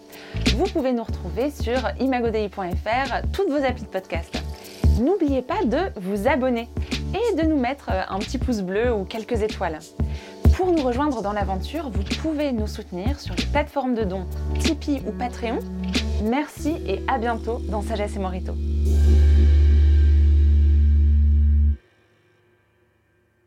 Vous 0.56 0.64
pouvez 0.64 0.92
nous 0.92 1.04
retrouver 1.04 1.50
sur 1.50 1.78
imagodei.fr, 2.00 3.22
toutes 3.32 3.48
vos 3.48 3.64
applis 3.64 3.84
de 3.84 3.88
podcast. 3.88 4.42
N'oubliez 5.00 5.42
pas 5.42 5.64
de 5.64 5.78
vous 6.00 6.28
abonner 6.28 6.68
et 7.14 7.36
de 7.36 7.42
nous 7.46 7.58
mettre 7.58 7.90
euh, 7.90 8.02
un 8.08 8.18
petit 8.18 8.38
pouce 8.38 8.60
bleu 8.60 8.92
ou 8.92 9.04
quelques 9.04 9.42
étoiles. 9.42 9.78
Pour 10.56 10.70
nous 10.70 10.82
rejoindre 10.82 11.22
dans 11.22 11.32
l'aventure, 11.32 11.90
vous 11.90 12.02
pouvez 12.20 12.52
nous 12.52 12.66
soutenir 12.66 13.20
sur 13.20 13.34
les 13.34 13.44
plateformes 13.46 13.94
de 13.94 14.04
dons 14.04 14.26
Tipeee 14.60 15.02
ou 15.06 15.12
Patreon. 15.12 15.60
Merci 16.24 16.76
et 16.86 17.02
à 17.08 17.18
bientôt 17.18 17.60
dans 17.68 17.82
Sagesse 17.82 18.16
et 18.16 18.18
Morito. 18.18 18.52